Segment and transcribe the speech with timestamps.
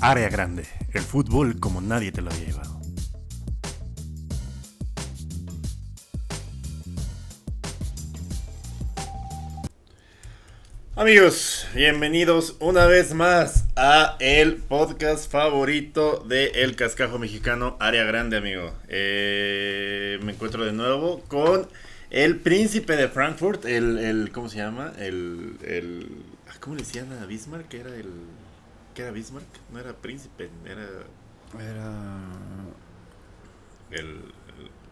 [0.00, 2.80] Área grande, el fútbol como nadie te lo había llevado.
[10.96, 18.38] Amigos, bienvenidos una vez más a el podcast favorito de El Cascajo Mexicano, Área Grande,
[18.38, 18.72] amigo.
[18.88, 21.68] Eh, me encuentro de nuevo con
[22.10, 24.94] el príncipe de Frankfurt, el, el ¿cómo se llama?
[24.98, 26.08] El, el,
[26.68, 27.72] ¿cómo le decían a Bismarck?
[27.72, 28.10] Era el,
[28.94, 29.46] ¿qué era Bismarck?
[29.72, 30.82] No era príncipe, era...
[31.58, 31.92] Era.
[33.90, 34.34] El, el-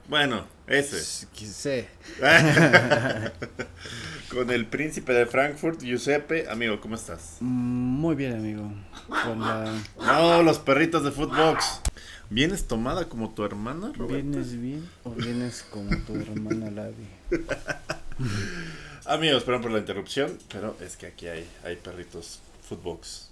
[0.08, 0.98] bueno, ese.
[1.02, 1.84] Sí.
[4.30, 6.48] Con el príncipe de Frankfurt, Giuseppe.
[6.48, 7.36] Amigo, ¿cómo estás?
[7.40, 8.72] Muy bien, amigo.
[9.08, 9.70] Con la.
[10.00, 11.82] No, los perritos de Footbox.
[12.30, 14.14] ¿Vienes tomada como tu hermana, Roberto?
[14.14, 17.06] ¿Vienes bien o vienes como tu hermana Lavi?
[19.08, 23.30] Amigos, perdón por la interrupción, pero es que aquí hay, hay perritos Footbox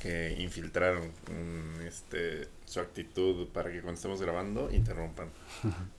[0.00, 5.28] que infiltraron mm, este, su actitud para que cuando estemos grabando interrumpan.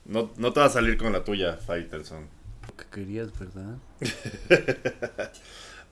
[0.06, 2.26] No, no te va a salir con la tuya, Faitelson.
[2.68, 3.76] Lo que querías, ¿verdad?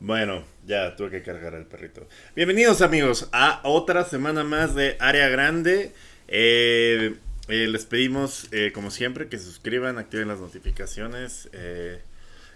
[0.02, 2.08] Bueno, ya tuve que cargar al perrito.
[2.34, 5.92] Bienvenidos amigos a otra semana más de Área Grande.
[6.26, 7.16] Eh,
[7.48, 11.50] eh, les pedimos, eh, como siempre, que se suscriban, activen las notificaciones.
[11.52, 12.00] eh,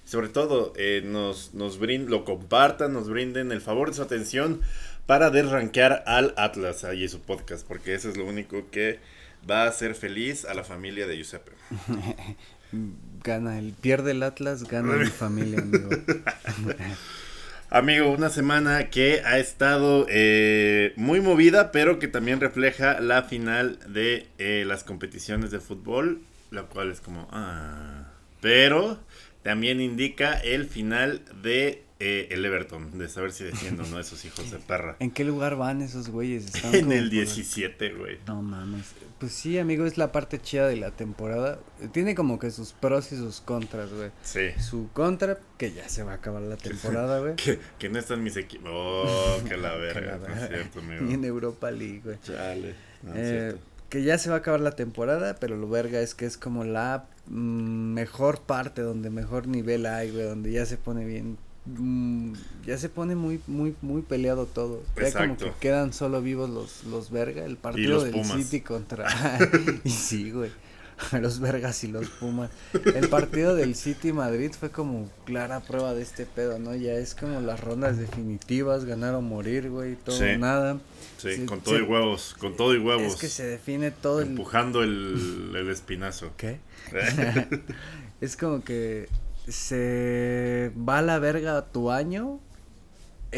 [0.04, 4.60] sobre todo, eh, nos, nos brin- lo compartan, nos brinden el favor de su atención
[5.06, 8.98] para desranquear al Atlas ahí en su podcast, porque eso es lo único que
[9.48, 11.52] va a hacer feliz a la familia de Giuseppe.
[13.22, 13.72] Gana el.
[13.72, 15.88] Pierde el Atlas, gana mi familia, amigo.
[17.70, 23.78] Amigo, una semana que ha estado eh, muy movida, pero que también refleja la final
[23.88, 26.20] de eh, las competiciones de fútbol,
[26.52, 28.04] la cual es como, ah,
[28.40, 28.98] pero
[29.44, 34.24] también indica el final de eh, el Everton, de saber si defiende o no esos
[34.24, 34.96] hijos de perra.
[34.98, 36.46] ¿En qué lugar van esos güeyes?
[36.46, 38.18] Están En el por- 17, güey.
[38.26, 38.86] No mames.
[39.20, 41.58] Pues sí, amigo, es la parte chida de la temporada.
[41.92, 44.10] Tiene como que sus pros y sus contras, güey.
[44.22, 44.50] Sí.
[44.60, 47.36] Su contra, que ya se va a acabar la temporada, güey.
[47.36, 48.70] Que, que no están mis equipos.
[48.72, 50.18] Oh, que la Que verga.
[50.18, 51.12] no es cierto, Ni amigo.
[51.14, 52.18] en Europa League, güey.
[52.22, 52.74] Chale.
[53.02, 53.60] no es Eh, cierto.
[53.88, 56.64] que ya se va a acabar la temporada, pero lo verga es que es como
[56.64, 62.32] la mejor parte, donde mejor nivel hay, güey, donde ya se pone bien, mm,
[62.66, 64.82] ya se pone muy, muy, muy peleado todo.
[64.96, 68.24] Ya como que quedan solo vivos los, los verga, el partido del.
[68.24, 69.06] City contra,
[69.84, 70.50] y sí, güey.
[71.20, 72.50] Los vergas y los Pumas.
[72.94, 76.74] El partido del City Madrid fue como clara prueba de este pedo, ¿no?
[76.74, 80.36] Ya es como las rondas definitivas, ganar o morir, güey, todo Sí.
[80.38, 80.78] nada.
[81.18, 82.34] Sí, se- con todo y huevos.
[82.38, 83.14] Con todo y huevos.
[83.14, 84.28] Es que se define todo el...
[84.28, 86.30] Empujando el, el espinazo.
[86.36, 86.58] ¿Qué?
[88.20, 89.08] es como que
[89.48, 92.40] se va a la verga tu año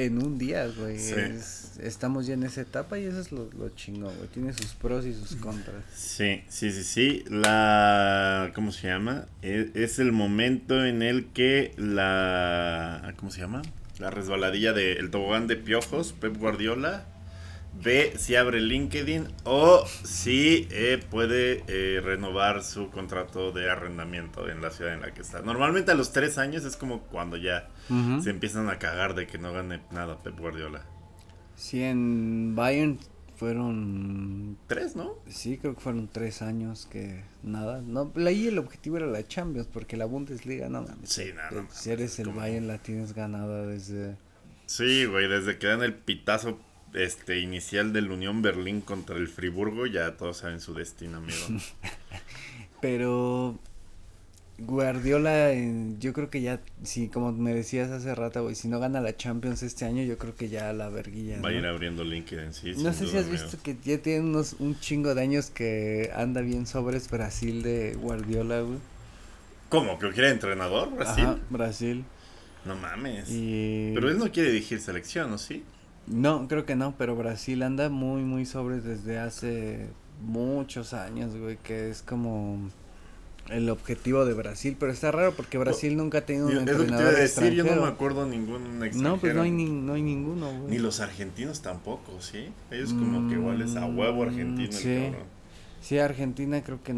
[0.04, 0.98] en un día, güey.
[0.98, 1.14] Sí.
[1.16, 4.28] Es- estamos ya en esa etapa y eso es lo, lo chingón, güey.
[4.28, 5.84] Tiene sus pros y sus contras.
[5.94, 7.24] Sí, sí, sí, sí.
[7.28, 8.50] La.
[8.54, 9.26] ¿Cómo se llama?
[9.42, 13.14] E- Es, el momento en el que la.
[13.16, 13.62] ¿Cómo se llama?
[13.98, 17.06] La resbaladilla del tobogán de piojos, Pep Guardiola.
[17.82, 24.62] Ve si abre LinkedIn o si eh, puede eh, renovar su contrato de arrendamiento en
[24.62, 25.42] la ciudad en la que está.
[25.42, 27.68] Normalmente a los tres años es como cuando ya
[28.22, 30.82] se empiezan a cagar de que no gane nada Pep Guardiola.
[31.54, 32.98] Sí, en Bayern
[33.36, 34.56] fueron...
[34.66, 35.14] Tres, ¿no?
[35.28, 37.82] Sí, creo que fueron tres años que nada.
[37.82, 41.10] No, ahí el objetivo era la Champions, porque la Bundesliga, no mames.
[41.10, 41.50] Sí, nada.
[41.52, 44.16] no Si eres el como- Bayern, la tienes ganada desde...
[44.66, 46.58] Sí, güey, desde que dan el pitazo
[46.96, 51.60] este inicial del Unión Berlín contra el Friburgo, ya todos saben su destino, amigo.
[52.80, 53.58] Pero
[54.58, 55.52] Guardiola,
[55.98, 59.14] yo creo que ya, sí, como me decías hace rato, güey, si no gana la
[59.14, 61.40] Champions este año, yo creo que ya la verguilla.
[61.42, 62.72] Va a ir abriendo LinkedIn, sí.
[62.78, 63.42] No sé si has amigo.
[63.42, 67.94] visto que ya tiene unos, un chingo de años que anda bien sobres Brasil de
[67.96, 68.78] Guardiola, güey.
[69.68, 69.98] ¿Cómo?
[69.98, 71.24] ¿Que quiere entrenador, Brasil?
[71.24, 72.04] Ajá, Brasil.
[72.64, 73.28] No mames.
[73.28, 73.92] Y...
[73.94, 75.64] Pero él no quiere dirigir selección, ¿o sí?
[76.06, 79.88] No, creo que no, pero Brasil anda muy, muy sobres desde hace
[80.22, 82.58] muchos años, güey, que es como
[83.50, 86.86] el objetivo de Brasil, pero está raro porque Brasil nunca ha tenido un es lo
[86.86, 87.86] que te iba a entrenador decir, yo no me extranjero.
[87.86, 89.02] acuerdo ningún extranjero.
[89.02, 90.70] No, pues no hay, ni, no hay ninguno, güey.
[90.70, 92.52] Ni los argentinos tampoco, ¿sí?
[92.70, 94.94] Ellos como que igual es a huevo argentino Mm, el sí.
[95.12, 95.28] cabrón.
[95.80, 96.92] Sí, Argentina creo que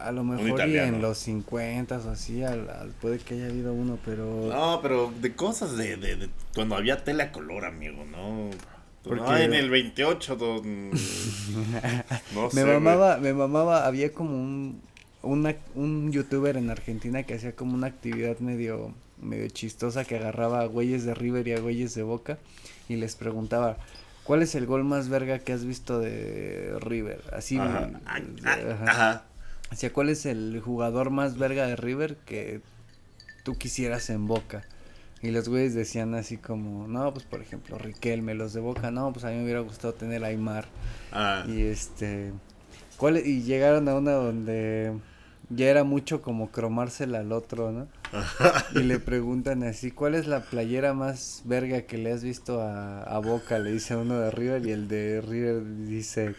[0.00, 3.72] a lo mejor y en los 50 o así, al, al- puede que haya habido
[3.72, 4.48] uno, pero...
[4.52, 8.50] No, pero de cosas de, de, de cuando había tele a color, amigo, ¿no?
[9.04, 10.90] Porque- No, en el 28, don...
[12.34, 12.74] No sé, me güey.
[12.80, 14.80] mamaba, me mamaba, había como un,
[15.22, 20.60] una- un youtuber en Argentina que hacía como una actividad medio medio chistosa que agarraba
[20.60, 22.38] a güeyes de River y a güeyes de Boca
[22.88, 23.76] y les preguntaba,
[24.22, 27.20] ¿cuál es el gol más verga que has visto de River?
[27.32, 27.86] Así, Ajá.
[27.86, 27.96] de-
[28.44, 29.24] ah, ajá.
[29.70, 29.76] Ajá.
[29.76, 32.60] Decía, ¿cuál es el jugador más verga de River que
[33.44, 34.64] tú quisieras en Boca?
[35.20, 39.12] Y los güeyes decían así como, no, pues por ejemplo, Riquelme, los de Boca, no,
[39.12, 40.66] pues a mí me hubiera gustado tener a Aymar.
[41.10, 42.32] Ah, Y este,
[42.96, 43.16] ¿cuál?
[43.26, 44.92] Y llegaron a una donde
[45.50, 47.88] ya era mucho como cromársela al otro, ¿no?
[48.74, 53.02] Y le preguntan así, ¿cuál es la playera más verga que le has visto a,
[53.02, 53.58] a Boca?
[53.58, 56.36] Le dice uno de River y el de River dice,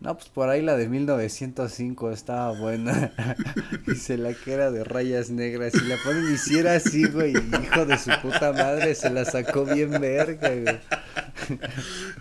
[0.00, 3.12] no, pues por ahí la de 1905 estaba buena.
[3.86, 7.34] Dice la que era de rayas negras y la ponen y si era así, güey,
[7.36, 10.78] hijo de su puta madre, se la sacó bien verga, güey.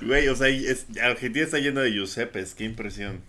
[0.02, 3.22] Güey, o sea, es- Argentina está lleno de Giuseppes, qué impresión.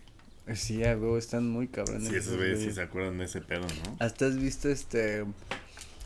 [0.54, 2.08] Sí, a huevo, están muy cabrones.
[2.08, 3.96] Sí, esos güeyes sí se acuerdan de ese pedo, ¿no?
[4.00, 5.24] Hasta has visto este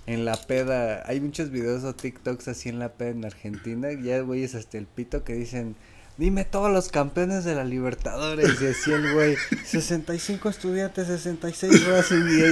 [0.07, 4.21] en la peda, hay muchos videos o TikToks así en la peda en Argentina, ya
[4.21, 5.77] güeyes hasta el pito que dicen,
[6.17, 12.25] dime todos los campeones de la Libertadores, y decía el güey, 65 estudiantes, 66 Racing,
[12.29, 12.43] y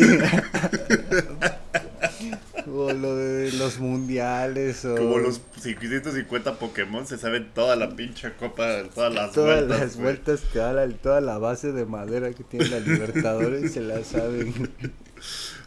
[2.70, 8.32] o lo de los mundiales, o Como los 550 Pokémon se saben toda la pinche
[8.34, 9.80] copa, todas las todas vueltas.
[9.80, 10.04] las güey.
[10.04, 14.02] vueltas que da la, toda la base de madera que tiene la Libertadores, se la
[14.04, 14.70] saben.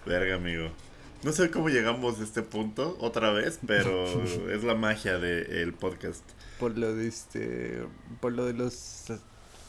[0.06, 0.70] Verga, amigo.
[1.24, 4.06] No sé cómo llegamos a este punto otra vez, pero
[4.52, 6.24] es la magia del podcast.
[6.60, 7.84] Por lo de este
[8.22, 9.06] por lo de los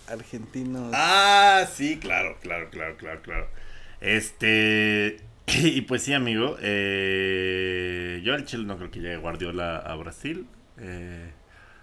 [0.08, 3.48] argentinos Ah, sí, claro, claro, claro, claro, claro.
[4.00, 5.20] Este.
[5.48, 6.56] Y pues sí, amigo.
[6.60, 10.46] eh, yo al Chile no creo que llegue Guardiola a Brasil.
[10.78, 11.30] eh,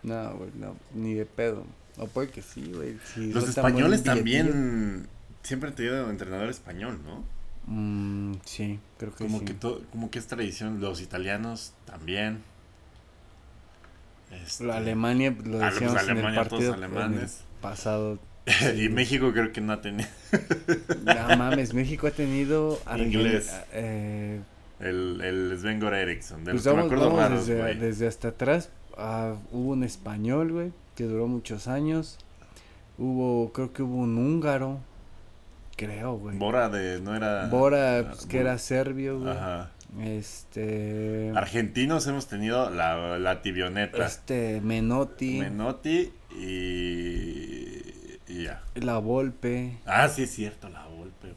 [0.04, 1.66] no güey no ni de pedo
[1.98, 5.08] o puede que sí güey si los españoles también
[5.44, 7.24] siempre han tenido entrenador español, ¿no?
[7.68, 9.46] Mm, sí creo que Como sí.
[9.46, 9.56] que
[9.92, 10.82] como que es tradición.
[10.82, 12.44] Los italianos también.
[14.46, 17.44] Este, Alemania lo Ah, pues, decíamos en el Alemania, todos partido en el alemanes.
[17.62, 18.20] pasado
[18.78, 20.10] y México creo que no ha tenido
[21.06, 23.52] no mames México ha tenido Inglés.
[23.72, 24.42] eh,
[24.80, 26.44] el, el Sven Goran Eriksson.
[26.44, 27.48] De pues los que me vamos, acuerdo vamos raros,
[27.80, 32.18] desde, hasta atrás ah, hubo un español güey que duró muchos años
[32.98, 34.80] hubo creo que hubo un húngaro
[35.78, 37.48] creo güey Bora de, no era...
[37.48, 38.50] Bora, pues, que Bora.
[38.52, 39.32] era serbio, güey.
[39.32, 39.72] Ajá.
[40.02, 41.32] Este.
[41.36, 44.06] Argentinos hemos tenido la, la tibioneta.
[44.06, 45.40] Este, Menotti.
[45.40, 47.84] Menotti y,
[48.28, 48.64] y ya.
[48.76, 49.78] La Volpe.
[49.86, 51.34] Ah, sí es cierto, la golpe.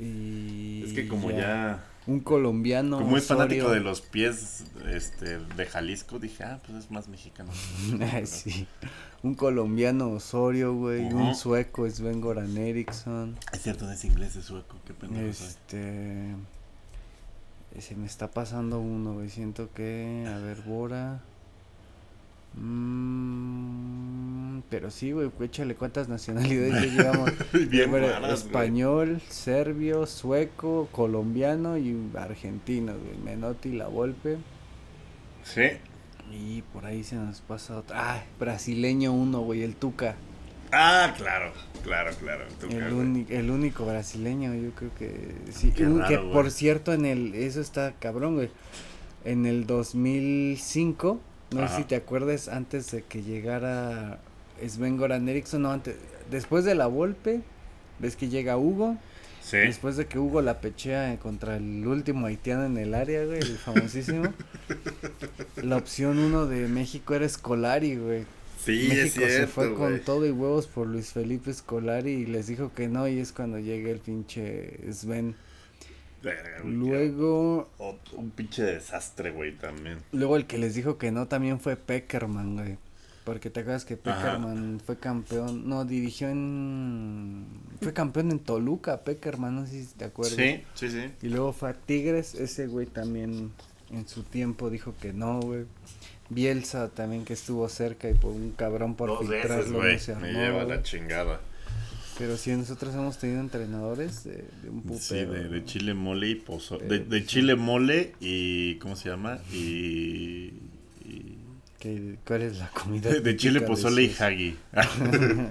[0.00, 0.82] Y.
[0.84, 1.84] Es que como ya...
[2.04, 2.98] Un colombiano.
[2.98, 7.52] como es fanático de los pies este, de Jalisco, dije, ah, pues es más mexicano.
[8.24, 8.66] sí.
[9.22, 11.04] Un colombiano Osorio, güey.
[11.04, 13.38] Un sueco, Sven Goran Eriksson.
[13.52, 16.34] Es cierto, no es inglés, es sueco, qué pendejo soy.
[17.74, 17.82] Este.
[17.82, 19.28] Se me está pasando uno, güey.
[19.28, 20.24] Siento que.
[20.26, 21.20] A ver, Bora.
[22.54, 25.30] Mm, pero sí, güey.
[25.40, 27.30] Échale cuántas nacionalidades llevamos.
[27.70, 28.04] Bien güey.
[28.32, 33.18] español, serbio, sueco, colombiano y argentino, güey.
[33.24, 34.36] Menotti, La Volpe.
[35.44, 35.62] Sí.
[36.30, 38.14] Y por ahí se nos pasa otra.
[38.14, 40.14] Ah, brasileño uno, güey, el Tuca.
[40.72, 41.52] Ah, claro,
[41.84, 42.44] claro, claro.
[42.70, 45.70] El, el único brasileño, yo creo que sí.
[45.70, 46.32] Qué Un- raro, que güey.
[46.32, 47.34] por cierto, en el.
[47.34, 48.50] Eso está cabrón, güey.
[49.24, 51.20] En el 2005,
[51.54, 54.18] no sé si te acuerdas, antes de que llegara
[54.66, 55.96] Sven Goran Eriksson, no, antes.
[56.30, 57.40] Después de la Volpe,
[57.98, 58.96] ves que llega Hugo.
[59.42, 59.56] Sí.
[59.58, 63.58] Después de que Hugo la pechea contra el último haitiano en el área, güey, el
[63.58, 64.32] famosísimo.
[65.62, 68.24] la opción uno de México era Scolari, güey.
[68.64, 72.26] Sí, México es cierto, se fue con todo y huevos por Luis Felipe Scolari y
[72.26, 75.34] les dijo que no y es cuando llega el pinche Sven.
[76.22, 77.68] Verga, güey, Luego,
[78.12, 79.98] un pinche desastre, güey, también.
[80.12, 82.78] luego el que les dijo que no también fue Peckerman, güey.
[83.24, 84.02] Porque te acuerdas que Ajá.
[84.22, 87.46] Peckerman fue campeón, no, dirigió en...
[87.80, 90.36] Fue campeón en Toluca, Peckerman, no sé si te acuerdas.
[90.36, 91.10] Sí, sí, sí.
[91.22, 93.50] Y luego fue a Tigres, ese güey también
[93.90, 95.64] en su tiempo dijo que no, güey.
[96.34, 100.32] Bielsa también que estuvo cerca y por un cabrón por Dos veces, filtrarlo no Me
[100.32, 101.40] lleva la chingada.
[102.18, 105.00] Pero sí, nosotros hemos tenido entrenadores de, de un pupero.
[105.00, 106.78] Sí, de, de chile mole y pozo.
[106.78, 107.26] De, de sí.
[107.26, 108.74] chile mole y.
[108.76, 109.38] ¿Cómo se llama?
[109.52, 110.52] Y.
[111.04, 111.38] y-
[111.78, 113.10] que- ¿Cuál es la comida?
[113.10, 114.56] de, chile, pozole y hagi.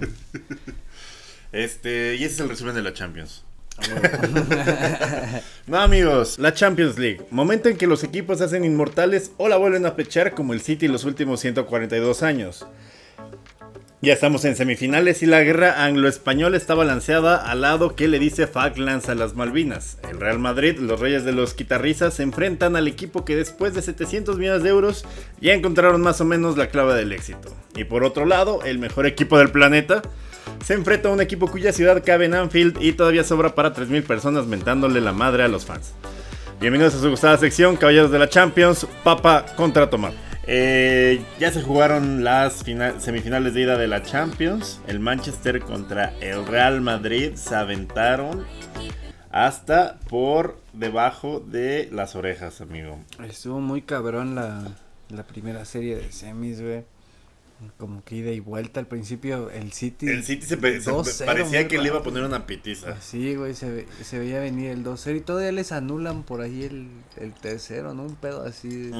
[1.52, 2.16] este.
[2.16, 3.44] Y ese es el resumen de la Champions.
[5.66, 7.20] No, amigos, la Champions League.
[7.30, 10.60] Momento en que los equipos se hacen inmortales o la vuelven a pechar como el
[10.60, 12.66] City los últimos 142 años.
[14.04, 18.48] Ya estamos en semifinales y la guerra anglo-española está balanceada al lado que le dice
[18.48, 19.98] Falklands a las Malvinas.
[20.10, 23.82] El Real Madrid, los Reyes de los Quitarrizas, se enfrentan al equipo que después de
[23.82, 25.04] 700 millones de euros
[25.40, 27.54] ya encontraron más o menos la clave del éxito.
[27.76, 30.02] Y por otro lado, el mejor equipo del planeta
[30.64, 34.04] se enfrenta a un equipo cuya ciudad cabe en Anfield y todavía sobra para 3.000
[34.04, 35.92] personas mentándole la madre a los fans.
[36.60, 40.14] Bienvenidos a su gustada sección, Caballeros de la Champions, Papa contra Tomás.
[40.46, 42.64] Eh, ya se jugaron las
[42.98, 44.80] semifinales de ida de la Champions.
[44.86, 48.44] El Manchester contra el Real Madrid se aventaron
[49.30, 52.98] hasta por debajo de las orejas, amigo.
[53.24, 54.64] Estuvo muy cabrón la,
[55.28, 56.84] primera serie de semis, güey.
[57.78, 60.08] Como que ida y vuelta al principio, el City.
[60.08, 63.00] El City se, parecía que le iba a poner una pitiza.
[63.00, 63.86] Sí, güey, se,
[64.18, 68.04] veía venir el 2-0 y todavía les anulan por ahí el, el tercero, ¿no?
[68.04, 68.90] Un pedo así.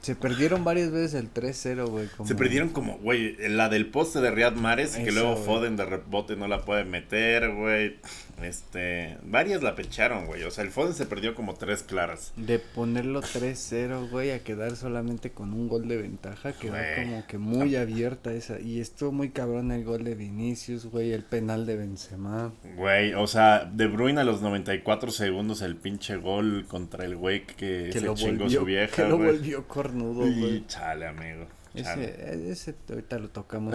[0.00, 2.08] Se perdieron varias veces el 3-0, güey.
[2.24, 6.36] Se perdieron como, güey, la del poste de Riyad Mares, que luego Foden de rebote
[6.36, 7.98] no la puede meter, güey.
[8.42, 10.42] Este, varias la pecharon, güey.
[10.44, 12.32] O sea, el Foden se perdió como tres claras.
[12.36, 17.38] De ponerlo 3-0, güey, a quedar solamente con un gol de ventaja, quedó como que
[17.38, 18.60] muy abierta esa.
[18.60, 22.52] Y estuvo muy cabrón el gol de Vinicius, güey, el penal de Benzema.
[22.76, 27.46] Güey, o sea, De Bruyne a los 94 segundos el pinche gol contra el güey
[27.46, 30.66] que, se chingó su vieja, Que lo volvió cornudo, güey.
[30.66, 31.46] chale, amigo.
[31.74, 33.74] Ese, ese ahorita lo tocamos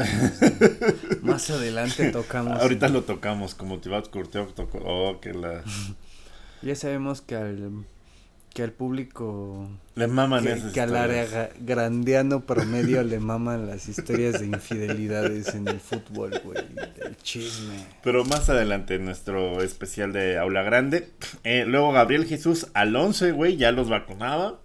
[1.21, 2.61] más, adelante tocamos.
[2.61, 4.79] Ahorita lo tocamos, como Tibat Curteo tocó.
[4.83, 5.63] Oh, que la.
[6.61, 7.85] Ya sabemos que al
[8.55, 14.39] que al público le maman que, que al área grandeano promedio le maman las historias
[14.39, 16.63] de infidelidades en el fútbol, güey,
[17.05, 17.85] el chisme.
[18.01, 21.09] Pero más adelante nuestro especial de Aula Grande.
[21.43, 24.61] Eh, luego Gabriel Jesús Alonso, güey, ya los vacunaba.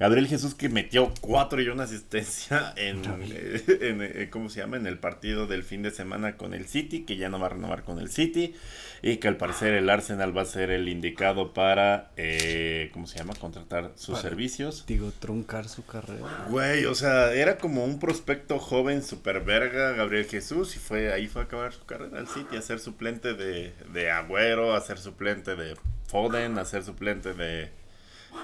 [0.00, 4.78] Gabriel Jesús que metió cuatro y una asistencia en, eh, ¿cómo se llama?
[4.78, 7.50] En el partido del fin de semana con el City, que ya no va a
[7.50, 8.54] renovar con el City
[9.02, 13.18] y que al parecer el Arsenal va a ser el indicado para, eh, ¿cómo se
[13.18, 13.34] llama?
[13.34, 14.84] Contratar sus servicios.
[14.86, 16.46] Digo, truncar su carrera.
[16.48, 21.28] Güey, o sea, era como un prospecto joven, super verga, Gabriel Jesús, y fue ahí
[21.28, 24.96] fue a acabar su carrera al City, a ser suplente de, de Agüero, a ser
[24.96, 25.76] suplente de
[26.06, 27.79] Foden, a ser suplente de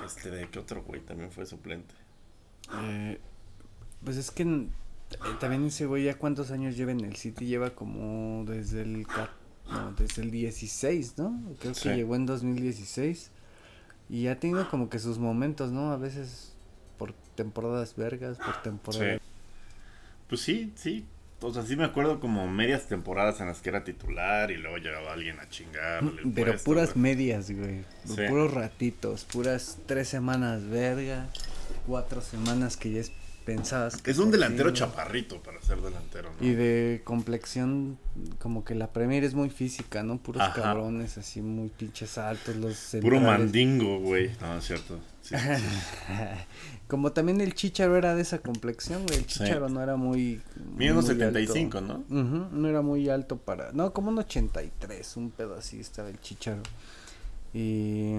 [0.04, 1.94] este, ¿de qué otro güey también fue suplente?
[2.82, 3.20] Eh,
[4.04, 4.68] pues es que eh,
[5.40, 9.06] también ese güey ya cuántos años lleva en el City, lleva como desde el
[9.70, 11.40] no, desde el 16, ¿no?
[11.58, 13.30] Creo que llegó en 2016
[14.08, 15.90] y ha tenido como que sus momentos, ¿no?
[15.90, 16.54] A veces
[16.98, 19.20] por temporadas vergas, por temporadas.
[20.28, 21.04] Pues sí, sí,
[21.40, 24.78] o sea, sí me acuerdo como medias temporadas en las que era titular y luego
[24.78, 26.02] llegaba alguien a chingar.
[26.34, 27.84] Pero puras medias, güey.
[28.28, 31.28] Puros ratitos, puras tres semanas verga,
[31.86, 33.12] cuatro semanas que ya es
[33.46, 34.02] pensabas.
[34.04, 36.46] es un delantero chaparrito para ser delantero, ¿no?
[36.46, 37.96] Y de complexión,
[38.40, 40.18] como que la Premier es muy física, ¿no?
[40.18, 44.32] Puros cabrones así muy pinches altos, los Puro mandingo, güey.
[44.40, 44.98] No, es cierto.
[46.88, 49.18] Como también el Chicharo era de esa complexión, güey.
[49.18, 50.40] El Chicharo no era muy.
[50.76, 52.04] Mide unos 75, ¿no?
[52.08, 53.72] no era muy alto para.
[53.72, 56.62] No, como un 83, un pedo así estaba el Chicharo.
[57.52, 58.14] Y.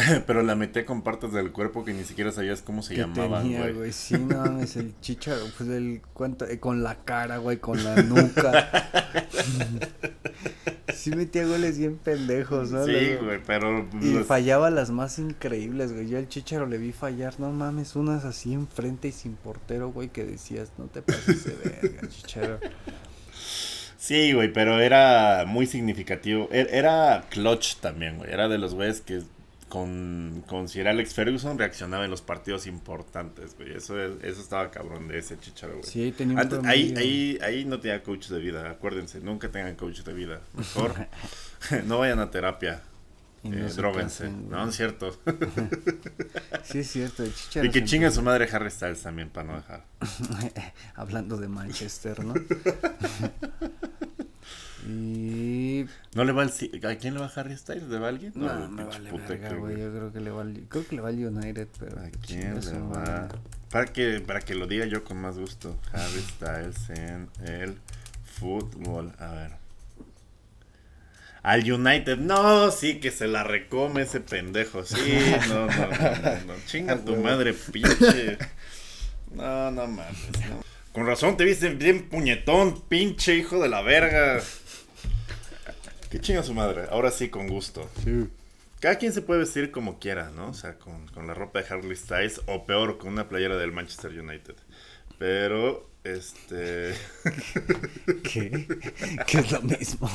[0.26, 3.92] Pero la metí con partes del cuerpo que ni siquiera sabías cómo se llamaban, güey.
[3.92, 8.02] Sí, no, es el chicharo, pues el cuánto, eh, con la cara, güey, con la
[8.02, 8.70] nuca.
[10.94, 12.84] sí metía goles bien pendejos, ¿no?
[12.84, 13.88] Sí, güey, pero...
[14.00, 16.08] Y fallaba las más increíbles, güey.
[16.08, 20.08] Yo al Chicharo le vi fallar, no mames, unas así enfrente y sin portero, güey,
[20.08, 22.58] que decías, no te pases de verga, Chicharo.
[23.96, 26.48] Sí, güey, pero era muy significativo.
[26.50, 28.32] E-, era clutch también, güey.
[28.32, 29.22] Era de los güeyes que
[29.70, 33.74] con, con Sir Alex Ferguson reaccionaba en los partidos importantes, güey.
[33.74, 35.84] Eso, eso estaba cabrón de ese chicharo, güey.
[35.84, 40.00] Sí, tenía un ahí, ahí, ahí no tenía coach de vida, acuérdense, nunca tengan coach
[40.00, 40.40] de vida.
[40.52, 40.92] Mejor
[41.86, 42.82] no vayan a terapia.
[43.42, 45.18] No eh, droguense, no, es cierto.
[46.64, 47.22] sí, es cierto.
[47.22, 49.86] El chicharo y que chinga su madre Harry Styles también, para no dejar.
[50.94, 52.34] Hablando de Manchester, ¿no?
[54.86, 55.86] Y.
[56.14, 56.48] ¿No le va al.
[56.48, 57.84] ¿A quién le va Harry Styles?
[57.84, 58.32] ¿Le va a alguien?
[58.34, 59.78] No, me vale verga, güey.
[59.78, 60.54] Yo creo que le va al.
[60.68, 62.00] Creo que le va al United, pero.
[62.00, 63.28] ¿A quién le va?
[63.70, 65.78] Para que, para que lo diga yo con más gusto.
[65.92, 67.76] Harry Styles en el
[68.24, 69.12] fútbol.
[69.18, 69.60] A ver.
[71.42, 74.84] Al United, no, sí, que se la recome ese pendejo.
[74.84, 75.18] Sí,
[75.48, 76.54] no, no, no, no.
[76.66, 78.36] Chinga tu madre, pinche.
[79.32, 80.60] No, no mames, no.
[80.92, 84.40] Con razón te viste bien puñetón, pinche hijo de la verga.
[86.10, 86.86] Qué chinga su madre.
[86.90, 87.88] Ahora sí, con gusto.
[88.04, 88.28] Sí.
[88.80, 90.48] Cada quien se puede vestir como quiera, ¿no?
[90.48, 94.10] O sea, con, la ropa de Harley Styles o peor, con una playera del Manchester
[94.18, 94.54] United.
[95.18, 96.94] Pero, este.
[98.24, 98.66] ¿Qué?
[99.26, 100.10] ¿Qué es lo mismo?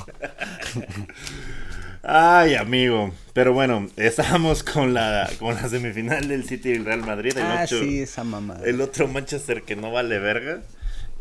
[2.02, 3.14] Ay, amigo.
[3.34, 7.38] Pero bueno, estábamos con la, con la semifinal del City y el Real Madrid.
[7.38, 8.58] El ah, ocho- sí, esa mamá.
[8.66, 10.62] El otro Manchester que no vale verga.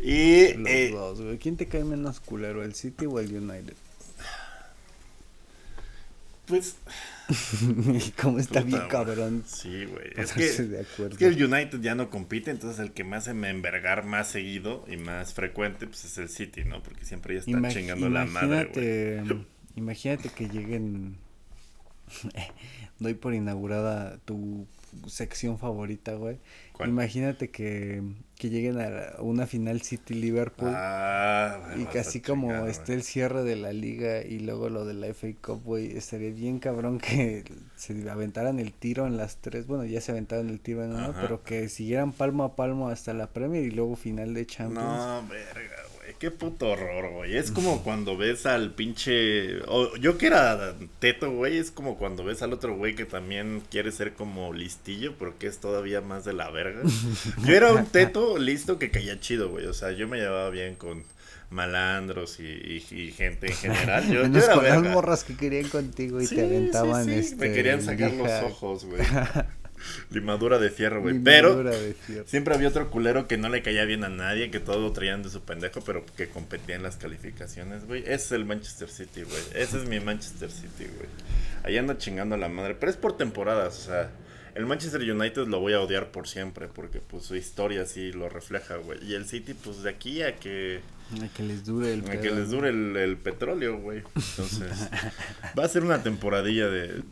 [0.01, 0.53] Y.
[0.53, 1.37] Los eh, dos, güey.
[1.37, 3.75] ¿Quién te cae menos culero, el City o el United?
[6.45, 6.77] Pues.
[8.21, 9.43] ¿Cómo está puta, bien cabrón?
[9.47, 10.11] Sí, güey.
[10.15, 13.33] Es que, de es que el United ya no compite, entonces el que me hace
[13.33, 16.81] me envergar más seguido y más frecuente, pues es el City, ¿no?
[16.83, 19.17] Porque siempre ya están Imag- chingando la madre, güey.
[19.17, 21.17] imagínate, imagínate que lleguen.
[22.99, 24.67] Doy por inaugurada tu
[25.07, 26.37] sección favorita, güey.
[26.73, 26.89] ¿Cuál?
[26.89, 28.01] Imagínate que,
[28.37, 30.71] que lleguen a la- una final City-Liverpool.
[30.73, 34.93] Ah, güey, Y así como esté el cierre de la liga y luego lo de
[34.93, 37.43] la FA Cup, güey, estaría bien cabrón que
[37.77, 41.11] se aventaran el tiro en las tres, bueno, ya se aventaron el tiro en uno,
[41.11, 41.21] Ajá.
[41.21, 44.85] pero que siguieran palmo a palmo hasta la Premier y luego final de Champions.
[44.85, 45.75] No, verga,
[46.15, 46.19] güey.
[46.19, 47.35] Qué puto horror, güey.
[47.37, 49.59] Es como cuando ves al pinche.
[49.67, 51.57] o yo que era teto, güey.
[51.57, 55.47] Es como cuando ves al otro güey que también quiere ser como listillo, pero que
[55.47, 56.81] es todavía más de la verga.
[57.45, 59.65] Yo era un teto listo que caía chido, güey.
[59.65, 61.03] O sea, yo me llevaba bien con
[61.51, 64.05] malandros y, y- y gente en general.
[64.07, 67.11] Yo, yo Menos era con las morras que querían contigo y Sí, te aventaban sí,
[67.13, 67.19] sí.
[67.19, 69.01] este Me querían sacar los ojos, güey.
[70.09, 71.19] Limadura de fierro, güey.
[71.19, 71.63] Pero.
[71.63, 72.27] de fierro.
[72.27, 75.23] Siempre había otro culero que no le caía bien a nadie, que todo lo traían
[75.23, 78.01] de su pendejo, pero que competía en las calificaciones, güey.
[78.01, 79.41] Ese es el Manchester City, güey.
[79.53, 81.09] Ese es mi Manchester City, güey.
[81.63, 82.75] Ahí anda chingando a la madre.
[82.75, 84.11] Pero es por temporadas, o sea.
[84.55, 88.29] El Manchester United lo voy a odiar por siempre, porque pues su historia sí lo
[88.29, 88.97] refleja, güey.
[89.05, 90.79] Y el City, pues de aquí a que,
[91.21, 92.35] A que les dure el a que pedo.
[92.35, 94.03] les dure el, el petróleo, güey.
[94.15, 94.89] Entonces,
[95.59, 97.03] va a ser una temporadilla de...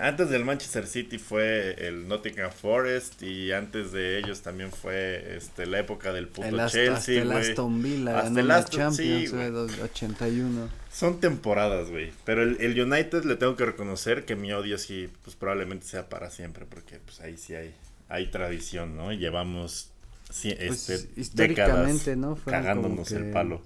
[0.00, 5.66] Antes del Manchester City fue el Nottingham Forest y antes de ellos también fue este
[5.66, 7.30] la época del puto El Ast- hasta Chelsea, el.
[7.32, 10.81] Aston Villa Hasta el Aston- sí, Champions, dos- 81.
[10.92, 12.12] Son temporadas, güey.
[12.24, 16.08] Pero el, el United le tengo que reconocer que mi odio sí, pues probablemente sea
[16.08, 17.74] para siempre, porque pues ahí sí hay,
[18.08, 19.12] hay tradición, ¿no?
[19.12, 19.90] Llevamos
[20.30, 22.36] sí, Pues, este, históricamente, décadas ¿no?
[22.36, 23.62] Fueron cagándonos que- el palo.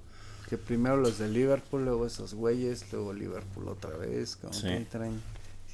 [0.48, 4.68] Que primero los de Liverpool, luego esos güeyes, luego Liverpool otra vez, como Sí.
[4.68, 5.20] que traen...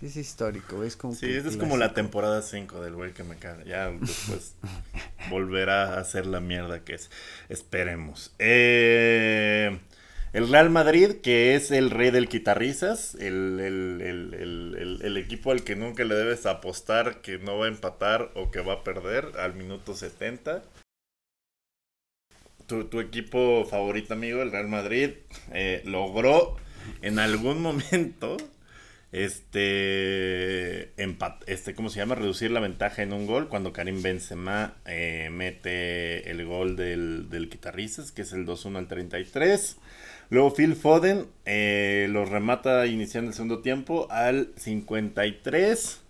[0.00, 3.22] Sí, es histórico, es como Sí, esa es como la temporada 5 del güey que
[3.22, 3.62] me caga.
[3.64, 4.54] Ya después
[5.30, 7.10] volverá a ser la mierda que es.
[7.50, 8.32] Esperemos.
[8.38, 9.78] Eh,
[10.32, 15.62] el Real Madrid, que es el rey del guitarrizas, el, el, el, el, equipo al
[15.62, 19.32] que nunca le debes apostar que no va a empatar o que va a perder
[19.38, 20.62] al minuto 70.
[22.66, 25.10] Tu, tu equipo favorito, amigo, el Real Madrid,
[25.52, 26.56] eh, logró
[27.02, 28.38] en algún momento
[29.12, 34.76] este empat, este cómo se llama reducir la ventaja en un gol cuando Karim Benzema
[34.86, 37.58] eh, mete el gol del, del que
[38.22, 39.76] es el 2-1 al 33
[40.32, 46.01] luego Phil Foden eh, lo remata iniciando el segundo tiempo al 53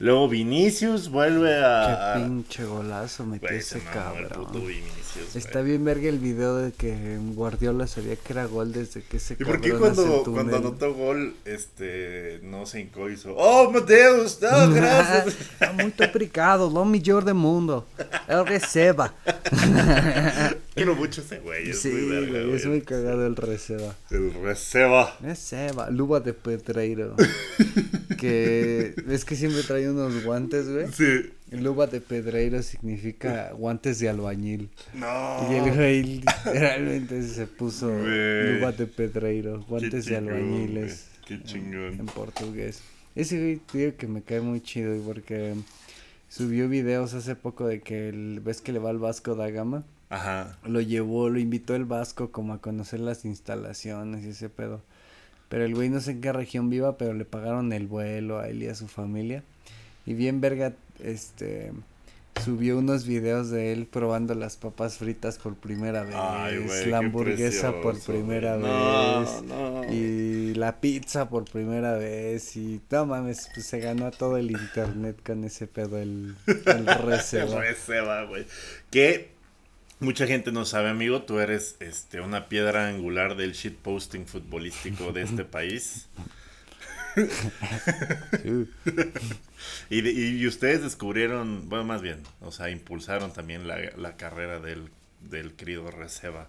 [0.00, 4.48] luego Vinicius vuelve a, Qué pinche golazo metió Güey, ese se cabrón.
[4.52, 5.36] Vinicius.
[5.36, 9.36] Está bien verga el video de que Guardiola sabía que era gol desde que ese
[9.38, 14.40] ¿Y por qué cuando, cuando anotó gol, este, no se hincó hizo, ¡Oh, Mateus!
[14.40, 15.28] ¡No, gracias!
[15.28, 17.86] Está muy obrigado, lo mejor del mundo.
[18.26, 19.14] El receba.
[20.74, 23.94] Quiero mucho ese güey, es sí, muy verga, güey, es muy cagado el receba.
[24.10, 25.16] El receba.
[25.20, 27.16] Receba, luba de Pedreiro.
[28.18, 30.86] que es que siempre trae unos guantes, güey.
[30.92, 31.30] Sí.
[31.50, 34.70] Luba de Pedreiro significa guantes de albañil.
[34.94, 35.46] No.
[35.50, 38.54] Y el güey literalmente se puso Güey.
[38.58, 41.08] luba de Pedreiro, guantes de albañiles.
[41.26, 41.98] Qué chingón.
[42.00, 42.80] en portugués.
[43.14, 45.54] Ese güey, digo que me cae muy chido, güey, porque
[46.28, 49.84] subió videos hace poco de que el, ves que le va al Vasco da Gama.
[50.08, 50.56] Ajá.
[50.64, 54.82] Lo llevó, lo invitó el Vasco como a conocer las instalaciones y ese pedo.
[55.48, 58.48] Pero el güey no sé en qué región viva, pero le pagaron el vuelo a
[58.48, 59.42] él y a su familia.
[60.06, 61.72] Y bien verga, este,
[62.44, 66.14] subió unos videos de él probando las papas fritas por primera vez.
[66.16, 68.56] Ay, güey, la hamburguesa por primera.
[68.56, 69.42] No, vez.
[69.42, 69.84] no.
[69.92, 72.56] Y la pizza por primera vez.
[72.56, 76.86] Y no mames, pues se ganó a todo el internet con ese pedo, el, el
[77.04, 77.56] receba.
[77.56, 78.46] El receba, güey.
[78.90, 79.30] Que
[80.00, 85.22] mucha gente no sabe, amigo, tú eres este una piedra angular del shitposting futbolístico de
[85.22, 86.08] este país.
[89.88, 94.58] Y, de- y ustedes descubrieron, bueno, más bien, o sea, impulsaron también la, la carrera
[94.60, 94.88] del,
[95.30, 96.48] del querido Receba.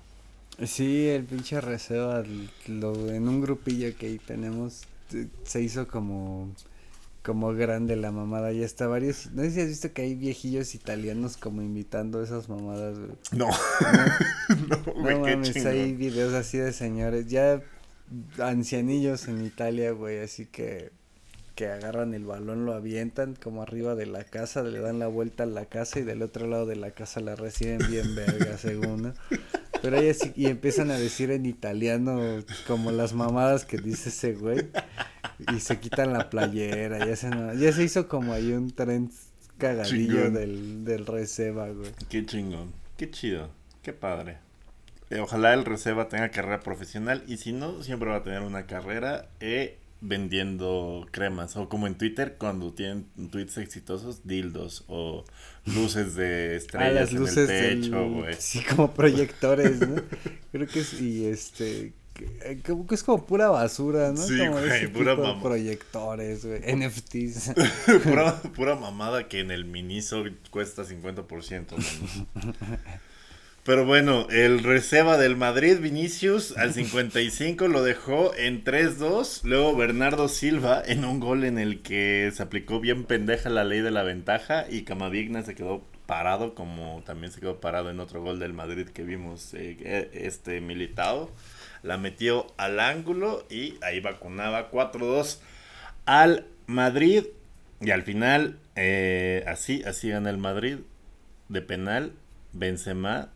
[0.65, 2.23] Sí, el pinche receba,
[2.67, 4.83] lo, en un grupillo que ahí tenemos,
[5.43, 6.53] se hizo como
[7.23, 8.51] como grande la mamada.
[8.51, 9.31] Ya está varios.
[9.31, 13.11] No sé si has visto que hay viejillos italianos como imitando esas mamadas, güey.
[13.31, 13.49] No.
[14.67, 17.27] No, no mames, hay videos así de señores.
[17.27, 17.61] Ya
[18.39, 20.19] ancianillos en Italia, güey.
[20.19, 20.91] Así que
[21.61, 25.43] que agarran el balón, lo avientan como arriba de la casa, le dan la vuelta
[25.43, 29.13] a la casa y del otro lado de la casa la reciben bien verga, según.
[29.79, 32.19] Pero ahí así, y empiezan a decir en italiano
[32.65, 34.71] como las mamadas que dice ese güey
[35.55, 39.11] y se quitan la playera, ya se, ya se hizo como ahí un tren
[39.59, 41.91] cagadillo del, del Receba, güey.
[42.09, 43.51] Qué chingón, qué chido,
[43.83, 44.39] qué padre.
[45.11, 48.65] Eh, ojalá el Receba tenga carrera profesional y si no, siempre va a tener una
[48.65, 51.55] carrera eh, vendiendo cremas.
[51.55, 55.23] O como en Twitter, cuando tienen tweets exitosos, dildos o
[55.65, 58.35] luces de estrellas ah, en el techo, güey.
[58.37, 60.01] Sí, como proyectores, ¿no?
[60.51, 61.93] Creo que es, y este,
[62.65, 64.17] como que es como pura basura, ¿no?
[64.17, 65.41] Sí, como güey, pura mamada.
[65.41, 67.53] Proyectores, güey, NFTs.
[68.03, 71.67] pura, pura mamada que en el Miniso cuesta 50%.
[73.63, 79.43] Pero bueno, el reserva del Madrid, Vinicius, al 55 lo dejó en 3-2.
[79.43, 83.81] Luego Bernardo Silva en un gol en el que se aplicó bien pendeja la ley
[83.81, 88.21] de la ventaja y Camadigna se quedó parado, como también se quedó parado en otro
[88.21, 91.31] gol del Madrid que vimos eh, eh, este militado.
[91.83, 95.39] La metió al ángulo y ahí vacunaba 4-2
[96.05, 97.25] al Madrid.
[97.79, 100.79] Y al final, eh, así, así gana el Madrid
[101.47, 102.13] de penal.
[102.53, 103.29] Benzema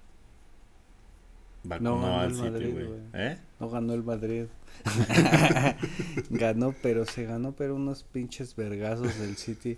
[1.79, 2.75] no ganó el Madrid,
[3.13, 3.37] ¿Eh?
[3.59, 4.45] No ganó el Madrid.
[6.29, 9.77] ganó, pero se ganó, pero unos pinches vergazos del City.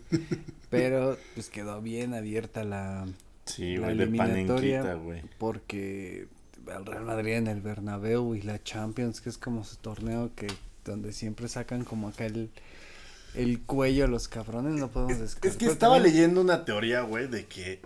[0.69, 3.07] Pero pues quedó bien abierta la,
[3.45, 4.93] sí, la eliminatoria.
[4.95, 5.21] güey.
[5.37, 6.27] Porque
[6.67, 10.47] el Real Madrid en el Bernabéu y la Champions, que es como su torneo que
[10.83, 12.49] donde siempre sacan como acá el,
[13.35, 15.51] el cuello los cabrones, no podemos descartar.
[15.51, 17.81] Es que estaba leyendo una teoría, güey, de que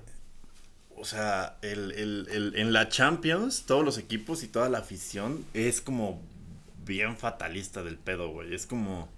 [1.01, 5.43] o sea, el, el, el, en la Champions, todos los equipos y toda la afición
[5.55, 6.21] es como
[6.85, 8.53] bien fatalista del pedo, güey.
[8.53, 9.09] Es como,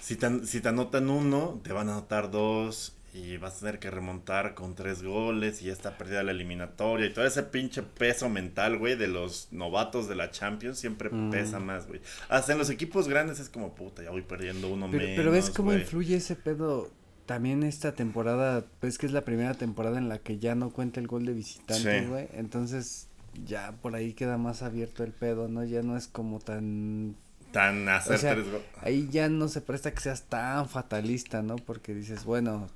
[0.00, 3.78] si te, si te anotan uno, te van a anotar dos y vas a tener
[3.80, 7.82] que remontar con tres goles y ya está perdida la eliminatoria y todo ese pinche
[7.82, 11.30] peso mental, güey, de los novatos de la Champions siempre mm.
[11.30, 12.00] pesa más, güey.
[12.28, 15.32] Hasta en los equipos grandes es como, puta, ya voy perdiendo uno pero, menos, Pero
[15.32, 16.92] ves cómo influye ese pedo
[17.26, 21.00] también esta temporada, pues que es la primera temporada en la que ya no cuenta
[21.00, 22.28] el gol de visitante, güey.
[22.34, 23.08] Entonces,
[23.46, 25.64] ya por ahí queda más abierto el pedo, ¿no?
[25.64, 27.16] Ya no es como tan
[27.52, 28.66] tan hacer tres goles.
[28.82, 31.56] Ahí ya no se presta que seas tan fatalista, ¿no?
[31.56, 32.68] Porque dices, bueno,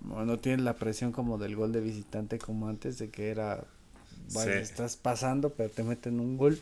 [0.00, 3.64] no tienes la presión como del gol de visitante como antes de que era
[4.32, 6.58] vale, estás pasando, pero te meten un gol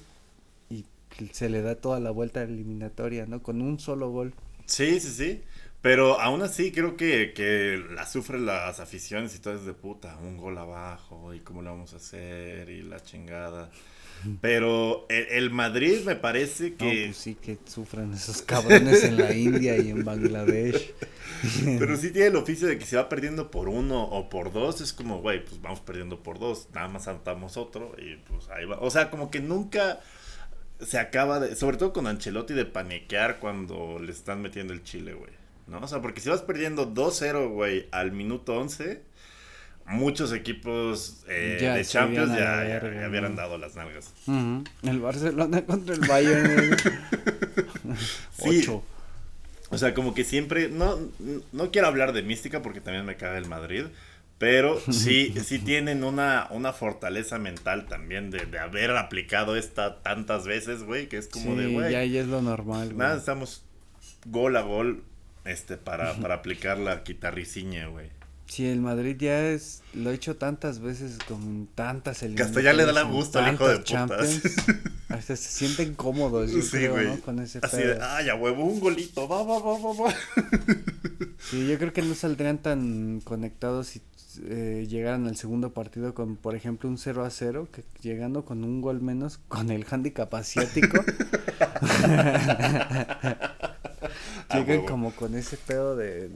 [0.68, 0.84] y
[1.32, 3.42] se le da toda la vuelta eliminatoria, ¿no?
[3.42, 4.32] Con un solo gol.
[4.66, 5.42] Sí, sí, sí.
[5.82, 10.16] Pero aún así creo que, que la sufren las aficiones y todo es de puta,
[10.18, 13.70] un gol abajo y cómo lo vamos a hacer y la chingada.
[14.40, 16.84] Pero el, Madrid me parece que...
[16.84, 20.92] No, pues sí que sufren esos cabrones en la India y en Bangladesh.
[21.64, 24.82] Pero sí tiene el oficio de que si va perdiendo por uno o por dos,
[24.82, 28.66] es como, güey, pues vamos perdiendo por dos, nada más anotamos otro y pues ahí
[28.66, 28.78] va.
[28.80, 30.00] O sea, como que nunca
[30.80, 31.56] se acaba de...
[31.56, 35.39] Sobre todo con Ancelotti de paniquear cuando le están metiendo el chile, güey.
[35.70, 35.78] ¿No?
[35.80, 39.02] O sea, porque si vas perdiendo 2-0, güey, al minuto 11,
[39.86, 44.12] muchos equipos eh, de Champions ya, ya, hubieran dado las nalgas.
[44.82, 46.76] El Barcelona contra el Bayern.
[48.32, 48.66] sí.
[49.70, 50.98] O sea, como que siempre, no,
[51.52, 53.84] no quiero hablar de mística porque también me caga el Madrid,
[54.38, 60.46] pero sí, sí tienen una, una fortaleza mental también de, de haber aplicado esta tantas
[60.46, 61.92] veces, güey, que es como de, güey.
[61.92, 63.64] Ya, ya es lo normal, Nada, estamos
[64.26, 65.04] gol a gol,
[65.44, 68.10] este, para, para aplicar la guitarriciña, güey.
[68.50, 72.52] Sí, el Madrid ya es, lo he hecho tantas veces con tantas eliminatorias.
[72.52, 74.40] Que hasta ya le da la gusto al hijo de putas.
[75.08, 77.16] Hasta se sienten cómodos, yo sí, güey.
[77.18, 80.14] Con ese Así de, ah, ya huevo, un golito, va, va, va, va, va.
[81.38, 84.02] Sí, yo creo que no saldrían tan conectados si
[84.44, 88.64] eh, llegaran al segundo partido con, por ejemplo, un 0 a 0, que llegando con
[88.64, 91.04] un gol menos con el handicap asiático.
[94.52, 96.28] Llegan como con ese pedo de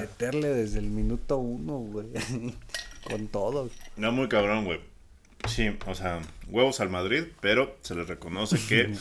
[0.00, 2.06] meterle desde el minuto uno, güey.
[3.04, 3.70] con todo.
[3.96, 4.80] No, muy cabrón, güey.
[5.48, 8.94] Sí, o sea, huevos al Madrid, pero se les reconoce que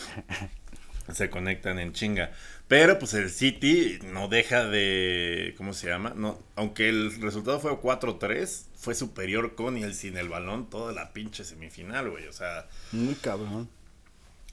[1.13, 2.31] se conectan en chinga.
[2.67, 5.53] Pero pues el City no deja de.
[5.57, 6.13] ¿Cómo se llama?
[6.15, 10.93] No, aunque el resultado fue 4-3, fue superior con y el sin el balón toda
[10.93, 12.27] la pinche semifinal, güey.
[12.27, 12.67] O sea.
[12.91, 13.69] Muy cabrón.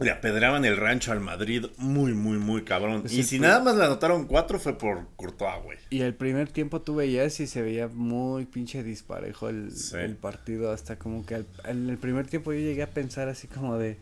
[0.01, 3.03] Le apedraban el rancho al Madrid muy, muy, muy cabrón.
[3.11, 5.79] Y si nada más le anotaron cuatro fue por Courtois, güey.
[5.91, 9.97] Y el primer tiempo tú veías y se veía muy pinche disparejo el, Sí.
[9.97, 10.71] el partido.
[10.73, 13.97] Hasta como que al- en el primer tiempo yo llegué a pensar así como de.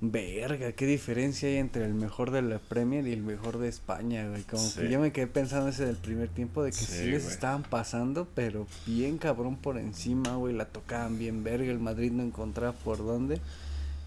[0.00, 4.28] Verga, qué diferencia hay entre el mejor de la Premier y el mejor de España,
[4.28, 4.42] güey.
[4.44, 4.78] Como Sí.
[4.82, 7.34] que yo me quedé pensando ese del primer tiempo de que sí, Sí, les güey.
[7.34, 10.54] estaban pasando, pero bien cabrón por encima, güey.
[10.54, 11.68] La tocaban bien verga.
[11.72, 13.40] El Madrid no encontraba por dónde.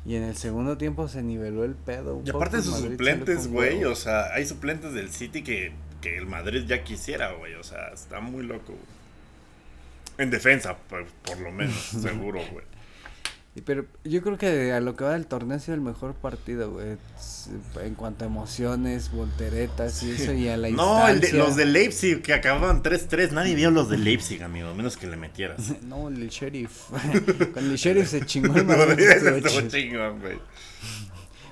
[0.06, 2.16] Y en el segundo tiempo se niveló el pedo.
[2.18, 5.74] un Y aparte de sus Madrid suplentes, güey, o sea, hay suplentes del City que,
[6.02, 8.74] que el Madrid ya quisiera, güey, o sea, está muy loco.
[8.74, 9.02] güey.
[10.18, 12.66] En defensa, por, por lo menos, seguro, güey.
[13.66, 16.72] Pero yo creo que a lo que va del torneo ha sido el mejor partido,
[16.72, 16.96] güey.
[17.84, 21.66] En cuanto a emociones, volteretas y eso, y a la No, el de- los de
[21.66, 25.74] Leipzig que acababan 3-3, nadie vio los de Leipzig, amigo, a menos que le metieras.
[25.84, 26.84] No, el sheriff.
[27.54, 30.40] Cuando el sheriff se chingó el No, chingón, güey.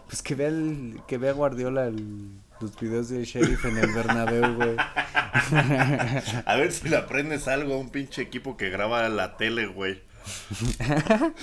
[0.07, 2.29] Pues que vea, el, que vea Guardiola el-
[2.61, 4.75] los videos del sheriff en el Bernabéu, güey.
[6.45, 10.01] A ver si le aprendes algo a un pinche equipo que graba la tele, güey.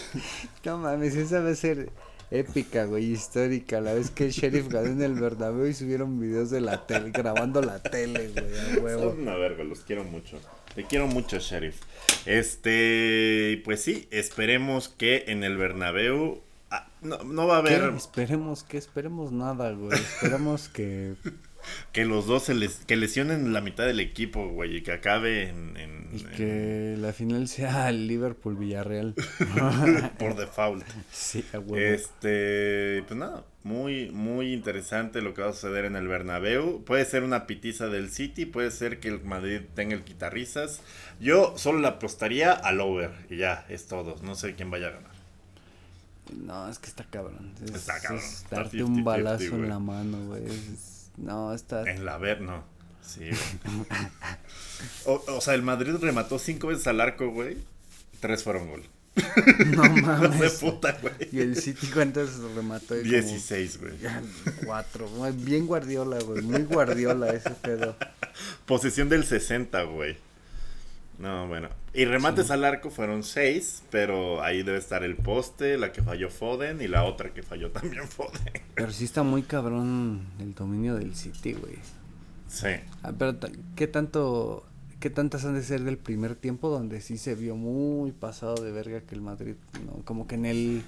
[0.64, 1.90] No mames, esa va a ser
[2.30, 3.80] épica, güey, histórica.
[3.80, 7.10] La vez que el sheriff ganó en el Bernabéu y subieron videos de la tele,
[7.10, 9.10] grabando la tele, güey, a huevo.
[9.10, 10.38] Son una verga, los quiero mucho.
[10.74, 11.80] Te quiero mucho, Sheriff.
[12.26, 17.76] Este, pues sí, esperemos que en el Bernabéu ah, no, no va a ¿Qué?
[17.76, 19.98] haber Esperemos que esperemos nada, güey.
[19.98, 21.14] Esperemos que
[21.92, 25.48] que los dos se les, que lesionen la mitad del equipo, güey, y que acabe
[25.48, 29.14] en, en- y en- que la final sea el Liverpool Villarreal.
[30.18, 30.84] por default.
[31.12, 31.76] sí, a huevo.
[31.76, 36.84] Este, pues nada, muy, muy interesante lo que va a suceder en el Bernabéu.
[36.84, 40.80] Puede ser una pitiza del City, puede ser que el Madrid tenga el quitarrizas.
[41.20, 44.16] Yo solo le apostaría al over y ya, es todo.
[44.22, 45.16] No sé quién vaya a ganar.
[46.32, 47.52] No, es que está cabrón.
[47.64, 50.44] Es, Está cabrón, es darte 50-50, un balazo en la mano, güey.
[50.44, 51.82] Es- no, está.
[51.90, 52.64] En la ver, no.
[53.02, 53.20] Sí.
[53.20, 53.86] güey.
[55.06, 57.58] o, o sea, el Madrid remató cinco veces al arco, güey.
[58.20, 58.82] Tres fueron gol.
[59.66, 60.52] No No de mames.
[60.54, 61.14] puta, güey.
[61.32, 62.94] Y el City, ¿cuántos remató?
[62.96, 63.92] Y como- 16, güey.
[64.64, 65.08] Cuatro.
[65.08, 66.42] Muy Bien Guardiola, güey.
[66.42, 67.96] Muy Guardiola ese pedo.
[68.66, 70.18] Posesión del 60, güey.
[71.18, 71.68] No, bueno.
[71.94, 76.28] Y remates al arco fueron seis, pero ahí debe estar el poste, la que falló
[76.28, 78.52] Foden y la otra que falló también Foden.
[78.74, 81.76] Pero sí está muy cabrón el dominio del City, güey.
[82.48, 82.68] Sí.
[83.02, 83.36] Ah, pero
[83.74, 84.66] ¿qué tanto,
[85.00, 88.72] qué tantas han de ser del primer tiempo donde sí se vio muy pasado de
[88.72, 89.54] verga que el Madrid,
[89.86, 90.82] no, como que en el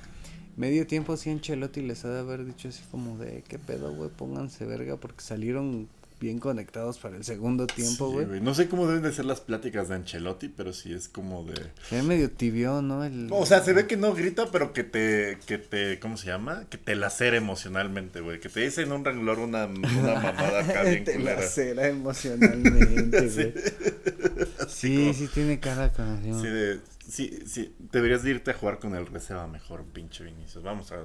[0.57, 4.11] medio tiempo sí Ancelotti les ha de haber dicho así como de qué pedo, güey,
[4.11, 5.89] pónganse verga porque salieron
[6.21, 8.41] bien conectados para el segundo tiempo, Sí, güey.
[8.41, 11.55] No sé cómo deben de ser las pláticas de Ancelotti, pero sí es como de...
[11.89, 13.05] se ve medio tibio, ¿no?
[13.05, 16.27] El, O sea, se ve que no grita, pero que te, que te, ¿cómo se
[16.27, 16.65] llama?
[16.71, 18.41] Que te lacera emocionalmente, güey.
[18.41, 21.41] Que te dice en un renglor una, una mamada acá bien te culera.
[21.41, 23.43] lacera emocionalmente, Sí.
[23.53, 24.69] güey.
[24.69, 28.95] Sí, sí tiene cara con Sí, de, sí, sí, deberías de irte a jugar con
[28.95, 30.63] el reserva mejor, pinche Vinicius.
[30.63, 30.97] Vamos a,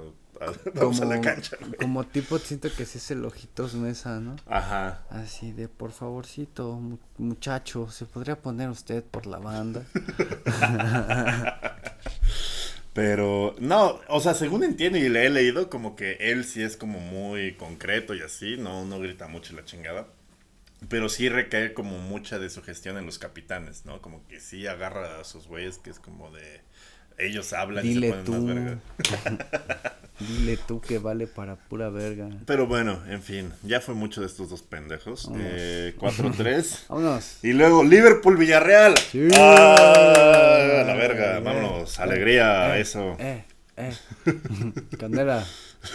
[0.74, 1.74] vamos a la cancha, güey.
[1.74, 4.36] como tipo siento que sí es el ojitos mesa, ¿no?
[4.46, 5.04] Ajá.
[5.10, 9.82] Así de, por favorcito, mu- muchacho, ¿se podría poner usted por la banda?
[12.92, 16.76] Pero, no, o sea, según entiendo y le he leído, como que él sí es
[16.76, 20.06] como muy concreto y así, no, no grita mucho la chingada.
[20.88, 24.00] Pero sí recae como mucha de su gestión en los capitanes, ¿no?
[24.00, 26.60] Como que sí agarra a sus güeyes que es como de...
[27.18, 28.32] Ellos hablan y se ponen tú.
[28.32, 28.78] más verga.
[30.20, 32.28] Dile tú que vale para pura verga.
[32.46, 35.28] Pero bueno, en fin, ya fue mucho de estos dos pendejos.
[35.36, 36.78] Eh, 4-3.
[36.88, 37.38] Vámonos.
[37.42, 38.96] Y luego Liverpool Villarreal.
[38.96, 39.28] Sí.
[39.36, 40.84] ¡Ah!
[40.86, 41.98] La verga, Eh, vámonos.
[41.98, 43.16] eh, Alegría, eh, eso.
[43.18, 43.44] Eh,
[43.76, 43.92] eh.
[44.98, 45.44] Candela.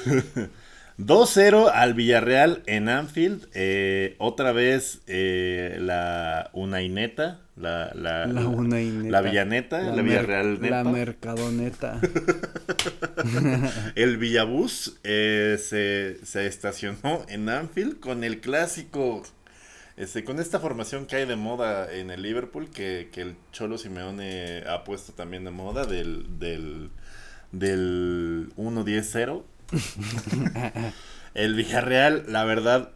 [1.00, 3.48] 2-0 al Villarreal en Anfield.
[3.54, 7.40] Eh, otra vez eh, la Unaineta.
[7.56, 9.10] La, la, La Unaineta.
[9.10, 9.82] La Villaneta.
[9.82, 10.84] La, Villarreal La Neta.
[10.84, 12.02] Mercadoneta.
[13.96, 19.24] El Villabús eh, se, se estacionó en Anfield con el clásico.
[19.96, 23.78] Este, con esta formación que hay de moda en el Liverpool, que, que el Cholo
[23.78, 26.90] Simeone ha puesto también de moda, del, del,
[27.52, 29.44] del 1-10-0.
[31.34, 32.92] el Villarreal, la verdad,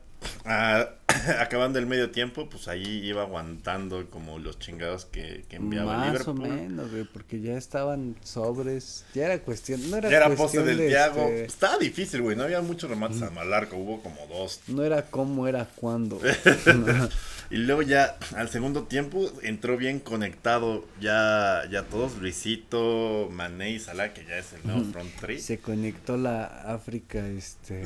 [0.46, 0.90] ah,
[1.40, 6.08] acabando el medio tiempo, pues ahí iba aguantando como los chingados que, que enviaba Más
[6.12, 6.40] Liverpool.
[6.40, 9.06] o menos, güey, porque ya estaban sobres.
[9.14, 9.90] Ya era cuestión.
[9.90, 11.22] No era, Ya era poste del de, Thiago.
[11.28, 12.36] este, Estaba difícil, güey.
[12.36, 13.78] No había muchos remates a Malarco.
[13.78, 14.62] Hubo como dos.
[14.68, 16.20] no era cómo, era cuándo.
[17.50, 22.18] Y luego ya al segundo tiempo entró bien conectado ya, ya todos.
[22.18, 25.40] Luisito, Mané y Salah, que ya es el nuevo front three.
[25.40, 27.84] Se conectó la África, este.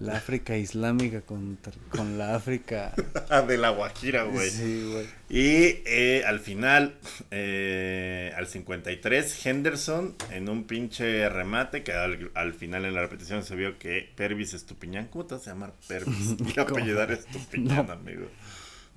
[0.00, 1.58] La África islámica con,
[1.90, 2.94] con la África.
[3.48, 4.48] de la Guajira, güey.
[4.48, 5.06] Sí, güey.
[5.28, 6.94] Y eh, al final,
[7.32, 13.42] eh, al 53, Henderson en un pinche remate que al, al final en la repetición
[13.44, 16.36] se vio que Pervis Estupiñán, ¿cómo te vas a llamar Pervis?
[16.56, 17.92] Y apellidar Estupiñán, No.
[17.92, 18.26] amigo.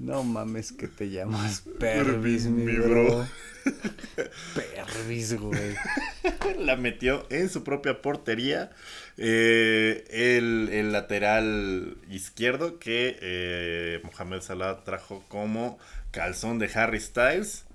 [0.02, 3.06] No mames que te llamas Pervis, mi mi bro.
[3.06, 3.28] bro.
[4.56, 5.76] Pervis, güey.
[6.58, 8.72] La metió en su propia portería.
[9.18, 15.78] Eh, el, el lateral izquierdo que eh, Mohamed Salah trajo como
[16.10, 17.66] calzón de Harry Styles.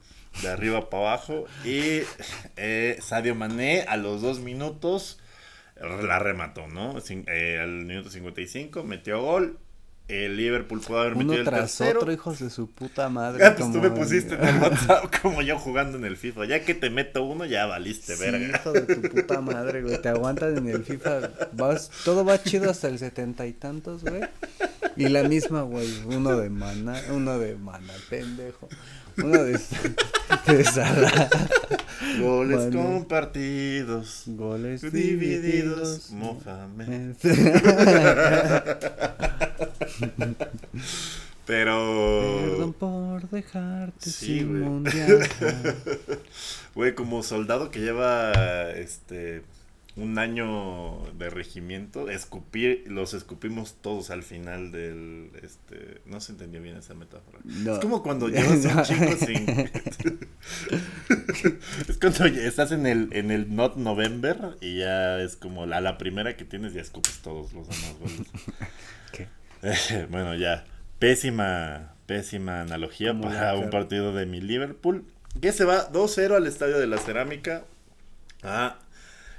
[0.43, 1.45] De arriba para abajo.
[1.65, 2.03] Y
[2.57, 5.21] eh, Sadio Mané a los dos minutos
[5.81, 6.97] la remató, ¿no?
[7.09, 9.59] Eh, al minuto 55 metió gol.
[10.09, 11.99] El Liverpool pudo haber Uno metido el tras tercero.
[12.01, 13.45] otro, hijos de su puta madre.
[13.45, 16.45] Ah, pues tú como- me pusiste en el WhatsApp como yo jugando en el FIFA.
[16.47, 18.57] Ya que te meto uno, ya valiste, Sí, verga.
[18.59, 20.01] hijo de tu puta madre, güey.
[20.01, 21.31] Te aguantan en el FIFA.
[21.55, 24.21] Vas, todo va chido hasta el setenta y tantos, güey.
[24.97, 25.92] Y la misma, güey.
[26.07, 28.69] Uno de mana, uno de mana, pendejo.
[29.18, 29.52] Uno de,
[30.46, 31.29] de Salah.
[32.20, 32.76] Goles Vale.
[32.76, 34.22] compartidos.
[34.26, 36.11] Goles Divididos, divididos.
[36.12, 37.14] Mohamed.
[41.46, 44.62] Perdón Pero, por dejarte Sí, sin güey.
[44.62, 45.29] mundial.
[46.74, 48.33] güey, como soldado que lleva
[48.74, 49.42] este
[49.97, 56.61] un año de regimiento, escupir, los escupimos todos al final del este, no se entendió
[56.61, 57.39] bien esa metáfora.
[57.45, 57.73] No.
[57.75, 59.49] Es como cuando llevas un chico sin
[61.89, 65.81] Es cuando ya estás en el en el not November y ya es como la,
[65.81, 68.27] la primera que tienes y escupes todos los demás goles.
[69.13, 69.29] ¿Qué?
[69.63, 70.67] Eh, bueno, ya.
[70.99, 75.07] Pésima, pésima analogía para un partido de mi Liverpool.
[75.41, 77.65] Que se va 2-0 al Estadio de la Cerámica
[78.43, 78.79] a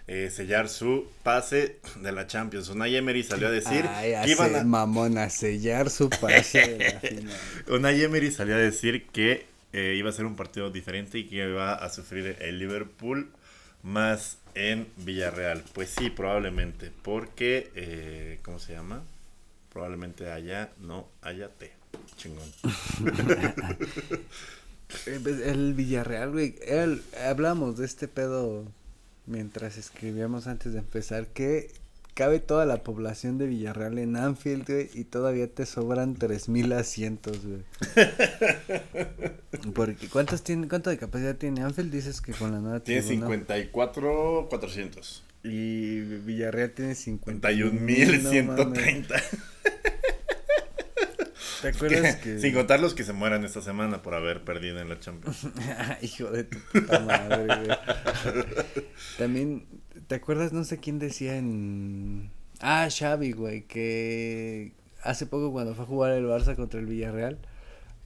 [0.07, 2.69] eh, sellar su pase de la Champions.
[2.69, 6.93] Unai Emery salió a decir Ay, que iban a, mamón a sellar su pase de
[6.93, 7.37] la final.
[7.67, 11.35] Unai Emery salió a decir que eh, iba a ser un partido diferente y que
[11.35, 13.29] iba a sufrir el Liverpool
[13.83, 15.63] más en Villarreal.
[15.73, 19.03] Pues sí, probablemente, porque, eh, ¿cómo se llama?
[19.73, 21.73] Probablemente allá no haya té.
[22.15, 22.51] Chingón.
[25.21, 26.55] Pues, El Villarreal, güey.
[27.25, 28.63] hablamos de este pedo
[29.27, 31.27] mientras escribíamos antes de empezar.
[31.27, 31.71] Que
[32.13, 34.89] cabe toda la población de Villarreal en Anfield, güey.
[34.93, 37.61] Y todavía te sobran 3000 asientos, güey.
[39.73, 41.91] Porque, ¿cuántos tiene, ¿Cuánto de capacidad tiene Anfield?
[41.91, 43.27] Dices que con la nueva Tiene tribuna.
[43.27, 45.23] 54, 400.
[45.43, 49.23] Y Villarreal tiene 51 51.130.
[51.61, 52.39] ¿Te acuerdas que.?
[52.39, 55.47] Sin contar los que se mueran esta semana por haber perdido en la Champions.
[56.01, 57.77] Hijo de tu puta madre, güey.
[59.17, 59.65] También,
[60.07, 60.53] ¿te acuerdas?
[60.53, 62.31] No sé quién decía en.
[62.59, 64.71] Ah, Xavi, güey, que
[65.03, 67.37] hace poco cuando fue a jugar el Barça contra el Villarreal,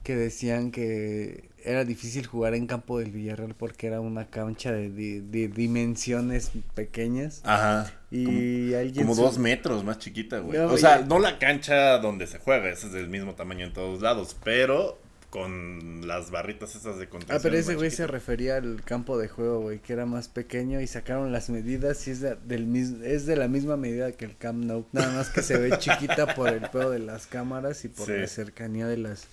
[0.04, 4.90] que decían que era difícil jugar en campo del Villarreal porque era una cancha de,
[4.90, 7.42] de dimensiones pequeñas.
[7.44, 7.92] Ajá.
[8.12, 9.06] Y alguien.
[9.06, 10.58] Como su- dos metros más chiquita, güey.
[10.60, 13.74] No, o sea, no la cancha donde se juega, esa es del mismo tamaño en
[13.74, 17.38] todos lados, pero con las barritas esas de contención.
[17.38, 20.82] Ah, pero ese güey se refería al campo de juego, güey, que era más pequeño
[20.82, 24.36] y sacaron las medidas y es de, del es de la misma medida que el
[24.36, 27.88] Camp Nou, nada más que se ve chiquita por el pedo de las cámaras y
[27.88, 28.12] por Sí.
[28.12, 29.28] la cercanía de las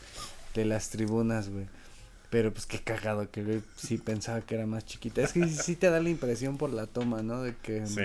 [0.54, 1.66] de las tribunas, güey.
[2.30, 5.22] Pero pues qué cagado que güey sí pensaba que era más chiquita.
[5.22, 7.42] Es que sí, te da la impresión por la toma, ¿no?
[7.42, 8.02] De que mm, Sí.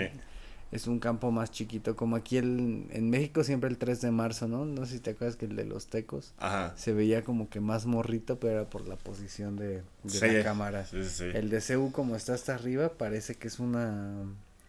[0.72, 4.48] es un campo más chiquito, como aquí el, en México siempre el 3 de marzo,
[4.48, 4.64] ¿no?
[4.64, 6.72] No sé si te acuerdas que el de los tecos Ajá.
[6.76, 10.42] se veía como que más morrito, pero era por la posición de, de Sí, la
[10.42, 10.86] cámara.
[10.86, 11.24] Sí.
[11.34, 14.24] El de CU como está hasta arriba parece que es una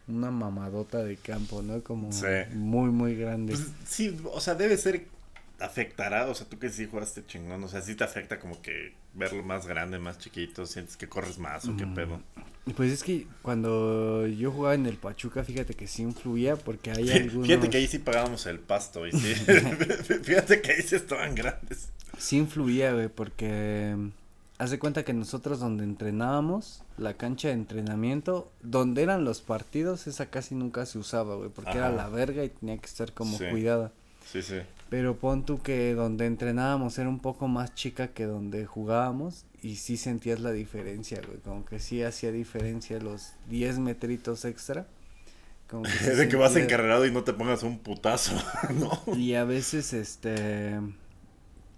[0.08, 1.82] una mamadota de campo, ¿no?
[1.82, 2.10] Como
[2.54, 3.54] muy muy grande.
[3.54, 5.08] Pues sí, o sea, debe ser.
[5.60, 8.94] Afectará, o sea, tú que sí jugaste chingón, o sea, sí te afecta como que
[9.13, 11.94] verlo más grande, más chiquito, sientes que corres más o qué Mm.
[11.94, 12.22] pedo.
[12.76, 17.10] Pues es que cuando yo jugaba en el Pachuca, fíjate que sí influía porque hay
[17.12, 19.34] algunos Fíjate que ahí sí pagábamos el pasto, y sí.
[20.24, 21.89] Fíjate que ahí sí estaban grandes.
[22.18, 23.96] sí influía, güey, porque
[24.58, 30.08] haz de cuenta que nosotros donde entrenábamos, la cancha de entrenamiento, donde eran los partidos,
[30.08, 33.38] esa casi nunca se usaba, güey, porque era la verga y tenía que estar como
[33.38, 33.46] Sí.
[33.52, 33.91] cuidada.
[34.26, 34.59] Sí, sí.
[34.89, 39.78] Pero pon tú que donde entrenábamos era un poco más chica que donde jugábamos y
[39.78, 41.39] sí sentías la diferencia, güey.
[41.39, 44.88] Como que sí hacía diferencia los 10 metritos extra.
[45.69, 48.36] Como que sí de que vas encarrerado y no te pongas un putazo,
[48.80, 49.15] ¿no?
[49.15, 50.80] Y a veces, este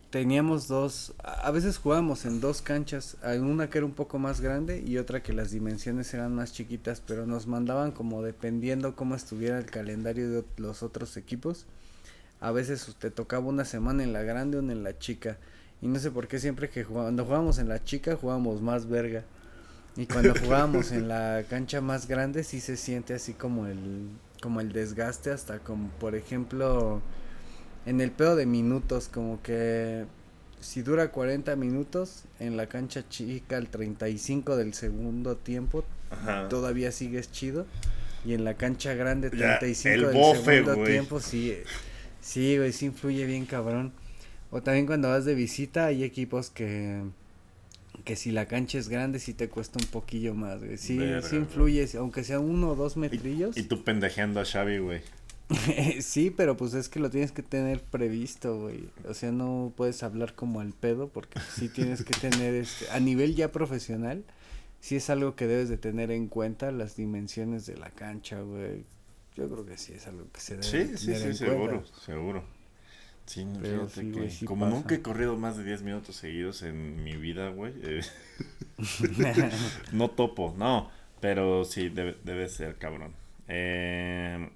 [0.09, 4.83] teníamos dos, a veces jugábamos en dos canchas, una que era un poco más grande
[4.85, 9.57] y otra que las dimensiones eran más chiquitas, pero nos mandaban como dependiendo cómo estuviera
[9.57, 11.65] el calendario de los otros equipos.
[12.39, 15.37] A veces te tocaba una semana en la grande o en la chica.
[15.81, 19.23] Y no sé por qué siempre que cuando jugábamos en la chica jugábamos más verga.
[19.95, 24.09] Y cuando jugábamos en la cancha más grande sí se siente así como el
[24.41, 27.01] como el desgaste hasta como por ejemplo
[27.87, 30.05] en el pedo de minutos, como que
[30.59, 35.85] si dura 40 minutos en la cancha chica el 35 del segundo tiempo,
[36.49, 37.65] todavía sigues chido.
[38.25, 41.55] Y en la cancha grande 35 del segundo tiempo, sí,
[42.27, 43.93] sí, güey, sí influye bien cabrón.
[44.51, 47.01] O también cuando vas de visita hay equipos que
[48.03, 50.77] que si la cancha es grande sí te cuesta un poquillo más, güey.
[50.77, 53.57] Sí, sí influye, aunque sea uno o dos metrillos.
[53.57, 55.01] Y, y tú pendejeando a Xavi, güey.
[56.01, 58.89] sí, pero pues es que lo tienes que tener previsto, güey.
[59.07, 62.99] O sea, no puedes hablar como al pedo porque sí tienes que tener este a
[62.99, 64.23] nivel ya profesional,
[64.79, 68.85] sí es algo que debes de tener en cuenta las dimensiones de la cancha, güey.
[69.37, 72.43] Yo creo que sí es algo que se debe sí, sí, sí, seguro, seguro.
[73.27, 77.49] Sí, no, que como nunca he corrido más de 10 minutos seguidos en mi vida,
[77.49, 77.73] güey.
[77.83, 78.01] Eh,
[79.91, 83.13] no topo, no, pero sí debe, debe ser cabrón.
[83.47, 84.49] Eh,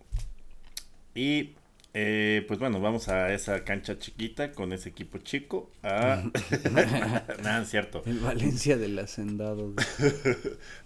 [1.13, 1.53] y
[1.93, 5.69] eh, pues bueno, vamos a esa cancha chiquita con ese equipo chico.
[5.83, 6.23] A...
[7.43, 8.01] Nada, es cierto.
[8.05, 9.73] El Valencia del Hacendado.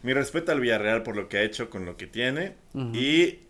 [0.01, 2.55] Mi respeto al Villarreal por lo que ha hecho con lo que tiene.
[2.93, 3.44] Y.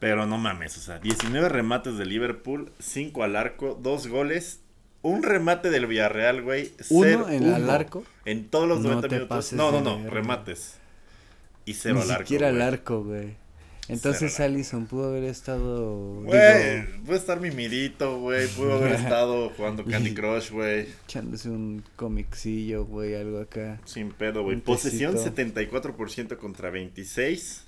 [0.00, 4.60] Pero no mames, o sea, 19 remates de Liverpool, 5 al arco, 2 goles,
[5.02, 6.72] un remate del Villarreal, güey.
[6.88, 8.04] ¿Uno en el arco?
[8.24, 9.52] En todos los 90 minutos.
[9.52, 10.76] No, no, no, remates.
[11.64, 12.22] Y cero al arco.
[12.22, 13.36] Ni siquiera al arco, güey.
[13.88, 16.22] Entonces Allison pudo haber estado.
[16.22, 18.46] Güey, pudo estar mimidito, güey.
[18.48, 20.86] Pudo haber estado jugando Candy Crush, güey.
[21.06, 23.80] Echándose un comicillo, güey, algo acá.
[23.84, 24.58] Sin pedo, güey.
[24.58, 27.64] Posesión 74% contra 26.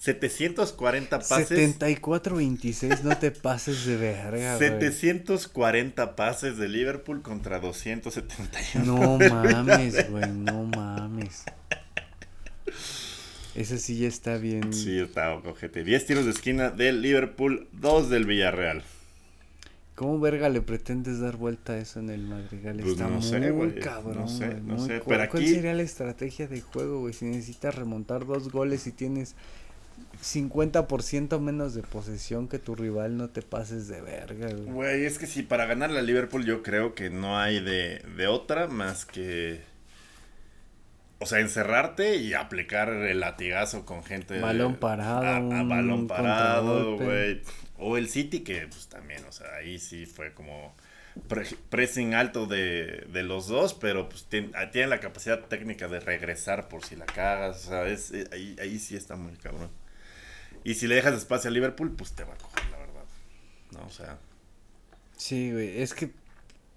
[0.00, 1.78] 740 pases.
[1.78, 4.78] 74-26, no te pases de verga, güey.
[4.78, 8.84] 740 pases de Liverpool contra 271.
[8.84, 11.44] No mames, güey, no mames.
[13.56, 14.72] Ese sí ya está bien.
[14.72, 15.82] Sí, está cojete.
[15.82, 18.84] 10 tiros de esquina del Liverpool, 2 del Villarreal.
[19.96, 22.76] ¿Cómo verga le pretendes dar vuelta a eso en el Madrigal?
[22.76, 25.00] Pues está no sé, muy cabrón, no sé, no sé.
[25.00, 27.12] ¿Cuál, ¿Cuál sería la estrategia de juego, güey?
[27.12, 29.34] Si necesitas remontar dos goles y tienes
[30.22, 34.64] 50% menos de posesión que tu rival, no te pases de verga, güey.
[34.64, 38.26] Güey, es que si para ganarle a Liverpool yo creo que no hay de, de
[38.26, 39.60] otra más que
[41.20, 44.38] o sea, encerrarte y aplicar el latigazo con gente.
[44.38, 45.52] Balón parado.
[45.52, 47.42] A, balón parado, güey.
[47.76, 50.74] O el City, que pues también, o sea, ahí sí fue como
[51.70, 56.68] pressing alto de, de, los dos, pero pues ah, tiene la capacidad técnica de regresar
[56.68, 57.66] por si la cagas.
[57.66, 59.70] O sea, es, eh, ahí, ahí sí está muy cabrón.
[60.68, 63.04] Y si le dejas espacio a Liverpool, pues te va a coger, la verdad.
[63.72, 64.18] No, o sea.
[65.16, 66.10] Sí, güey, es que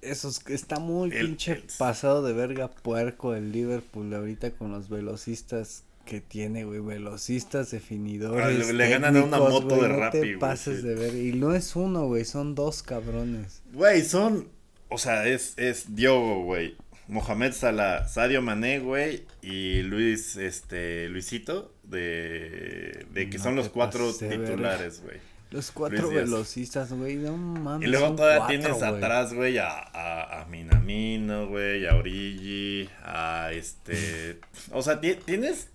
[0.02, 6.22] eso está muy pinche pasado de verga puerco el Liverpool ahorita con los velocistas que
[6.22, 8.66] tiene, güey, velocistas, definidores.
[8.66, 11.14] Ah, le, ganan a una moto de rap, no pases de ver.
[11.14, 13.62] Y no es uno, güey, son dos cabrones.
[13.74, 14.48] Güey, son,
[14.88, 16.78] o sea, es, es Diogo, güey.
[17.08, 24.14] Mohamed Salah, Sadio Mané, güey, y Luis, este, Luisito, de, de que son los cuatro
[24.14, 25.32] titulares, güey.
[25.52, 27.86] Los cuatro velocistas, güey, no mames.
[27.86, 34.40] Y luego todavía tienes atrás, güey, a, a, a, Minamino, güey, a Origi, a este.
[34.72, 35.68] o sea, tienes.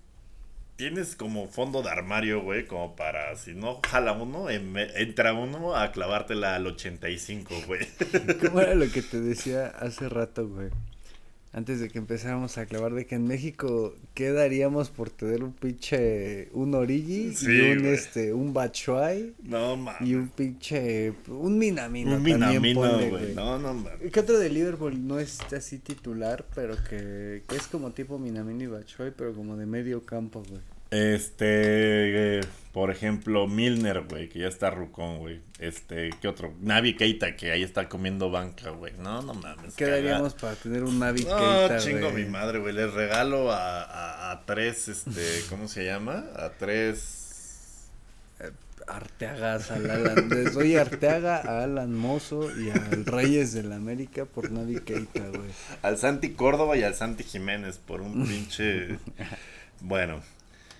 [0.77, 5.91] Tienes como fondo de armario, güey, como para si no jala uno, entra uno a
[5.91, 7.87] clavártela al 85, güey.
[8.45, 10.69] ¿Cómo era lo que te decía hace rato, güey?
[11.57, 15.53] Antes de que empezáramos a clavar de que en México qué daríamos por tener un
[15.53, 20.07] pinche un Origi y un este un Bachuay no mames.
[20.07, 23.33] Y un pinche un Minamino un Minamino güey.
[23.33, 24.11] No no mames.
[24.11, 28.63] ¿Qué otro de Liverpool no es así titular pero que, que es como tipo Minamino
[28.63, 30.61] y Bachuay pero como de medio campo güey
[30.91, 35.41] este, por ejemplo, Milner, güey, que ya está rucón, güey.
[35.59, 36.53] Este, ¿qué otro?
[36.61, 38.93] Navi Keita, que ahí está comiendo banca, güey.
[38.99, 39.75] No, no mames.
[39.75, 42.73] ¿Qué daríamos para tener un Navi Keita, No, chingo mi madre, güey.
[42.73, 46.25] Les regalo a, a, a, tres, este, ¿cómo se llama?
[46.35, 47.23] A tres...
[48.85, 54.49] Arteaga, al Alan, les doy Arteaga, a Alan Mozo y al Reyes del América por
[54.49, 55.49] Navi Keita, güey.
[55.81, 58.97] Al Santi Córdoba y al Santi Jiménez por un pinche...
[59.81, 60.21] bueno.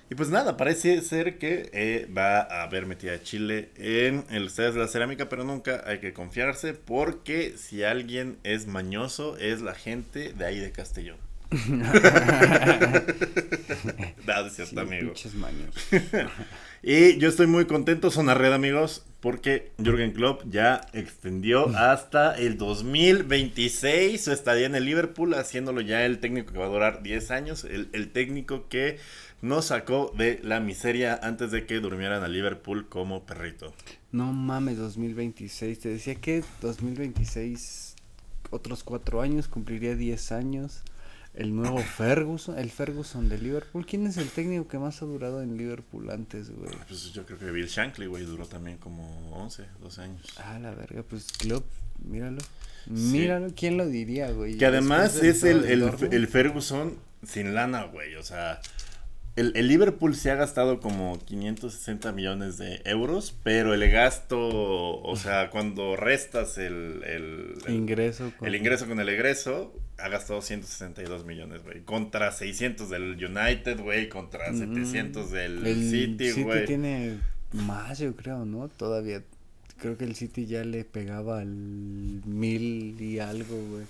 [0.10, 4.48] Y pues nada, parece ser que eh, va a haber metida a Chile en el
[4.48, 9.62] Estadio de la Cerámica, pero nunca hay que confiarse porque si alguien es mañoso es
[9.62, 11.18] la gente de ahí de Castellón.
[14.50, 15.14] Cierto, amigo.
[16.84, 22.58] y yo estoy muy contento, son red, amigos, porque Jürgen Klopp ya extendió hasta el
[22.58, 27.32] 2026 su estadía en el Liverpool, haciéndolo ya el técnico que va a durar 10
[27.32, 29.00] años, el, el técnico que
[29.42, 33.74] nos sacó de la miseria antes de que durmieran a Liverpool como perrito.
[34.12, 35.80] No mames, 2026.
[35.80, 37.96] Te decía que 2026,
[38.50, 40.82] otros cuatro años, cumpliría 10 años.
[41.36, 43.86] El nuevo Ferguson, el Ferguson de Liverpool.
[43.86, 46.72] ¿Quién es el técnico que más ha durado en Liverpool antes, güey?
[46.88, 50.22] Pues yo creo que Bill Shankly, güey, duró también como 11, 12 años.
[50.38, 51.66] Ah, la verga, pues Klopp,
[52.04, 52.40] míralo.
[52.88, 54.58] Míralo, ¿quién lo diría, güey?
[54.58, 58.62] Que además es el, el, el Ferguson sin lana, güey, o sea
[59.38, 64.40] el, el, Liverpool se ha gastado como 560 millones de euros, pero el gasto,
[65.02, 68.48] o sea, cuando restas el, el, ingreso, con...
[68.48, 71.82] el ingreso con el egreso, ha gastado 162 millones, güey.
[71.82, 76.60] Contra 600 del United, güey, contra 700 del City, güey.
[76.60, 77.18] City tiene
[77.54, 78.68] más, yo creo, ¿no?
[78.68, 79.22] Todavía
[79.78, 83.86] creo que el City ya le pegaba al mil y algo, güey.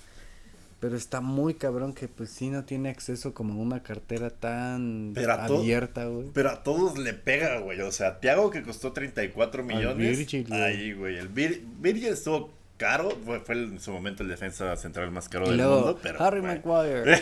[0.80, 5.12] Pero está muy cabrón que pues sí no tiene acceso como a una cartera tan
[5.16, 6.28] abierta, güey.
[6.32, 7.80] Pero a todos le pega, güey.
[7.80, 10.18] O sea, Tiago que costó 34 millones.
[10.18, 11.18] Virgil, ahí, güey.
[11.18, 13.10] El Virgil estuvo caro.
[13.24, 15.98] Fue, fue en su momento el defensa central más caro del mundo.
[16.00, 17.04] Pero, Harry Maguire.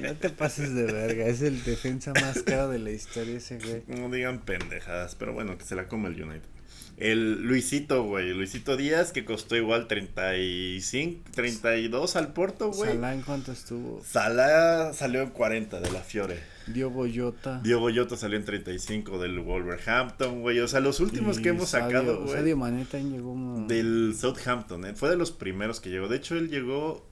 [0.00, 1.26] no te pases de verga.
[1.26, 3.82] Es el defensa más caro de la historia ese, güey.
[3.86, 5.14] No digan pendejadas.
[5.14, 6.57] Pero bueno, que se la come el United.
[6.98, 8.34] El Luisito, güey.
[8.34, 12.92] Luisito Díaz, que costó igual 35, 32 al Porto, güey.
[12.92, 14.02] ¿Salah en cuánto estuvo?
[14.04, 16.40] Salah salió en 40 de la Fiore.
[16.66, 17.60] Diogo Jota.
[17.62, 20.58] Diogo Jota salió en 35 del Wolverhampton, güey.
[20.58, 22.34] O sea, los últimos que hemos sacado, güey.
[22.34, 23.64] Sadio Maneta llegó.
[23.68, 24.94] Del Southampton, ¿eh?
[24.94, 26.08] Fue de los primeros que llegó.
[26.08, 27.07] De hecho, él llegó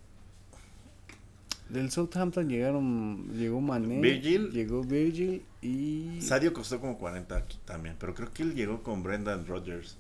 [1.68, 6.20] del Southampton llegaron, llegó Mané, Virgil, llegó Virgil y...
[6.20, 9.96] Sadio costó como 40 aquí también, pero creo que él llegó con Brendan Rodgers.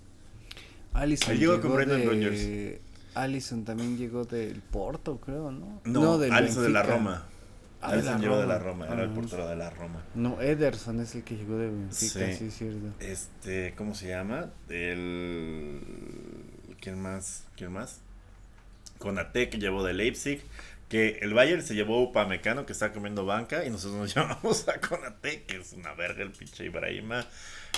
[0.92, 2.80] Allison él llegó, con Brendan Rodgers.
[3.14, 5.80] Allison también llegó del Porto, creo, ¿no?
[5.84, 7.26] No, no del Allison de la Roma.
[7.80, 10.02] Ah, Allison llegó de la Roma, era el ah, portero de la Roma.
[10.14, 12.92] No, Ederson es el que llegó de Benfica, sí, sí es cierto.
[13.00, 14.50] Este, ¿cómo se llama?
[14.68, 15.80] El...
[16.80, 17.44] ¿Quién más?
[17.56, 18.00] ¿Quién más?
[18.98, 20.42] Conate que llevó de Leipzig
[20.88, 24.68] que el Bayern se llevó a Upamecano que está comiendo banca y nosotros nos llamamos
[24.68, 27.26] a Conate, que es una verga el pinche Ibrahima.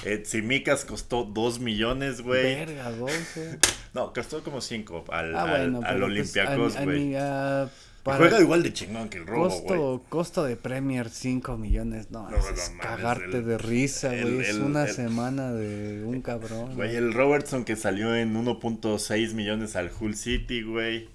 [0.05, 2.67] Eh, Simicas costó 2 millones, güey.
[2.67, 3.59] Verga, 12.
[3.95, 7.17] no, costó como 5 al, ah, bueno, al, pues, Olympiacos, güey.
[7.17, 7.69] Uh,
[8.05, 12.73] Juega igual de chingón que el robo, costo, Costo de Premier 5 millones, no, es
[12.81, 14.41] cagarte de risa, güey.
[14.41, 16.75] Es una semana de un cabrón.
[16.75, 21.09] Güey, el Robertson que salió en 1.6 millones al Hull City, güey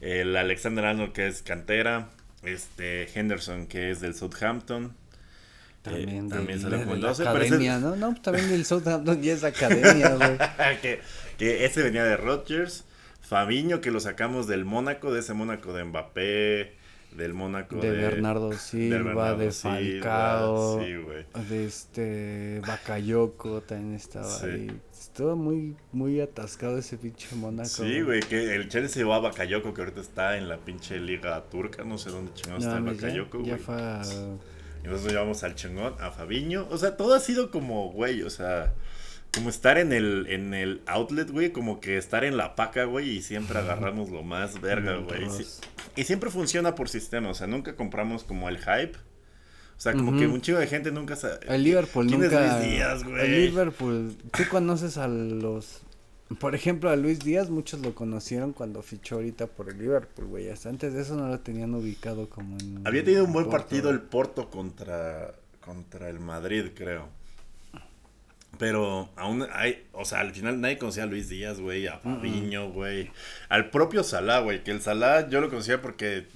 [0.00, 2.08] el Alexander Arnold que es cantera,
[2.42, 4.94] este Henderson que es del Southampton.
[5.82, 7.28] También, eh, sale con 12.
[7.28, 7.94] Academia, ¿no?
[7.94, 10.38] No, también del Southampton y es academia, güey.
[10.80, 11.00] que,
[11.36, 12.84] que ese venía de Rodgers.
[13.24, 16.74] Fabiño, que lo sacamos del Mónaco, de ese Mónaco de Mbappé,
[17.16, 24.70] del Mónaco de, de Bernardo Silva, de, Falcao, de este Bakayoko también estaba ahí.
[24.92, 27.68] Estaba muy, muy atascado ese pinche Mónaco.
[27.68, 31.42] Sí, güey, que el Chelsea va a Bakayoko, que ahorita está en la pinche liga
[31.50, 33.52] turca, no sé dónde chingados está el Bakayoko, güey.
[33.52, 36.66] Y nosotros llevamos al chingón, a Fabiño.
[36.70, 38.74] O sea, todo ha sido como, güey, o sea,
[39.34, 43.10] como estar en el, en el outlet, güey, como que estar en la paca, güey,
[43.10, 45.26] y siempre agarramos lo más verga, güey.
[45.96, 48.96] Y siempre funciona por sistema, o sea, nunca compramos como el hype
[49.76, 51.40] o sea, como que un chico de gente nunca sabe.
[51.48, 52.58] El Liverpool nunca.
[52.58, 53.20] Luis Díaz, güey?
[53.20, 54.16] El Liverpool.
[54.36, 55.82] Tú conoces a los.
[56.40, 60.48] Por ejemplo, a Luis Díaz, muchos lo conocieron cuando fichó ahorita por el Liverpool, güey.
[60.48, 62.86] Hasta antes de eso no lo tenían ubicado como en.
[62.86, 67.08] Había tenido un buen partido el Porto contra, contra el Madrid, creo.
[68.58, 72.70] Pero aún hay, o sea, al final nadie conocía a Luis Díaz, güey, a Fabiño,
[72.70, 73.10] güey,
[73.48, 76.26] al propio Salah, güey, que el Salah yo lo conocía porque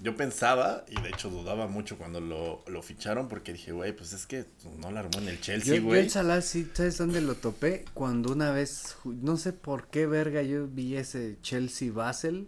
[0.00, 4.12] yo pensaba, y de hecho dudaba mucho cuando lo, lo ficharon, porque dije, güey, pues
[4.12, 4.44] es que
[4.80, 6.00] no la armó en el Chelsea, güey.
[6.00, 7.84] Yo, el Salah, sí, ¿sabes dónde lo topé?
[7.94, 12.46] Cuando una vez, no sé por qué verga, yo vi ese Chelsea-Basel,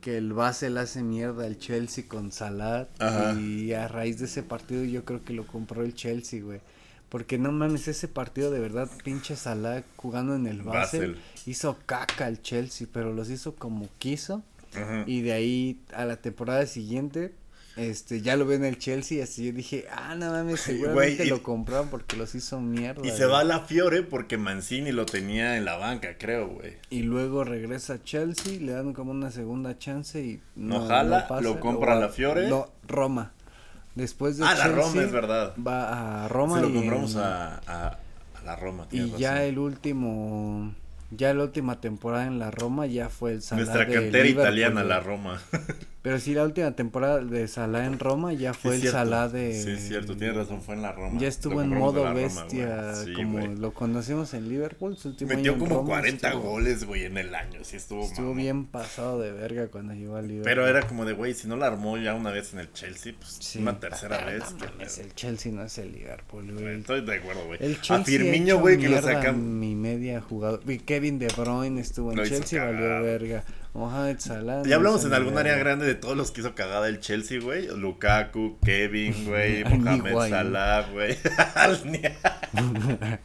[0.00, 2.88] que el Basel hace mierda al Chelsea con Salah,
[3.38, 6.60] y a raíz de ese partido yo creo que lo compró el Chelsea, güey
[7.10, 11.22] Porque no mames, ese partido de verdad, pinche Salah jugando en el Basel, Basel.
[11.46, 14.42] hizo caca al Chelsea, pero los hizo como quiso.
[14.74, 15.02] Ajá.
[15.06, 17.34] Y de ahí a la temporada siguiente,
[17.76, 21.26] este, ya lo veo en el Chelsea, así yo dije, ah, no mames, seguramente Güey,
[21.26, 23.04] y- lo compraron porque los hizo mierda.
[23.04, 23.30] Y se güey".
[23.30, 26.74] va a la Fiore porque Mancini lo tenía en la banca, creo, güey.
[26.90, 31.58] Y luego regresa a Chelsea, le dan como una segunda chance y No jala, lo
[31.58, 32.48] compra la Fiore.
[32.48, 33.32] No, Roma.
[33.94, 35.54] Después de Ah, la Chelsea, Roma, es verdad.
[35.56, 37.98] Va a Roma Se lo y compramos a, a, a
[38.44, 38.84] la Roma.
[38.90, 39.46] Y tienes ya razón.
[39.48, 40.74] el último,
[41.10, 44.42] ya la última temporada en la Roma ya fue el Salah Nuestra de cantera Liverpool,
[44.44, 45.40] italiana, la Roma.
[46.02, 48.98] Pero sí, la última temporada de Salah en Roma ya fue Sí, el cierto.
[48.98, 49.52] Salah de...
[49.62, 51.20] Sí, es cierto, tienes razón, fue en la Roma.
[51.20, 52.94] Ya estuvo en modo Roma, bestia.
[52.94, 53.54] Sí, como güey.
[53.56, 57.18] lo conocimos en Liverpool, su último Metió año como Roma, 40 estuvo- goles, güey, en
[57.18, 57.60] el año.
[57.64, 60.44] Sí, estuvo Estuvo bien pasado de verga cuando llegó al Liverpool.
[60.50, 63.12] Pero era como de, güey, si no la armó ya una vez en el Chelsea,
[63.18, 64.42] pues Sí, una tercera vez.
[64.58, 66.78] no le- el Chelsea no es el Liverpool, güey.
[66.80, 67.58] Estoy de acuerdo, güey.
[67.62, 69.58] El A Firmino, güey, que lo sacan.
[69.60, 70.62] Mi media jugador.
[70.66, 73.44] y Kevin De Bruyne estuvo en Lo Chelsea, valió verga.
[73.74, 74.62] Mohamed Salah.
[74.64, 77.68] Ya hablamos en algún área grande de todos los que hizo cagada el Chelsea, güey.
[77.68, 80.30] Lukaku, Kevin, güey, Mohamed.
[80.30, 81.16] Salah, güey.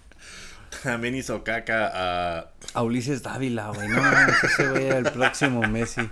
[0.83, 2.51] También hizo caca a...
[2.73, 3.87] A Ulises Dávila, güey.
[3.87, 4.01] No
[4.43, 6.01] ese güey era el próximo Messi.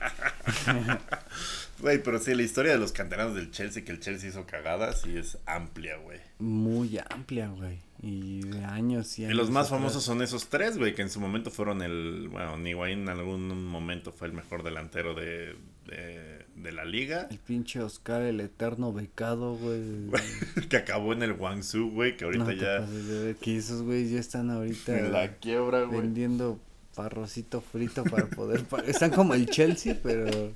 [1.80, 4.94] Güey, pero sí, la historia de los canteranos del Chelsea, que el Chelsea hizo cagada,
[4.94, 6.22] sí es amplia, güey.
[6.40, 7.80] Muy amplia, güey.
[8.06, 9.38] Y de años y Y años.
[9.38, 9.80] los más atrás.
[9.80, 12.28] famosos son esos tres, güey, que en su momento fueron el...
[12.30, 15.56] Bueno, Higuaín en algún momento fue el mejor delantero de,
[15.88, 17.28] de, de la liga.
[17.32, 19.82] El pinche Oscar, el eterno becado, güey.
[20.70, 22.80] que acabó en el Guangzhou, güey, que ahorita No ya...
[22.82, 26.02] pases que esos güeyes ya están ahorita En la quiebra, güey.
[26.02, 26.60] vendiendo
[26.96, 30.52] parrocito frito para poder están como el Chelsea pero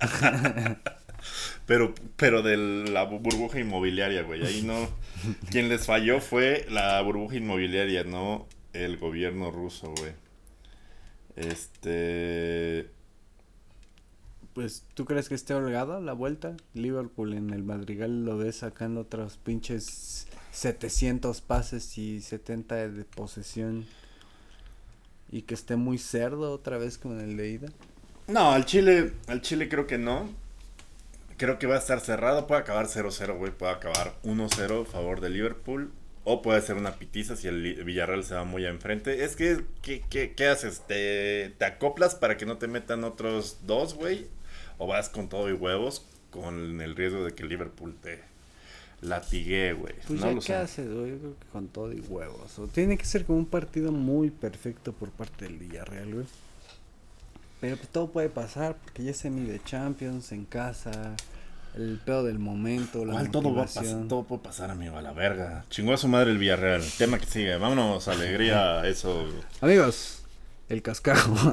[1.68, 4.44] Pero, pero de la bu- burbuja inmobiliaria, güey.
[4.44, 4.88] Ahí no.
[5.52, 10.12] Quien les falló fue la burbuja inmobiliaria, no el gobierno ruso, güey.
[11.36, 12.90] Este.
[14.54, 19.02] pues tú crees que esté holgada la vuelta Liverpool en el Madrigal lo ves sacando
[19.02, 23.86] otros pinches 700 pases y 70 de posesión
[25.30, 27.68] y que esté muy cerdo otra vez como en el de ida
[28.26, 30.28] No, al Chile, al Chile creo que no.
[31.38, 32.46] Creo que va a estar cerrado.
[32.46, 33.52] Puede acabar 0-0, güey.
[33.52, 35.90] Puede acabar 1-0 a favor de Liverpool.
[36.24, 39.24] O puede ser una pitiza si el Villarreal se va muy a enfrente.
[39.24, 40.82] Es que, ¿qué, qué, qué haces?
[40.86, 44.26] ¿Te, ¿Te acoplas para que no te metan otros dos, güey?
[44.76, 48.20] ¿O vas con todo y huevos con el riesgo de que Liverpool te
[49.00, 49.94] latigue, güey?
[50.06, 50.54] pues no ya lo qué sé.
[50.54, 51.10] haces güey?
[51.12, 54.30] yo creo que con todo y huevos o tiene que ser como un partido muy
[54.30, 56.26] perfecto por parte del Villarreal güey
[57.60, 61.14] pero pues todo puede pasar porque ya es semi de Champions en casa
[61.74, 64.08] el pedo del momento la Igual todo va a pasar, motivación.
[64.08, 65.64] todo puede pasar, amigo, a la verga.
[65.70, 66.82] Chingó a su madre el Villarreal.
[66.96, 67.56] Tema que sigue.
[67.56, 69.28] Vámonos, alegría, eso.
[69.60, 70.24] Amigos,
[70.68, 71.34] el cascajo.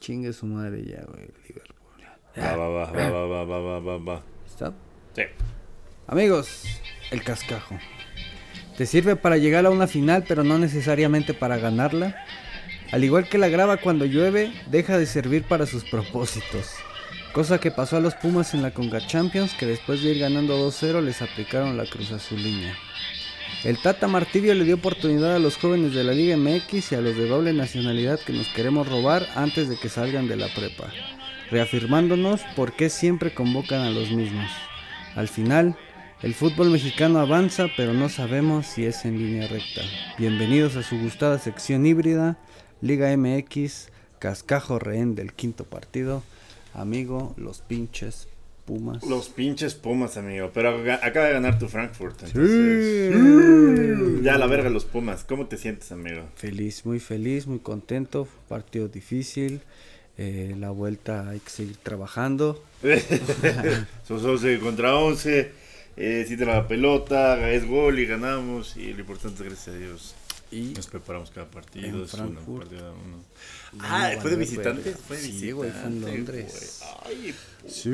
[0.00, 1.76] Chingue su madre ya, güey, Liverpool.
[2.38, 4.22] Va, va, va, va, va, va, va, va, va, va.
[4.46, 4.72] ¿Está?
[5.14, 5.22] Sí.
[6.08, 6.64] Amigos,
[7.10, 7.78] el cascajo.
[8.76, 12.16] Te sirve para llegar a una final, pero no necesariamente para ganarla.
[12.90, 16.70] Al igual que la grava cuando llueve, deja de servir para sus propósitos.
[17.32, 20.58] Cosa que pasó a los Pumas en la Conga Champions, que después de ir ganando
[20.58, 22.76] 2-0 les aplicaron la cruz azuliña.
[23.64, 27.00] El Tata Martirio le dio oportunidad a los jóvenes de la Liga MX y a
[27.00, 30.88] los de doble nacionalidad que nos queremos robar antes de que salgan de la prepa,
[31.50, 34.50] reafirmándonos por qué siempre convocan a los mismos.
[35.14, 35.76] Al final,
[36.22, 39.82] el fútbol mexicano avanza, pero no sabemos si es en línea recta.
[40.18, 42.38] Bienvenidos a su gustada sección híbrida,
[42.80, 46.22] Liga MX, cascajo rehén del quinto partido.
[46.74, 48.28] Amigo, los pinches
[48.64, 49.04] Pumas.
[49.04, 50.52] Los pinches Pumas, amigo.
[50.54, 52.24] Pero acaba de ganar tu Frankfurt.
[52.26, 53.10] Sí.
[54.22, 55.24] Ya la verga los Pumas.
[55.24, 56.22] ¿Cómo te sientes, amigo?
[56.36, 58.28] Feliz, muy feliz, muy contento.
[58.48, 59.60] Partido difícil.
[60.16, 62.62] eh, la vuelta hay que seguir trabajando.
[64.06, 65.61] Sos 11 contra 11.
[65.96, 68.76] Eh, si te la pelota, es gol y ganamos.
[68.76, 70.14] Y lo importante es, gracias a Dios,
[70.50, 72.04] Y nos preparamos cada partido.
[72.04, 73.16] Es uno, partido uno.
[73.72, 74.82] No Ah, ¿fue de haber visitante?
[74.90, 74.98] verga.
[75.06, 75.52] Fue de Sí, visitante.
[75.54, 76.82] güey, fue en Londres.
[77.06, 77.34] Ay,
[77.68, 77.90] sí,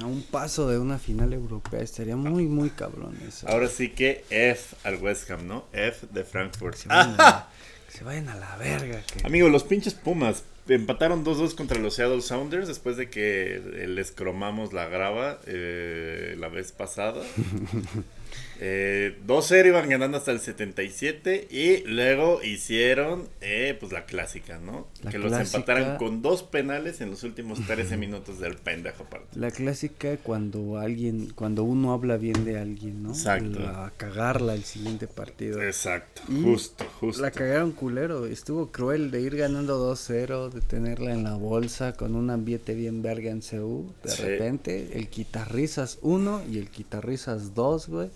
[0.00, 3.48] a un paso de una final europea estaría muy, muy cabrón eso.
[3.48, 5.64] Ahora sí que F al West Ham, ¿no?
[5.72, 6.74] F de Frankfurt.
[6.74, 7.48] Que se vayan, a,
[7.88, 9.00] se vayan a la verga.
[9.02, 14.12] que- Amigo, los pinches Pumas empataron 2-2 contra los Seattle Sounders después de que les
[14.12, 17.22] cromamos la grava eh, la vez pasada.
[18.64, 24.86] Eh, 2-0 iban ganando hasta el 77 y luego hicieron eh, pues la clásica, ¿no?
[25.02, 29.40] La que los empataran con dos penales en los últimos 13 minutos del pendejo partido.
[29.40, 33.08] La clásica cuando alguien, cuando uno habla bien de alguien, ¿no?
[33.10, 33.58] Exacto.
[33.58, 35.60] La, cagarla el siguiente partido.
[35.60, 37.20] Exacto, Y justo, justo.
[37.20, 42.14] La cagaron culero, estuvo cruel de ir ganando 2-0, de tenerla en la bolsa con
[42.14, 43.92] un ambiente bien verga en CU.
[44.04, 44.22] De Sí.
[44.22, 48.10] repente, el quitarrisas 1 y el quitarrisas 2, güey.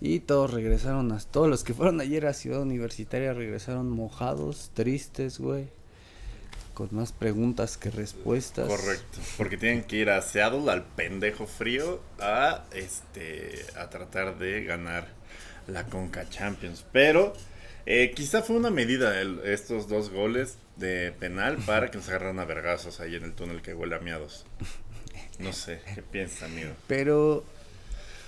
[0.00, 5.38] Y todos regresaron, a, todos los que fueron ayer a Ciudad Universitaria regresaron mojados, tristes,
[5.38, 5.68] güey.
[6.74, 8.66] Con más preguntas que respuestas.
[8.66, 14.64] Correcto, porque tienen que ir a Seattle al pendejo frío a este a tratar de
[14.64, 15.06] ganar
[15.68, 17.32] la Conca Champions, pero
[17.86, 22.40] eh, quizá fue una medida el- estos dos goles de penal para que nos agarraran
[22.40, 24.44] a vergazos ahí en el túnel que huele a miados.
[25.38, 26.72] No sé, ¿qué piensas, amigo?
[26.88, 27.44] Pero,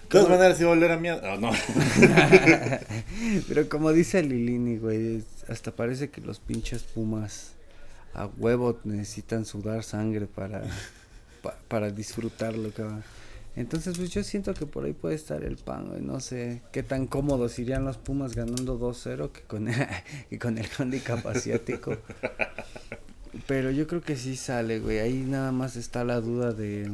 [0.07, 1.23] De todas maneras, iba a oler a miados.
[1.25, 1.51] Ah, no.
[3.49, 7.53] pero como dice Lilini, güey, hasta parece que los pinches pumas
[8.15, 10.63] a huevo necesitan sudar sangre para,
[11.43, 13.03] pa- para disfrutarlo, cabrón.
[13.57, 16.03] Entonces, pues yo siento que por ahí puede estar el pan, güey.
[16.03, 19.67] No sé qué tan cómodos irían los Pumas ganando 2-0 que con,
[20.31, 21.97] que con el handicap asiático.
[23.47, 24.99] Pero yo creo que sí sale, güey.
[24.99, 26.91] Ahí nada más está la duda de,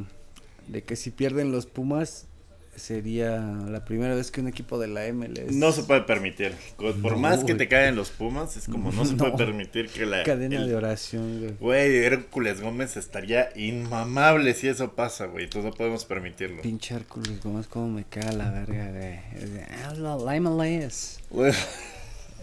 [0.69, 2.27] de que si pierden los Pumas
[2.75, 6.53] sería la primera vez que un equipo de la MLS No se puede permitir.
[6.79, 7.57] Por No, más que güey.
[7.59, 10.23] te caigan los Pumas, es como no se puede permitir que la.
[10.23, 11.55] cadena el- de oración, güey.
[11.61, 15.45] Güey, Hércules Gómez estaría inmamable si eso pasa, güey.
[15.45, 16.63] Entonces no podemos permitirlo.
[16.63, 19.21] Pinche Hércules Gómez, como me caga la verga, güey.
[19.43, 21.19] Es de, "Ah, la MLS".
[21.31, 21.53] Güey,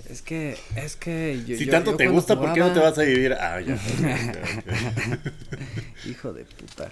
[0.10, 2.80] Es que, es que yo, si yo- tanto yo te gusta, ¿por qué no te
[2.80, 3.34] vas a vivir?
[3.34, 3.78] Ah, ya.
[6.10, 6.92] Hijo de puta.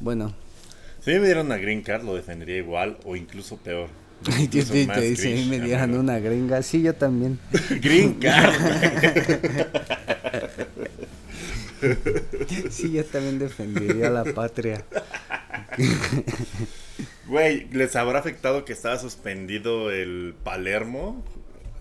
[0.00, 0.32] Bueno,
[1.06, 3.88] Si me dieran una green card, lo defendería igual o incluso peor.
[4.26, 6.00] ay, Dios Incluso te, más te cringe, me dieran amigo.
[6.00, 6.60] una gringa.
[6.62, 7.38] Sí, yo también.
[7.80, 8.54] Green card.
[12.70, 14.84] Sí, yo también defendería a la patria.
[17.28, 21.22] Güey, ¿les habrá afectado que estaba suspendido el Palermo?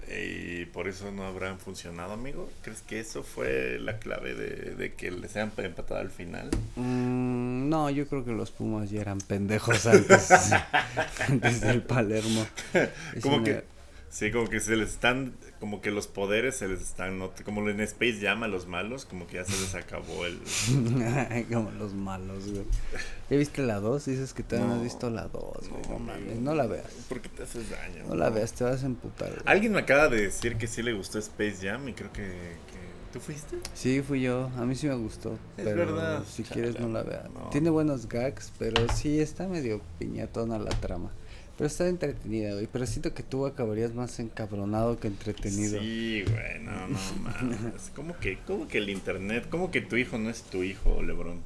[0.07, 2.49] Y por eso no habrán funcionado, amigo.
[2.61, 6.49] ¿Crees que eso fue la clave de, de que les hayan empatado al final?
[6.75, 10.29] Mm, no, yo creo que los Pumas ya eran pendejos antes,
[11.29, 12.45] antes del Palermo.
[13.15, 13.63] Es Como una- que,
[14.09, 15.33] sí, como que se les están,
[15.65, 19.25] como que los poderes se les están, como en Space Jam a los malos, como
[19.25, 20.39] que ya se les acabó el...
[21.51, 22.65] Como los malos, güey.
[23.31, 24.05] ¿Ya viste la 2?
[24.05, 25.81] Dices que todavía no, has No, visto la 2, güey.
[25.89, 26.85] No, mames, no la veas.
[27.09, 28.03] ¿Por qué te haces daño?
[28.07, 29.29] No la veas, te vas a emputar.
[29.31, 29.41] güey.
[29.47, 32.21] Alguien me acaba de decir que sí le gustó Space Jam y creo que...
[32.21, 33.57] que- ¿Tú fuiste?
[33.73, 34.51] Sí, fui yo.
[34.57, 35.31] A mí sí me gustó.
[35.57, 36.23] Es pero verdad.
[36.29, 37.27] Si Chale, quieres, no la veas.
[37.33, 37.49] no.
[37.49, 41.09] Tiene buenos gags, pero sí está medio piñatona la trama.
[41.57, 42.67] Pero está entretenida, güey.
[42.71, 45.79] Pero siento que tú acabarías más encabronado que entretenido.
[45.79, 47.91] Sí, güey, no, no mames.
[47.95, 49.47] ¿Cómo que, ¿Cómo que el internet?
[49.49, 51.41] ¿Cómo que tu hijo no es tu hijo, Lebron?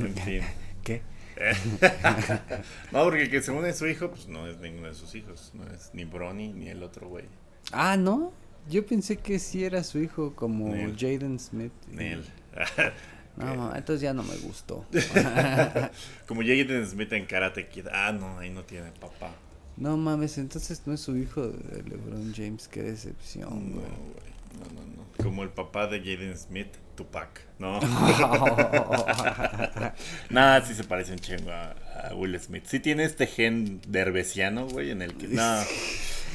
[0.00, 0.42] En fin.
[0.82, 1.02] ¿Qué?
[2.92, 5.50] no, porque que según es su hijo, pues no es ninguno de sus hijos.
[5.54, 7.24] No es ni Bronny ni el otro güey.
[7.72, 8.32] Ah, ¿no?
[8.68, 10.72] Yo pensé que sí era su hijo como.
[10.96, 11.72] Jaden Smith.
[11.90, 12.24] Nel.
[13.36, 14.86] No, mamá, entonces ya no me gustó.
[16.26, 17.86] Como Jaden Smith en Karate Kid.
[17.92, 19.32] Ah, no, ahí no tiene papá.
[19.76, 22.68] no mames, entonces no es su hijo de LeBron James.
[22.68, 23.86] Qué No, decepción, güey.
[23.86, 24.34] güey.
[24.58, 25.04] No, no, no.
[25.22, 27.40] Como el papá de Jaden Smith, Tupac.
[27.58, 27.80] No.
[30.30, 31.74] Nada, sí se parece un chingo a,
[32.10, 32.64] a Will Smith.
[32.66, 35.28] Sí tiene este gen derbesiano, güey, en el que...
[35.28, 35.60] No.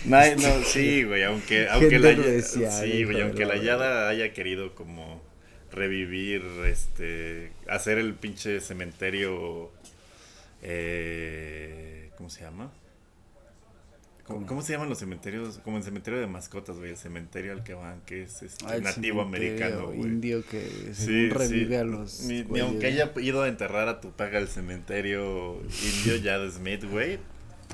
[0.06, 5.22] No, no, sí, güey, aunque, aunque la, sí, güey, aunque la Yada haya querido como
[5.72, 9.72] revivir, este, hacer el pinche cementerio,
[10.62, 12.72] eh, ¿cómo se llama?
[14.46, 15.58] ¿Cómo, se llaman los cementerios?
[15.64, 18.78] Como el cementerio de mascotas, güey, el cementerio al que van, que es este, Ah,
[18.80, 20.02] nativo americano, güey.
[20.02, 21.76] indio que Sí, revive sí.
[21.76, 22.20] a los.
[22.26, 26.84] Ni, aunque haya ido a enterrar a tu paga al cementerio indio ya de Smith,
[26.84, 27.18] güey.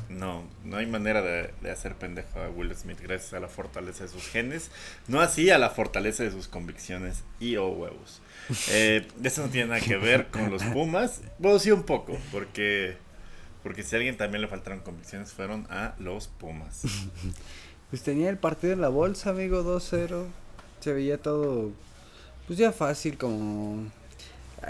[0.10, 4.03] No, no hay manera de, de hacer pendejo a Will Smith gracias a la fortaleza
[4.03, 4.70] de sus genes.
[5.08, 8.22] No así a la fortaleza de sus convicciones y o huevos.
[8.70, 11.22] Eh, eso no tiene nada que ver con los Pumas.
[11.39, 12.97] Bueno, sí un poco, porque,
[13.64, 16.84] porque si a alguien también le faltaron convicciones fueron a los Pumas.
[17.89, 20.26] Pues tenía el partido en la bolsa, amigo, 2-0.
[20.80, 21.72] Se veía todo.
[22.47, 23.91] Pues ya fácil, como.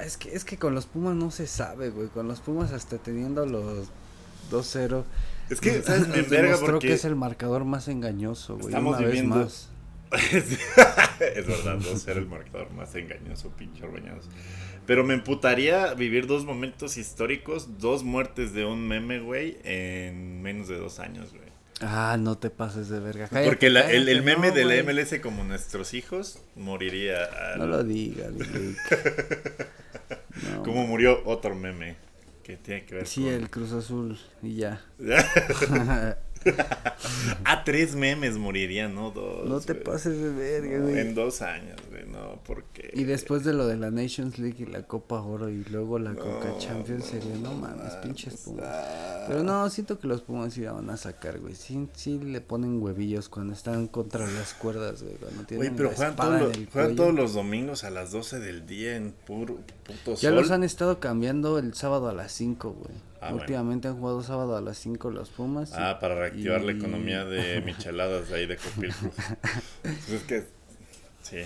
[0.03, 2.09] Es que, es que con los Pumas no se sabe, güey.
[2.09, 3.89] Con los Pumas hasta teniendo los
[4.51, 5.03] 2-0.
[5.49, 6.07] Es que, ¿sabes?
[6.07, 6.87] Me demostró porque...
[6.87, 8.67] que es el marcador más engañoso, güey.
[8.67, 9.69] Estamos Una vez viviendo- más.
[10.31, 14.29] es verdad, 2-0 el marcador más engañoso, pinche Orbañanos.
[14.85, 20.67] Pero me emputaría vivir dos momentos históricos, dos muertes de un meme, güey, en menos
[20.67, 21.45] de dos años, güey.
[21.81, 23.27] Ah, no te pases de verga.
[23.27, 27.25] Cállate, Porque la, el, el, meme no, de la MLS como nuestros hijos moriría.
[27.25, 27.59] Al...
[27.59, 28.31] No lo digas.
[30.63, 31.95] Como murió otro meme
[32.45, 33.33] que tiene que ver sí, con...
[33.33, 34.79] el Cruz Azul y ya.
[37.45, 39.11] a tres memes morirían, ¿no?
[39.11, 39.47] Dos.
[39.47, 39.83] No te güey.
[39.83, 40.93] pases de verga, güey.
[40.93, 42.91] No, en dos años, güey, no, porque.
[42.93, 46.13] Y después de lo de la Nations League y la Copa Oro y luego la
[46.13, 48.67] Coca Champions sería, no mames, pinches Pumas.
[49.27, 51.55] Pero no, siento que los Pumas sí la van a sacar, güey.
[51.55, 55.15] Sí, sí le ponen huevillos cuando están contra las cuerdas, güey.
[55.59, 59.11] Oye, pero juegan, todos los, juegan todos los domingos a las 12 del día en
[59.25, 60.35] puro puto Ya sol.
[60.35, 62.95] los han estado cambiando el sábado a las 5, güey.
[63.21, 63.95] Ah, Últimamente bueno.
[63.95, 65.73] han jugado sábado a las 5 los Pumas.
[65.73, 66.65] Ah, y, para reactivar y...
[66.65, 69.11] la economía de micheladas de ahí de Copilco.
[69.83, 70.43] es que
[71.23, 71.37] sí.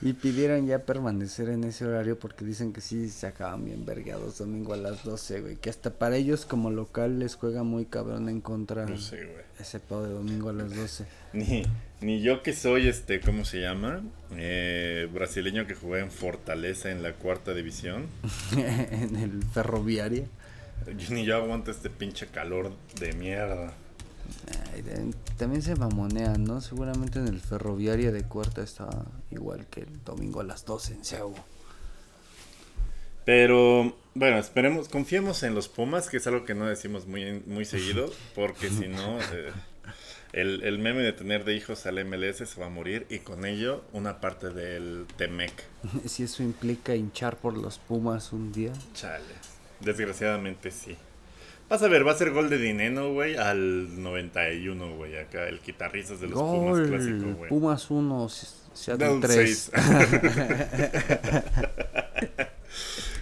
[0.02, 4.38] y pidieron ya permanecer en ese horario porque dicen que sí se acaban bien vergados
[4.38, 5.56] domingo a las 12, güey.
[5.56, 9.44] Que hasta para ellos como local les juega muy cabrón en contra no sé, güey.
[9.58, 11.04] ese pedo de domingo a las 12.
[11.34, 11.64] Ni,
[12.00, 14.02] ni yo que soy este, ¿cómo se llama?
[14.36, 18.06] Eh, brasileño que jugué en Fortaleza en la cuarta división.
[18.56, 20.24] en el ferroviario.
[20.86, 23.72] Yo, ni yo aguanto este pinche calor de mierda.
[24.72, 26.60] Ay, de, también se mamonean, ¿no?
[26.60, 28.88] Seguramente en el ferroviario de cuarta está
[29.30, 31.34] igual que el domingo a las 12 en Seúl.
[33.24, 37.66] Pero bueno, esperemos, confiemos en los Pumas, que es algo que no decimos muy, muy
[37.66, 39.52] seguido, porque si no, eh,
[40.32, 43.44] el, el, meme de tener de hijos al MLS se va a morir y con
[43.44, 45.52] ello una parte del Temec.
[46.06, 48.72] Si eso implica hinchar por los Pumas un día.
[48.94, 49.57] Chale.
[49.80, 50.96] Desgraciadamente sí.
[51.68, 55.18] Vas a ver, va a ser gol de Dineno, güey, al 91, güey.
[55.18, 57.48] Acá el guitarristas de los gol, Pumas clásico, güey.
[57.50, 58.28] Pumas 1,
[58.72, 59.72] Seattle 3.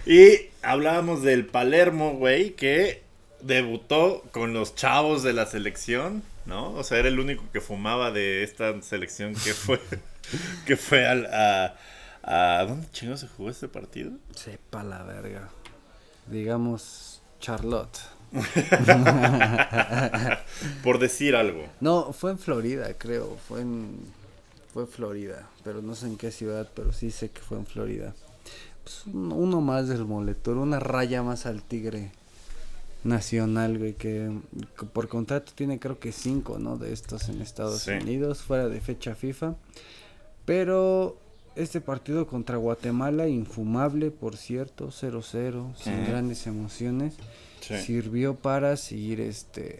[0.05, 3.03] y hablábamos del Palermo, güey, que
[3.41, 6.71] debutó con los chavos de la selección, ¿no?
[6.71, 9.81] O sea, era el único que fumaba de esta selección que fue,
[10.65, 11.75] que fue al, a,
[12.23, 12.63] a...
[12.65, 14.11] ¿Dónde chingados se jugó este partido?
[14.33, 15.49] Sepa la verga
[16.29, 17.97] digamos, Charlotte.
[20.83, 21.65] Por decir algo.
[21.79, 23.37] No, fue en Florida, creo.
[23.47, 23.97] Fue en.
[24.73, 25.47] Fue Florida.
[25.63, 28.13] Pero no sé en qué ciudad, pero sí sé que fue en Florida.
[28.83, 32.11] Pues uno más del moletor, una raya más al tigre
[33.03, 34.31] nacional, güey, que
[34.93, 36.77] por contrato tiene creo que cinco, ¿no?
[36.77, 37.91] De estos en Estados sí.
[37.91, 39.55] Unidos, fuera de fecha FIFA.
[40.45, 41.17] Pero
[41.57, 47.15] este partido contra Guatemala, infumable, por cierto, 0-0, sin grandes emociones,
[47.61, 47.77] sí.
[47.77, 49.79] sirvió para seguir este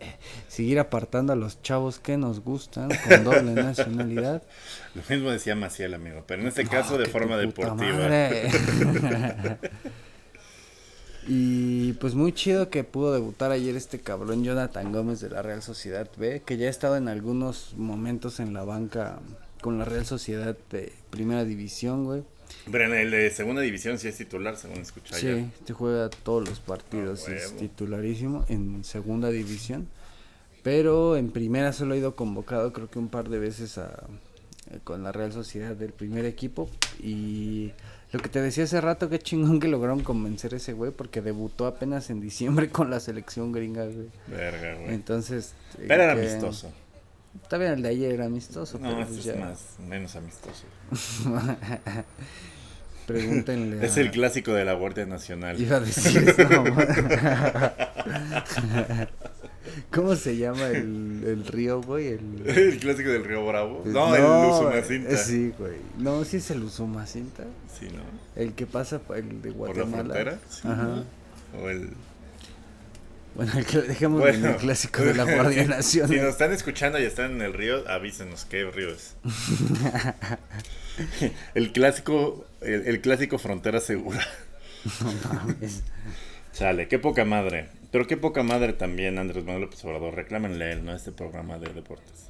[0.48, 4.42] seguir apartando a los chavos que nos gustan con doble nacionalidad.
[4.94, 8.08] Lo mismo decía Maciel, amigo, pero en este caso de forma deportiva.
[11.28, 15.62] y pues muy chido que pudo debutar ayer este cabrón Jonathan Gómez de la Real
[15.62, 19.20] Sociedad B, que ya ha estado en algunos momentos en la banca
[19.60, 22.22] con la Real Sociedad de Primera División, güey.
[22.70, 25.44] Pero en el de Segunda División sí es titular, según escuché Sí, ayer.
[25.64, 29.88] te juega todos los partidos, oh, es titularísimo en Segunda División.
[30.62, 34.06] Pero en Primera solo ha ido convocado creo que un par de veces a,
[34.70, 36.68] eh, con la Real Sociedad del primer equipo.
[37.00, 37.72] Y
[38.12, 41.22] lo que te decía hace rato, qué chingón que lograron convencer a ese güey, porque
[41.22, 44.08] debutó apenas en diciembre con la selección gringa, güey.
[44.26, 44.94] Verga, güey.
[44.94, 45.54] Entonces...
[45.76, 46.20] Pero era que...
[46.20, 46.72] amistoso.
[47.42, 48.78] Está bien, el de ayer era amistoso.
[48.78, 50.64] No, pero este pues es más, menos amistoso.
[53.06, 53.86] Pregúntenle.
[53.86, 55.58] Es el clásico de la Guardia Nacional.
[55.60, 56.64] Iba a decir eso.
[59.90, 62.08] ¿Cómo se llama el, el río, güey?
[62.08, 62.42] El...
[62.46, 63.82] el clásico del río Bravo.
[63.84, 65.16] No, no el Usumacinta.
[65.16, 65.76] Sí, güey.
[65.96, 67.44] No, sí es el Usumacinta.
[67.78, 68.02] Sí, ¿no?
[68.40, 69.90] El que pasa por el de Guatemala.
[69.90, 70.38] ¿Por la frontera?
[70.48, 70.82] Sí, Ajá.
[70.84, 71.04] ¿no?
[71.62, 71.90] O el...
[73.34, 73.52] Bueno,
[73.88, 76.10] dejemos Bueno, el clásico de la Guardia Nacional.
[76.10, 79.16] Si nos están escuchando y están en el río, avísenos qué río es.
[81.54, 84.26] el clásico, el, el clásico frontera segura.
[85.00, 85.82] No mames.
[86.52, 87.68] Chale, qué poca madre.
[87.90, 90.14] Pero qué poca madre también, Andrés Manuel López Obrador.
[90.14, 90.94] Reclámenle él, ¿no?
[90.94, 92.27] Este programa de deportes.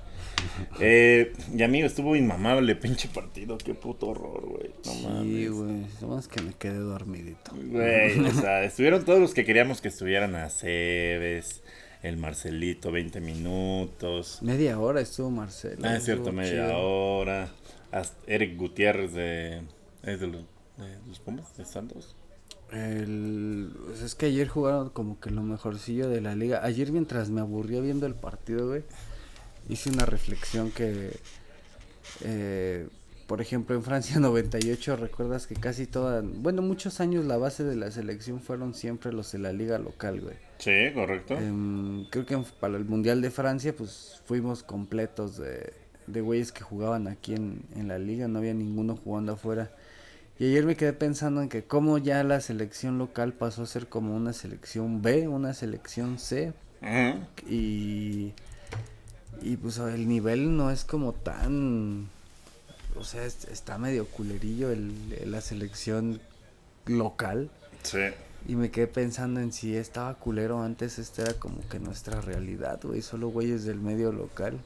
[0.81, 3.59] Eh, y amigo, estuvo inmamable, pinche partido.
[3.59, 4.71] Qué puto horror, güey.
[4.85, 5.51] No sí, mames.
[5.53, 5.87] güey.
[6.01, 7.53] Nomás que me quedé dormidito.
[7.55, 11.63] Güey, o sea, estuvieron todos los que queríamos que estuvieran a Cebes,
[12.03, 14.39] el Marcelito, 20 minutos.
[14.43, 15.83] Media hora estuvo Marcelo.
[15.85, 16.79] Ah, es cierto, media chido.
[16.81, 17.49] hora.
[17.91, 19.63] Hasta Eric Gutiérrez de.
[20.05, 20.43] ¿Es de los,
[20.77, 21.57] de los Pumas?
[21.57, 22.15] ¿De Santos?
[22.71, 26.61] El, pues es que ayer jugaron como que lo mejorcillo de la liga.
[26.65, 28.83] Ayer mientras me aburría viendo el partido, güey,
[29.69, 31.21] hice una reflexión que
[32.21, 32.89] Eh,
[33.27, 37.77] por ejemplo, en Francia 98, recuerdas que casi toda, bueno, muchos años la base de
[37.77, 40.37] la selección fueron siempre los de la liga local, güey.
[40.59, 41.39] Sí, correcto.
[41.39, 45.75] Em, creo que para el Mundial de Francia, pues fuimos completos de,
[46.07, 49.71] de güeyes que jugaban aquí en, en la liga, no había ninguno jugando afuera.
[50.39, 53.89] Y ayer me quedé pensando en que como ya la selección local pasó a ser
[53.89, 56.55] como una selección B, una selección C.
[57.47, 58.35] Y,
[59.43, 62.09] y pues el nivel no es como tan...
[62.99, 66.21] O sea, está medio culerillo el, la selección
[66.87, 67.51] local.
[67.83, 68.01] Sí.
[68.47, 72.81] Y me quedé pensando en si estaba culero antes, esta era como que nuestra realidad,
[72.83, 74.59] güey, solo güeyes del medio local.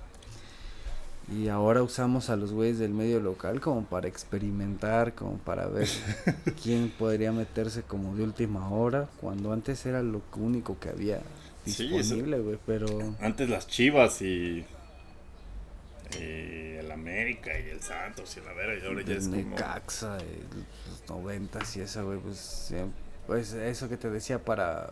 [1.30, 5.88] Y ahora usamos a los güeyes del medio local como para experimentar, como para ver
[6.62, 11.20] quién podría meterse como de última hora, cuando antes era lo único que había
[11.64, 12.86] disponible, güey, pero...
[13.20, 14.64] Antes las Chivas y...
[16.20, 19.56] el América y el Santos y la vera y ahora ya es como...
[19.56, 22.74] Caxa, los noventas y esa, güey, pues,
[23.26, 24.90] pues eso que te decía para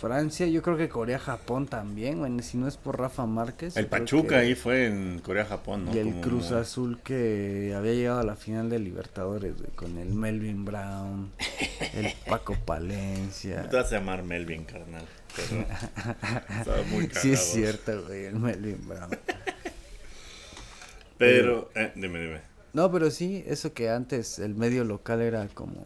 [0.00, 3.76] Francia, yo creo que Corea-Japón también, bueno, si no es por Rafa Márquez.
[3.76, 5.94] El Pachuca ahí fue en Corea-Japón, ¿no?
[5.94, 10.64] Y el Cruz Azul que había llegado a la final de Libertadores, con el Melvin
[10.64, 11.32] Brown,
[11.92, 13.68] el Paco Palencia.
[13.68, 15.04] te vas a llamar Melvin, carnal.
[15.36, 15.66] Pero
[16.58, 17.22] estaba muy cagado.
[17.22, 19.10] Sí, es cierto, güey, el Melvin Brown.
[21.18, 22.40] pero, eh, dime, dime.
[22.72, 25.84] No, pero sí, eso que antes el medio local era como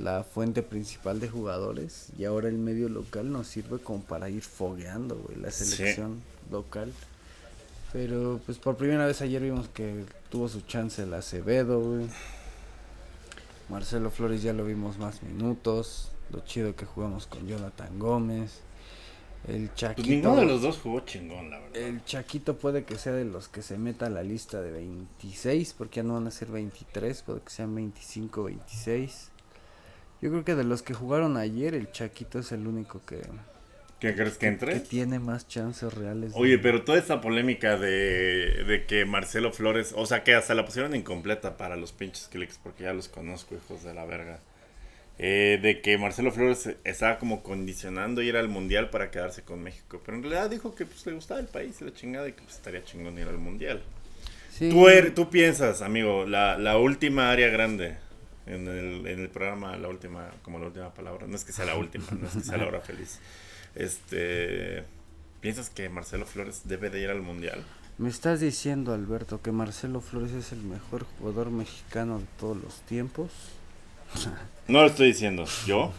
[0.00, 4.42] la fuente principal de jugadores y ahora el medio local nos sirve como para ir
[4.42, 6.92] fogueando, güey, la selección local.
[7.92, 12.06] Pero pues por primera vez ayer vimos que tuvo su chance el Acevedo, güey.
[13.68, 16.10] Marcelo Flores ya lo vimos más minutos.
[16.30, 18.62] Lo chido que jugamos con Jonathan Gómez.
[19.48, 20.02] El Chaquito.
[20.02, 21.76] Pues ninguno de los dos jugó chingón, la verdad.
[21.76, 25.74] El Chaquito puede que sea de los que se meta a la lista de 26,
[25.74, 29.30] porque ya no van a ser 23, puede que sean 25, 26.
[30.20, 33.20] Yo creo que de los que jugaron ayer, el Chaquito es el único que.
[34.00, 34.72] ¿Qué crees que entre?
[34.74, 36.32] Que tiene más chances reales.
[36.34, 40.64] Oye, pero toda esta polémica de, de que Marcelo Flores, o sea, que hasta la
[40.64, 44.40] pusieron incompleta para los pinches clics, porque ya los conozco, hijos de la verga.
[45.18, 50.02] Eh, de que Marcelo Flores estaba como condicionando ir al mundial para quedarse con México.
[50.04, 52.42] Pero en realidad dijo que pues, le gustaba el país y la chingada y que
[52.42, 53.82] pues, estaría chingón ir al mundial.
[54.50, 54.68] Sí.
[54.68, 57.96] Tú, er, tú piensas, amigo, la, la última área grande
[58.46, 61.26] en el, en el programa la última, como la última palabra.
[61.26, 63.18] No es que sea la última, no es que sea la hora feliz.
[63.74, 64.84] Este,
[65.40, 67.64] ¿piensas que Marcelo Flores debe de ir al mundial?
[67.98, 72.80] Me estás diciendo, Alberto, que Marcelo Flores es el mejor jugador mexicano de todos los
[72.82, 73.30] tiempos.
[74.68, 75.92] No lo estoy diciendo yo,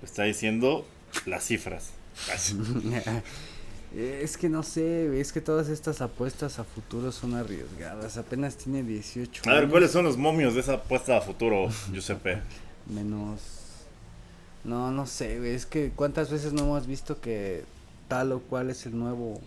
[0.00, 0.86] lo está diciendo
[1.26, 1.90] las cifras.
[3.94, 8.16] Es que no sé, es que todas estas apuestas a futuro son arriesgadas.
[8.16, 9.46] Apenas tiene 18 años.
[9.46, 12.38] A ver, ¿cuáles son los momios de esa apuesta a futuro, Giuseppe?
[12.86, 13.40] Menos.
[14.64, 17.64] No, no sé, Es que cuántas veces no hemos visto que
[18.08, 19.40] tal o cual es el nuevo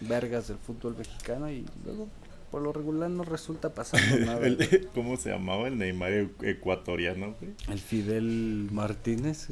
[0.00, 2.08] vergas del fútbol mexicano y luego
[2.50, 4.48] por lo regular no resulta pasando nada.
[4.94, 7.34] ¿Cómo se llamaba el Neymar ecuatoriano?
[7.68, 9.48] El Fidel Martínez.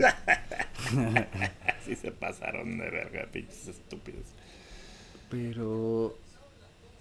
[1.84, 4.26] sí se pasaron de verga, pinches estúpidos.
[5.30, 6.16] Pero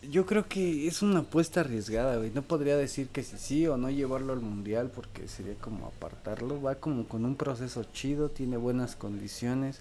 [0.10, 2.32] yo creo que es una apuesta arriesgada, güey.
[2.32, 6.62] No podría decir que sí, sí o no llevarlo al mundial porque sería como apartarlo.
[6.62, 9.80] Va como con un proceso chido, tiene buenas condiciones.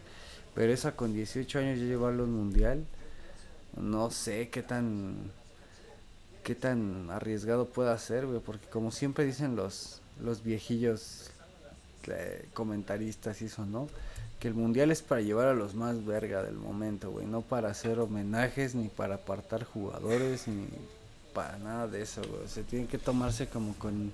[0.55, 2.87] Pero esa con 18 años ya llevarlo al mundial,
[3.77, 5.33] no sé qué tan
[6.45, 11.31] qué tan arriesgado pueda ser, güey, porque como siempre dicen los, los viejillos
[12.07, 13.89] eh, comentaristas y eso, ¿no?
[14.39, 17.71] Que el mundial es para llevar a los más verga del momento, güey, no para
[17.71, 20.67] hacer homenajes, ni para apartar jugadores, ni
[21.33, 22.47] para nada de eso, güey.
[22.47, 24.13] Se tiene que tomarse como con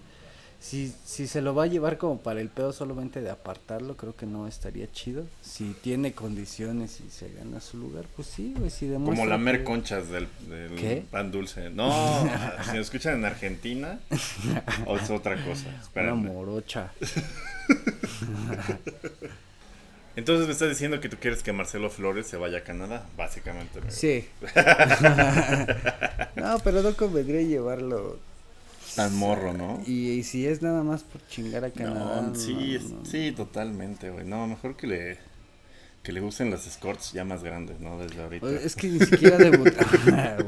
[0.60, 4.14] si, si se lo va a llevar como para el pedo solamente de apartarlo, creo
[4.14, 5.24] que no estaría chido.
[5.40, 10.10] Si tiene condiciones y se gana su lugar, pues sí, güey, si Como lamer conchas
[10.10, 10.28] del,
[11.10, 11.70] pan dulce.
[11.70, 11.90] No,
[12.70, 14.00] si lo escuchan en Argentina,
[14.84, 15.82] o es otra cosa.
[15.94, 16.92] Una morocha.
[20.16, 23.80] Entonces me estás diciendo que tú quieres que Marcelo Flores se vaya a Canadá, básicamente.
[23.88, 24.28] Sí.
[26.36, 28.18] no, pero no convendría llevarlo
[28.96, 29.80] Tan morro, ¿no?
[29.86, 32.32] Y, si es nada más por chingar a Canadá.
[32.34, 34.26] sí, sí, totalmente, güey.
[34.26, 35.30] No, mejor que le
[36.02, 37.98] que le usen las escorts ya más grandes, ¿no?
[37.98, 38.50] Desde ahorita.
[38.50, 40.38] Es que ni siquiera debutado, ah.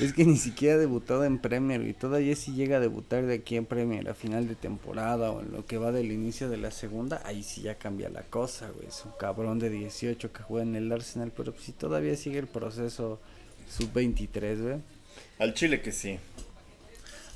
[0.00, 3.34] Es que ni siquiera ha debutado en Premier y todavía si llega a debutar de
[3.36, 6.58] aquí en Premier a final de temporada o en lo que va del inicio de
[6.58, 8.88] la segunda, ahí sí ya cambia la cosa, güey.
[8.88, 12.46] Es un cabrón de 18 que juega en el Arsenal, pero si todavía sigue el
[12.46, 13.18] proceso
[13.70, 14.76] sub-23, güey
[15.38, 16.18] Al chile que sí.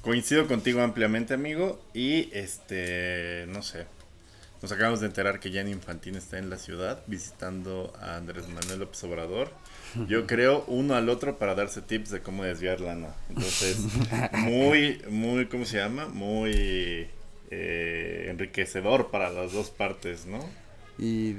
[0.03, 1.80] Coincido contigo ampliamente, amigo.
[1.92, 3.86] Y este, no sé.
[4.62, 8.80] Nos acabamos de enterar que Gianni Infantino está en la ciudad visitando a Andrés Manuel
[8.80, 9.51] López Obrador.
[10.07, 13.14] Yo creo uno al otro para darse tips de cómo desviar lana.
[13.30, 13.78] Entonces,
[14.32, 16.09] muy, muy, ¿cómo se llama?
[16.09, 17.09] Muy
[17.51, 20.46] eh, enriquecedor para las dos partes, ¿no?
[20.98, 21.32] Y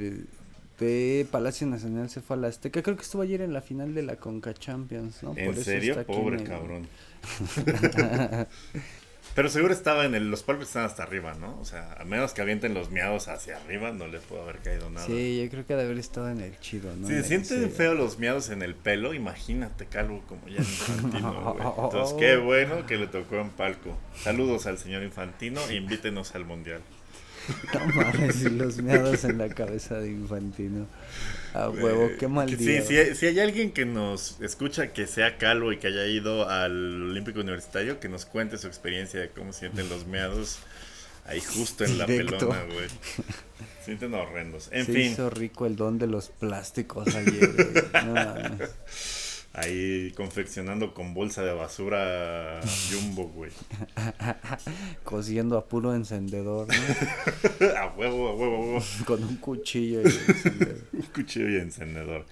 [0.82, 2.82] de, Palacio Nacional se fue a la Azteca.
[2.82, 5.34] Creo que estuvo ayer en la final de la Conca Champions, ¿no?
[5.38, 6.04] ¿En Por serio?
[6.06, 6.88] Pobre en el- cabrón.
[9.34, 11.58] Pero seguro estaba en el, los palcos están hasta arriba, ¿no?
[11.62, 14.90] O sea, a menos que avienten los miados hacia arriba, no le puede haber caído
[14.90, 15.06] nada.
[15.06, 17.08] Sí, yo creo que de haber estado en el chido, ¿no?
[17.08, 17.70] Si se sienten sí.
[17.70, 21.68] feos los miados en el pelo, imagínate calvo como ya Infantino, güey.
[21.86, 23.98] Entonces, qué bueno que le tocó en palco.
[24.22, 26.82] Saludos al señor Infantino e invítenos al mundial.
[27.74, 30.86] No mames, y los meados en la cabeza de Infantino.
[31.54, 32.82] A huevo, Eh, qué mal que día.
[32.82, 36.06] Sí, si hay, si hay alguien que nos escucha que sea calvo y que haya
[36.06, 40.60] ido al Olímpico Universitario, que nos cuente su experiencia de cómo sienten los meados
[41.26, 42.88] ahí justo en la pelona, güey.
[43.84, 44.70] Sienten horrendos.
[44.72, 48.06] En Se fin, hizo rico el don de los plásticos ayer, güey.
[48.06, 48.70] No mames.
[49.54, 53.52] ahí confeccionando con bolsa de basura Jumbo, güey.
[55.04, 57.68] Cosiendo a puro encendedor, ¿no?
[57.78, 58.84] a huevo, a huevo, a huevo.
[59.06, 60.78] Con un cuchillo y encendedor.
[60.94, 62.26] Un cuchillo y encendedor.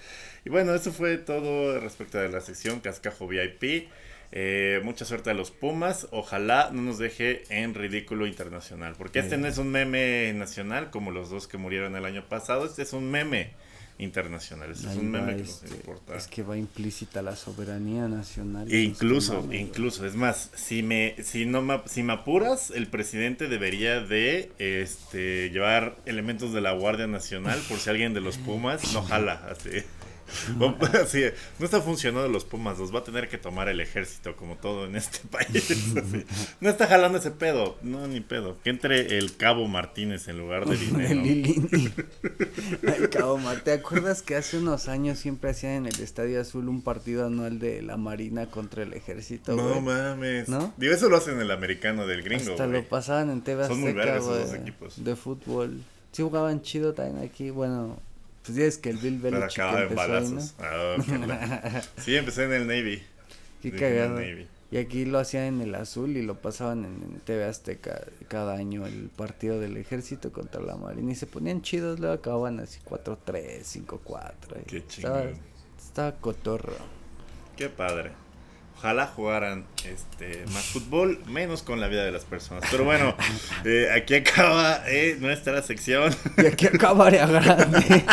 [0.45, 3.89] Y bueno, eso fue todo respecto de la sección Cascajo VIP.
[4.31, 6.07] Eh, mucha suerte a los Pumas.
[6.11, 8.95] Ojalá no nos deje en ridículo internacional.
[8.97, 12.65] Porque este no es un meme nacional como los dos que murieron el año pasado.
[12.65, 13.51] Este es un meme
[13.99, 14.71] internacional.
[14.71, 16.15] Este es un meme que nos este, importa.
[16.15, 18.67] Es que va implícita la soberanía nacional.
[18.67, 19.59] E Pues, incluso, güey.
[19.59, 24.51] incluso, es más, si me, si no me, si me apuras, el presidente debería de
[24.57, 29.45] este llevar elementos de la Guardia Nacional por si alguien de los Pumas no jala,
[29.51, 29.83] así.
[31.03, 31.23] Así,
[31.59, 34.85] no está funcionando los Pumas, los va a tener que tomar el ejército, como todo
[34.85, 35.71] en este país.
[35.71, 36.25] así.
[36.61, 38.57] No está jalando ese pedo, no, ni pedo.
[38.63, 41.21] Que entre el Cabo Martínez en lugar de El dinero.
[41.21, 41.91] Lilini.
[42.87, 46.67] Ay, cabrón, Mar, ¿te acuerdas que hace unos años siempre hacían en el Estadio Azul
[46.69, 50.49] un partido anual de la Marina contra el ejército, No mames.
[50.49, 50.73] ¿No?
[50.77, 53.89] Digo, eso lo hacen el americano del gringo, Hasta lo pasaban en TV Son muy
[53.89, 55.03] Azteca, vergas esos güey, equipos.
[55.03, 55.81] de fútbol.
[56.11, 57.99] Sí jugaban chido también aquí, bueno,
[58.49, 59.95] pues ya es que el Bill Pero Belichick en empezó ahí, ¿no?
[59.95, 60.55] balazos.
[60.59, 63.03] Ah, ok, la- Sí, empecé en el Navy.
[63.61, 64.19] Qué cagado.
[64.71, 68.53] Y aquí lo hacían en el azul y lo pasaban en, en TV Azteca cada
[68.55, 72.79] año el partido del ejército contra la marina y se ponían chidos, luego acababan así
[72.87, 74.31] 4-3, 5-4.
[74.61, 75.39] y Qué Estaba, chingón.
[75.77, 76.75] estaba cotorro.
[77.57, 78.11] Qué padre.
[78.79, 82.63] Ojalá jugaran este más fútbol, menos con la vida de las personas.
[82.71, 83.13] Pero bueno,
[83.65, 86.15] eh, aquí acaba eh, nuestra sección.
[86.37, 88.05] Y aquí acabaría grande.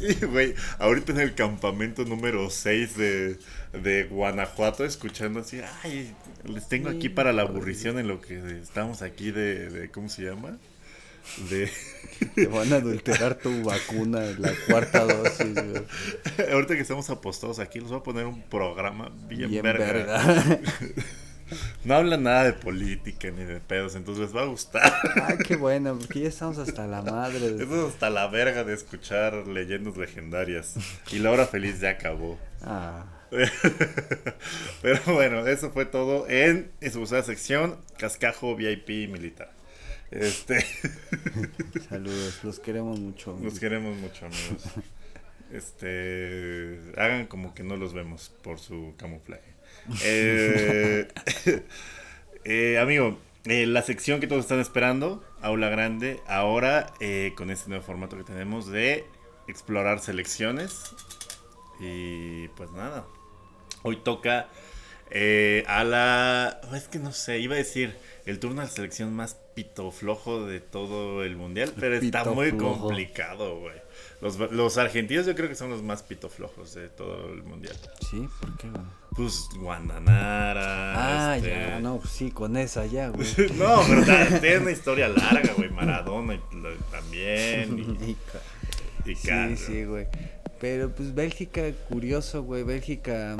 [0.00, 3.38] Y, güey, ahorita en el campamento número 6 de,
[3.80, 6.12] de Guanajuato, escuchando así, ay,
[6.44, 10.22] les tengo aquí para la aburrición en lo que estamos aquí de, de ¿cómo se
[10.22, 10.58] llama?
[11.50, 11.70] De,
[12.34, 16.50] Te van a adulterar tu vacuna, la cuarta dosis, güey.
[16.52, 19.86] ahorita que estamos apostados aquí, les voy a poner un programa bien, Bien verga.
[19.92, 20.60] verga.
[21.82, 24.92] No hablan nada de política ni de pedos, entonces les va a gustar.
[25.26, 27.40] Ay, qué bueno, porque ya estamos hasta la madre.
[27.40, 30.74] de- Eso es hasta la verga de escuchar leyendas legendarias.
[31.10, 32.38] Y la hora feliz ya acabó.
[32.62, 33.04] Ah,
[34.82, 39.50] Pero bueno, eso fue todo en su usada sección Cascajo VIP Militar.
[40.10, 40.64] Este,
[41.88, 43.36] saludos, los queremos mucho.
[43.40, 44.62] nos queremos mucho, amigos.
[45.52, 49.54] Este, hagan como que no los vemos por su camuflaje.
[50.04, 51.08] Eh,
[52.44, 57.68] eh, amigo, eh, la sección que todos están esperando, Aula Grande, ahora eh, con este
[57.68, 59.04] nuevo formato que tenemos de
[59.46, 60.92] explorar selecciones.
[61.78, 63.06] Y pues nada,
[63.82, 64.48] hoy toca
[65.66, 66.60] a la...
[66.74, 67.96] Es que no sé, iba a decir
[68.26, 72.50] el turno de la selección más pito flojo de todo el mundial, pero está muy
[72.50, 72.80] flojo.
[72.88, 73.76] complicado, güey.
[74.20, 77.76] Los, los argentinos yo creo que son los más pito flojos de todo el mundial.
[78.10, 78.82] Sí, ¿por qué, güey?
[79.16, 81.30] Pues Guandanara.
[81.30, 83.26] Ah, este- ya, no, pues sí, con esa ya, güey.
[83.56, 84.04] no, pero
[84.40, 85.70] tiene una historia larga, güey.
[85.70, 87.96] Maradona y lo- también.
[88.06, 88.16] Y,
[89.10, 90.06] Y sí, sí, güey.
[90.60, 92.62] Pero pues Bélgica, curioso, güey.
[92.62, 93.36] Bélgica,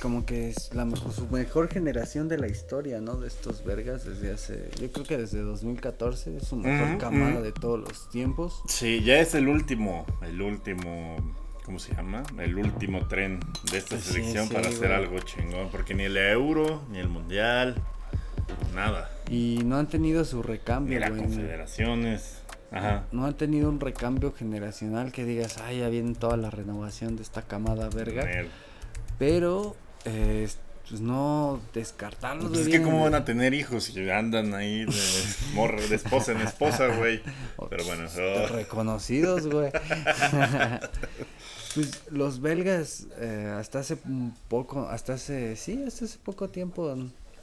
[0.00, 3.16] como que es la mejor, su mejor generación de la historia, ¿no?
[3.16, 7.52] De estos vergas desde hace, yo creo que desde 2014 es su mejor camada de
[7.52, 8.62] todos los tiempos.
[8.68, 11.16] Sí, ya es el último, el último,
[11.64, 12.22] ¿cómo se llama?
[12.38, 13.40] El último tren
[13.70, 14.92] de esta Sí, selección sí, para hacer güey.
[15.04, 17.76] algo chingón, porque ni el euro, ni el mundial,
[18.74, 21.22] nada, Y no han tenido su ni recambio, la güey.
[21.22, 22.38] confederaciones.
[22.74, 23.04] Ajá.
[23.12, 27.22] no han tenido un recambio generacional que digas, ay, ya viene toda la renovación de
[27.22, 28.26] esta camada verga.
[29.18, 30.48] Pero, eh,
[30.88, 32.48] pues no descartarlos.
[32.48, 34.92] Pues es que cómo van a tener hijos y andan ahí de,
[35.54, 37.22] morra, de esposa en esposa, güey.
[37.70, 39.70] Pero bueno, oh, reconocidos, güey.
[41.74, 46.94] pues los belgas eh, hasta hace un poco, hasta hace, sí, hasta hace poco tiempo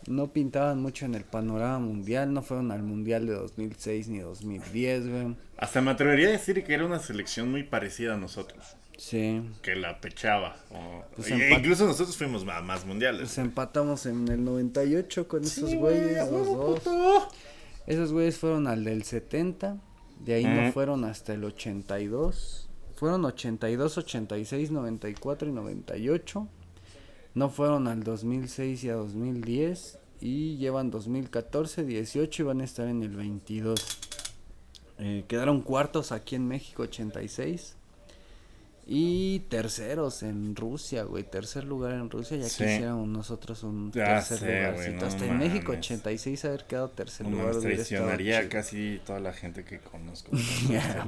[0.07, 5.07] no pintaban mucho en el panorama mundial, no fueron al mundial de 2006 ni 2010,
[5.07, 5.35] güey.
[5.57, 8.75] hasta me atrevería a decir que era una selección muy parecida a nosotros.
[8.99, 9.41] Sí.
[9.61, 10.57] Que la pechaba.
[10.71, 13.21] o- Pues e- empat- incluso nosotros fuimos a más mundiales.
[13.21, 16.79] Pues empatamos en el 98 con esos Sí, güeyes, a los dos.
[16.81, 17.27] puto.
[17.87, 19.77] Esos güeyes fueron al del 70,
[20.19, 20.71] de ahí no Ujú.
[20.73, 22.67] fueron hasta el 82.
[22.97, 26.47] Fueron 82, 86, 94 y 98.
[27.35, 29.97] No fueron al 2006 y a 2010.
[30.19, 33.79] Y llevan 2014, 18 y van a estar en el 22.
[34.97, 37.77] Eh, quedaron cuartos aquí en México, 86.
[38.91, 41.23] Y terceros en Rusia, güey.
[41.23, 42.37] Tercer lugar en Rusia.
[42.37, 42.63] Ya Sí.
[42.63, 44.75] quisiéramos nosotros un Ya tercer sé, lugarcito.
[44.89, 45.85] güey, no Hasta en México, mames.
[45.85, 47.45] 86 haber quedado tercer No lugar.
[47.53, 50.31] mames, estado traicionaría casi toda la gente que conozco.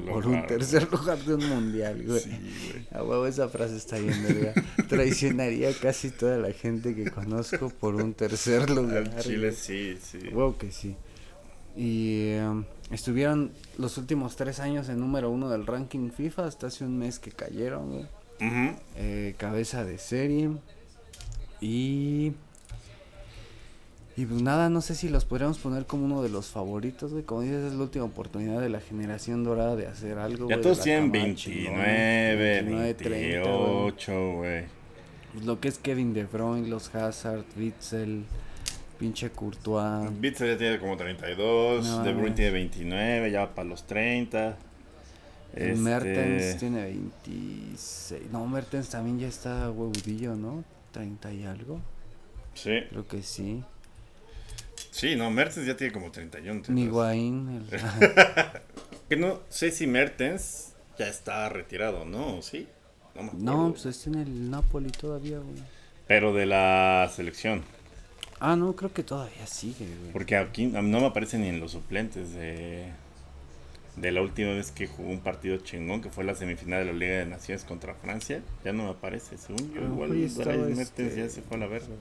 [0.08, 2.20] Por un tercer lugar de un mundial, güey.
[2.20, 2.88] Sí, güey.
[2.92, 4.54] A huevo, esa frase está bien, verga.
[4.88, 9.10] Traicionaría casi toda la gente que conozco por un tercer lugar.
[9.16, 9.56] Al Chile güey.
[9.56, 10.20] sí, sí.
[10.32, 10.96] Huevo que sí.
[11.76, 16.84] Y em, estuvieron los últimos tres años en número uno del ranking FIFA hasta hace
[16.84, 18.06] un mes que cayeron, güey.
[18.96, 20.50] Eh, cabeza de serie.
[21.60, 22.34] Y.
[24.18, 27.24] Y pues nada, no sé si los podríamos poner como uno de los favoritos, güey.
[27.24, 30.62] Como dices, es la última oportunidad de la generación dorada de hacer algo, Ya güey,
[30.62, 33.84] todos tienen camada 29, chingona, 29, 30, güey.
[33.84, 34.64] 28, güey.
[35.34, 38.26] Pues lo que es Kevin De Bruyne, los Hazard, Witzel,
[39.02, 40.10] pinche Courtois.
[40.20, 44.56] Bitzer ya tiene como 32, No De Bruyne tiene 29, ya va para los 30.
[45.56, 48.32] Este, Mertens tiene 26.
[48.32, 50.64] No, Mertens también ya está huevudillo, ¿no?
[50.92, 51.82] 30 y algo.
[52.54, 53.64] Sí, Creo que sí.
[54.92, 56.62] sí, no, Mertens ya tiene como 31.
[56.62, 56.88] 32.
[56.88, 57.80] Higuaín, el-
[59.10, 62.38] Que no sé si Mertens ya está retirado, ¿no?
[62.38, 62.68] ¿O ¿Sí?
[63.16, 63.46] No, me acuerdo.
[63.46, 65.58] No, pues está en el Napoli todavía, güey.
[66.08, 67.64] Pero de la selección.
[68.44, 70.12] Ah, no, creo que todavía sigue, güey.
[70.12, 72.88] Porque aquí no me aparece ni en los suplentes de,
[73.98, 76.98] de la última vez que jugó un partido chingón, que fue la semifinal de la
[76.98, 78.42] Liga de Naciones contra Francia.
[78.66, 79.38] Ya no me aparece.
[79.38, 81.94] Según yo, A lo igual Mertens este, ya se fue a la verga.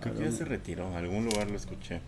[0.00, 0.88] Creo que ya se retiró.
[0.88, 2.00] En algún lugar lo escuché.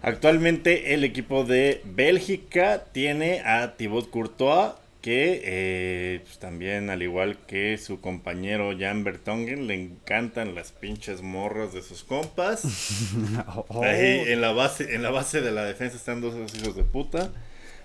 [0.00, 4.72] Actualmente el equipo de Bélgica tiene a Thibaut Courtois,
[5.04, 11.20] que eh, pues, también al igual que su compañero Jan Vertonghen le encantan las pinches
[11.20, 12.62] morras de sus compas.
[13.68, 16.84] Oh, Ahí en la base, en la base de la defensa están dos hijos de
[16.84, 17.30] puta.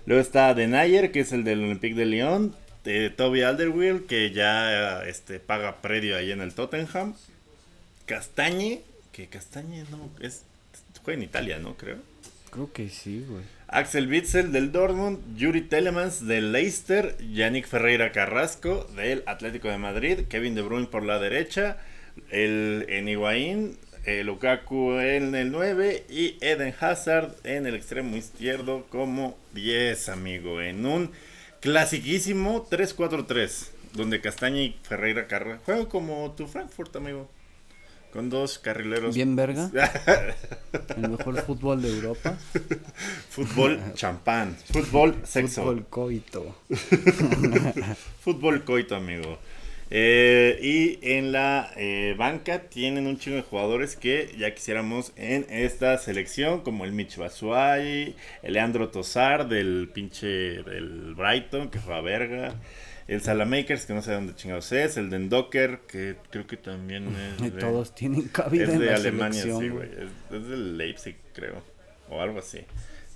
[0.06, 2.56] Luego está Denayer, que es el del Olympique de Lyon.
[2.84, 7.14] De Toby Alderweireld, que ya este, paga predio ahí en el Tottenham.
[8.06, 8.80] Castañe,
[9.12, 10.44] que Castañe no, es
[11.04, 11.76] juega en Italia, ¿no?
[11.76, 11.98] Creo.
[12.50, 13.44] Creo que sí, güey.
[13.72, 20.26] Axel Witzel del Dortmund, Yuri Telemans del Leicester, Yannick Ferreira Carrasco del Atlético de Madrid,
[20.28, 21.76] Kevin De Bruyne por la derecha,
[22.30, 28.86] el en Higuaín, eh, Lukaku en el 9 y Eden Hazard en el extremo izquierdo
[28.88, 31.12] como 10, amigo, en un
[31.60, 37.30] clasiquísimo 3-4-3, donde Castaña y Ferreira Carrasco juegan como tu Frankfurt, amigo.
[38.12, 39.14] Con dos carrileros.
[39.14, 39.70] Bien verga.
[40.96, 42.36] El mejor fútbol de Europa.
[43.28, 44.56] Fútbol champán.
[44.72, 45.62] Fútbol sexo.
[45.62, 46.56] Fútbol coito.
[48.20, 49.38] Fútbol coito, amigo.
[49.92, 55.46] Eh, y en la eh, banca tienen un chingo de jugadores que ya quisiéramos en
[55.50, 61.96] esta selección, como el Mitch Batshuayi, el Leandro Tosar del pinche del Brighton, que fue
[61.96, 62.54] a verga,
[63.10, 67.08] el Salamakers, que no sé dónde chingados es, el Dendocker, que creo que también
[67.38, 69.88] es Y de, Todos tienen cabida es en de la Alemania, selección, sí, güey.
[69.90, 71.62] Es, es del Leipzig, creo,
[72.08, 72.60] o algo así.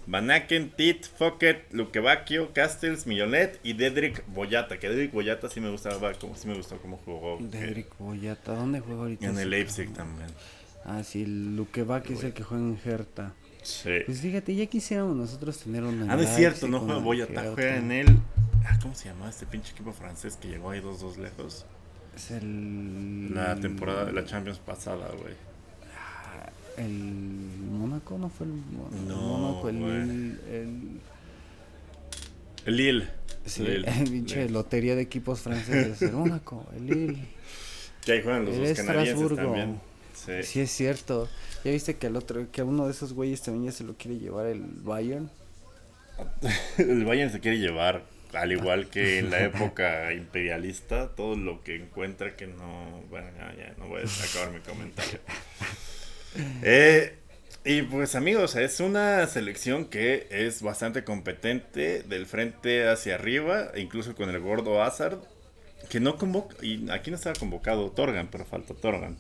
[0.07, 4.79] Van Aken, Tit, Focket, Luquevacchio, Castells, Millonet y Dedrick Boyata.
[4.79, 7.39] Que Dedrick Boyata sí me gustaba, como sí me gustó cómo jugó.
[7.39, 9.27] que- Dedrick Boyata, ¿dónde juega ahorita?
[9.27, 10.29] En el Leipzig también.
[10.85, 13.33] Ah, sí, el Luquevac es el que juega en Hertha.
[13.62, 13.91] Sí.
[14.05, 16.12] Pues fíjate, ya quisiéramos nosotros tener una.
[16.12, 18.07] Ah, no es cierto, no juega Boyata, juega en el.
[18.65, 21.66] Ah, ¿Cómo se llama este pinche equipo francés que llegó ahí 2-2 lejos?
[22.16, 23.35] Es el.
[23.35, 25.35] La temporada de la Champions pasada, güey.
[26.77, 26.91] El
[27.70, 29.69] Mónaco, ¿no fue el, el No, Mónaco?
[29.69, 31.01] El, el, el-
[32.66, 33.09] El Lille.
[33.47, 33.86] Sí, Lille.
[33.89, 34.51] el pinche Lille.
[34.51, 36.03] lotería de equipos franceses.
[36.03, 37.24] El Mónaco, el Lille.
[38.05, 39.81] Que ahí juegan los El dos canadienses también.
[40.15, 40.43] Sí.
[40.43, 41.28] Sí, es cierto.
[41.65, 44.19] Ya viste que al otro, que uno de esos güeyes también ya se lo quiere
[44.19, 45.31] llevar el Bayern.
[46.78, 48.05] el Bayern se quiere llevar,
[48.36, 53.02] al igual que en la época imperialista, todo lo que encuentra que no.
[53.11, 55.20] Bueno, ya, ya no voy a acabar mi comentario.
[56.62, 57.15] Eh,
[57.65, 64.15] y pues amigos, es una selección que es bastante competente del frente hacia arriba, incluso
[64.15, 65.19] con el gordo Hazard,
[65.89, 69.16] que no convoca, y aquí no estaba convocado Torgan, pero falta Torgan.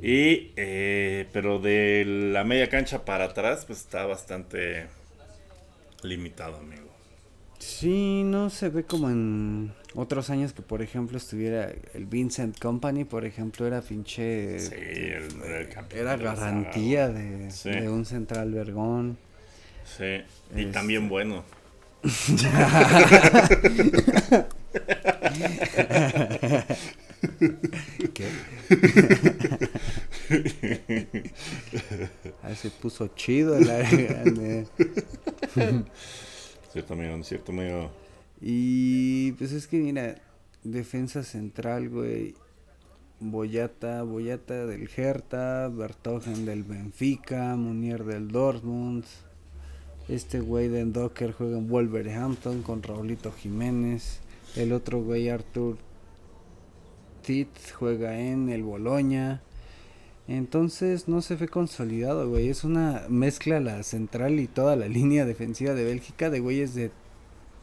[0.00, 4.86] Y, eh, pero de la media cancha para atrás, pues está bastante
[6.02, 6.85] limitado, amigo.
[7.66, 13.04] Sí, no se ve como en otros años que, por ejemplo, estuviera el Vincent Company,
[13.04, 14.60] por ejemplo, era pinche.
[14.60, 17.70] Sí, el, el Era garantía de, Sí.
[17.70, 19.18] de un central vergón.
[19.84, 20.22] Sí,
[20.54, 21.42] y también bueno.
[28.14, 28.26] ¿Qué?
[32.42, 34.66] Ahí se puso chido el
[36.92, 37.90] amigo, cierto, amigo.
[38.40, 40.16] Y pues es que mira,
[40.62, 42.34] defensa central, güey.
[43.18, 49.04] Boyata, Boyata del Hertha, Bertogen del Benfica, Munier del Dortmund.
[50.08, 54.20] Este güey de Docker juega en Wolverhampton con Raulito Jiménez.
[54.54, 55.78] El otro güey, Arthur
[57.22, 59.40] Tit, juega en el Boloña.
[60.28, 62.48] Entonces no se ve consolidado, güey.
[62.48, 66.90] Es una mezcla la central y toda la línea defensiva de Bélgica de güeyes de,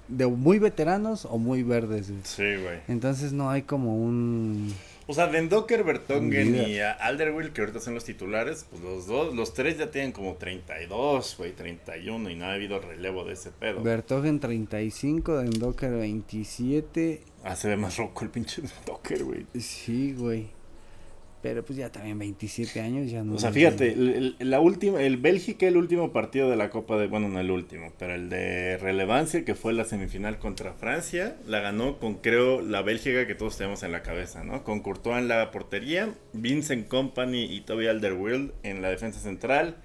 [0.07, 2.09] de muy veteranos o muy verdes.
[2.09, 2.21] güey.
[2.23, 2.79] Sí, güey.
[2.87, 4.73] Entonces no hay como un...
[5.05, 9.35] O sea, Dendoker, Bertongen y a Alderweireld, que ahorita son los titulares, pues los dos,
[9.35, 13.51] los tres ya tienen como 32, güey, 31 y no ha habido relevo de ese
[13.51, 13.83] pedo.
[13.83, 17.21] Bertogen 35, Dendoker 27.
[17.43, 19.45] Ah, se ve más roco el pinche Dendoker, güey.
[19.59, 20.47] Sí, güey.
[21.43, 23.35] Pero pues ya también 27 años ya no.
[23.35, 26.97] O sea, fíjate, el, el- la última, el Bélgica, el último partido de la Copa
[26.97, 31.35] de, bueno, no el último, pero el de relevancia, que fue la semifinal contra Francia,
[31.45, 34.63] la ganó con, creo, la Bélgica que todos tenemos en la cabeza, ¿no?
[34.63, 39.75] Con Courtois en la portería, Vincent Company y Toby Alderweireld en la defensa central,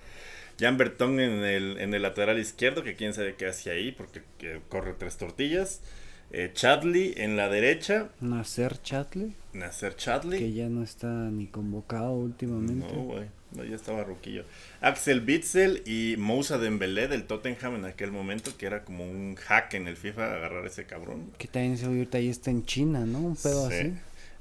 [0.60, 4.22] Jan Berton en el, en el lateral izquierdo, que quién sabe qué hace ahí, porque
[4.38, 5.82] que corre tres tortillas,
[6.30, 10.38] eh, Chadley en la derecha, Nasser Chatle, Nasser Chadley.
[10.38, 12.92] que ya no está ni convocado últimamente.
[12.94, 13.26] No, güey.
[13.52, 14.44] No, ya estaba ruquillo.
[14.82, 19.72] Axel Bitzel y Moussa Dembélé del Tottenham en aquel momento, que era como un hack
[19.72, 21.30] en el FIFA agarrar ese cabrón.
[21.38, 23.20] Que también se ahorita ahí está en China, ¿no?
[23.20, 23.74] Un pedo Sí.
[23.74, 23.92] así.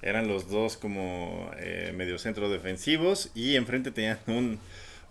[0.01, 4.59] Eran los dos como eh, mediocentros defensivos y enfrente tenían un,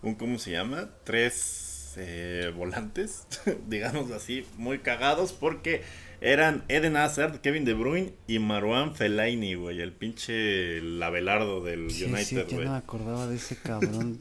[0.03, 0.89] un ¿cómo se llama?
[1.03, 3.25] Tres eh, volantes,
[3.67, 5.81] digamos así, muy cagados porque
[6.21, 11.99] eran Eden Hazard, Kevin De Bruyne y Marwan Fellaini, güey, el pinche Labelardo del Sí,
[11.99, 12.65] sí, United, ya güey.
[12.65, 14.17] no me acordaba de ese cabrón.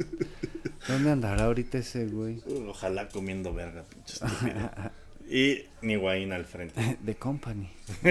[0.88, 2.42] ¿Dónde andará ahorita ese güey?
[2.68, 4.18] Ojalá comiendo verga, pinche.
[5.28, 6.98] Y Niguain al frente.
[7.04, 7.68] The Company.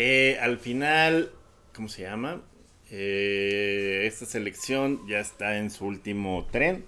[0.00, 1.32] Eh, al final,
[1.74, 2.40] ¿cómo se llama?
[2.90, 6.84] Eh, esta selección ya está en su último tren,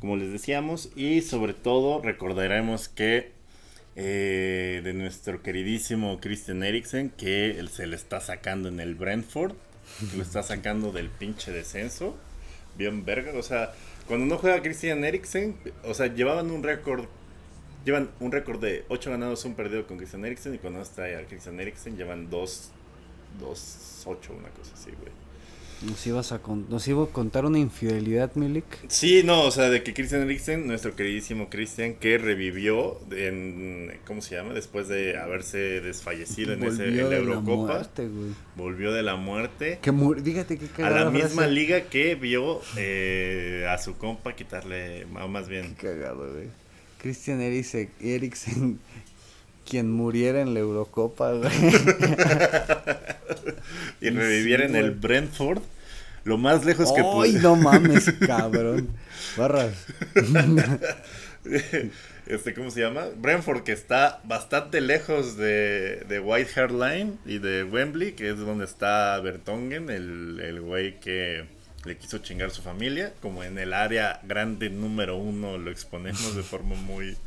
[0.00, 3.33] como les decíamos, y sobre todo recordaremos que
[3.96, 9.54] eh, de nuestro queridísimo Christian Eriksen, que se le está sacando en el Brentford,
[10.10, 12.16] que lo está sacando del pinche descenso,
[12.76, 13.72] bien verga, o sea,
[14.06, 17.06] cuando no juega Christian Eriksen, o sea, llevaban un récord
[17.84, 20.54] Llevan un récord de 8 ganados, un perdido con Christian Eriksen.
[20.54, 22.70] Y cuando no está a Christian Eriksen, llevan 2,
[23.40, 25.12] 2, 8, una cosa así, güey.
[25.82, 28.64] Nos, ibas a con- nos iba a contar una infidelidad, Milik.
[28.88, 33.92] Sí, no, o sea, de que Christian Eriksen, nuestro queridísimo Christian, que revivió en.
[34.06, 34.54] ¿Cómo se llama?
[34.54, 37.72] Después de haberse desfallecido en, ese, en la Eurocopa.
[37.74, 38.30] muerte, güey.
[38.56, 39.78] volvió de la muerte.
[39.82, 41.50] Que Fíjate qué A la misma frase.
[41.50, 46.48] liga que vio eh, a su compa quitarle, más bien, Qué cagado, güey.
[47.00, 48.78] Christian Eriksen, Eriksen,
[49.64, 51.50] quien muriera en la Eurocopa, güey.
[54.00, 54.92] y Sí, revivir en el.
[54.92, 55.62] Brentford.
[56.24, 57.40] Lo más lejos que ¡Ay, pudo.
[57.40, 58.88] no mames, cabrón!
[59.36, 59.74] Barras.
[62.26, 63.04] este, ¿cómo se llama?
[63.16, 68.38] Brentford, que está bastante lejos de, de White Hart Line y de Wembley, que es
[68.38, 71.44] donde está Bertongen, el, el güey que
[71.84, 73.12] le quiso chingar su familia.
[73.20, 77.18] Como en el área grande número uno lo exponemos de forma muy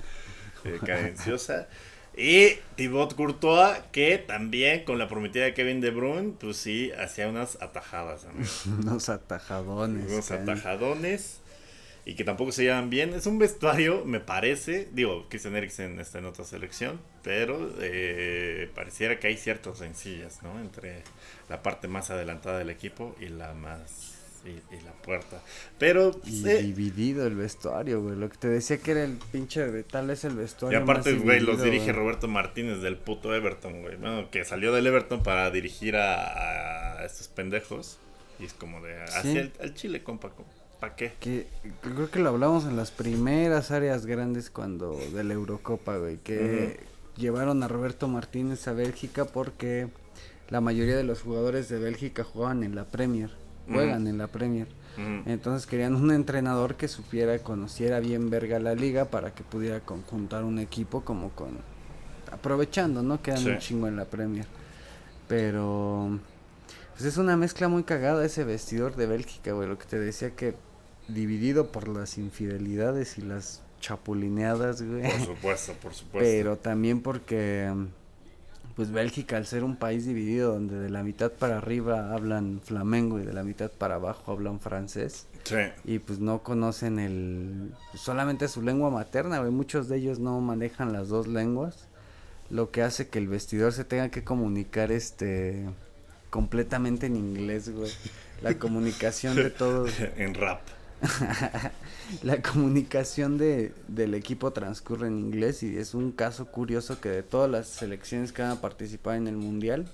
[0.64, 1.68] eh, cadenciosa.
[2.18, 7.28] Y Thibaut Courtois, que también con la prometida de Kevin De Bruyne, pues sí, hacía
[7.28, 8.26] unas atajadas.
[8.66, 10.12] Unos atajadones.
[10.12, 11.42] Unos atajadones.
[12.06, 13.14] Y que tampoco se llevan bien.
[13.14, 14.88] Es un vestuario, me parece.
[14.94, 17.00] Digo, Christian Eriksen está en otra selección.
[17.22, 20.60] Pero eh, pareciera que hay ciertas rencillas, ¿no?
[20.60, 21.04] Entre
[21.50, 25.42] la parte más adelantada del equipo y la más y, la puerta.
[25.78, 26.12] Pero.
[26.26, 28.16] Y dividido el vestuario, güey.
[28.16, 29.84] Lo que te decía que era el pinche.
[29.84, 30.80] Tal es el vestuario.
[30.80, 33.96] Y aparte, güey, los dirige Roberto Martínez del puto Everton, güey.
[33.96, 38.00] Bueno, que salió del Everton para dirigir a, estos pendejos.
[38.40, 39.02] Y es como de.
[39.04, 40.32] Hacia el, Chile, compa.
[40.80, 41.14] ¿Para qué?
[41.20, 41.48] Que,
[41.82, 44.98] creo que lo hablamos en las primeras áreas grandes cuando.
[45.14, 46.18] de la Eurocopa, güey.
[46.18, 46.80] Que
[47.18, 49.88] llevaron a Roberto Martínez a Bélgica porque
[50.50, 53.32] la mayoría de los jugadores de Bélgica jugaban en la Premier,
[53.68, 54.68] juegan en la Premier.
[55.26, 60.44] Entonces querían un entrenador que supiera, conociera bien verga la liga para que pudiera conjuntar
[60.44, 61.50] un equipo como con
[62.32, 63.22] aprovechando, ¿no?
[63.22, 64.48] Quedan un chingo en la Premier.
[65.28, 66.20] Pero
[66.94, 70.32] pues es una mezcla muy cagada ese vestidor de Bélgica, güey, lo que te decía
[70.32, 70.56] que
[71.08, 75.04] dividido por las infidelidades y las chapulineadas, güey.
[75.04, 76.28] Por supuesto, por supuesto.
[76.28, 77.72] Pero también porque
[78.78, 83.20] pues Bélgica al ser un país dividido donde de la mitad para arriba hablan flamengo
[83.20, 85.26] y de la mitad para abajo hablan francés.
[85.46, 85.56] Sí.
[85.84, 89.50] Y pues no conocen el solamente su lengua materna, güey.
[89.50, 91.88] Muchos de ellos no manejan las dos lenguas,
[92.52, 95.66] lo que hace que el vestidor se tenga que comunicar este
[96.30, 97.92] completamente en inglés, güey.
[98.44, 100.62] La comunicación de todos en rap.
[102.24, 107.24] la comunicación de, del equipo transcurre en inglés y es un caso curioso que de
[107.24, 109.88] todas las selecciones que van a participar en el mundial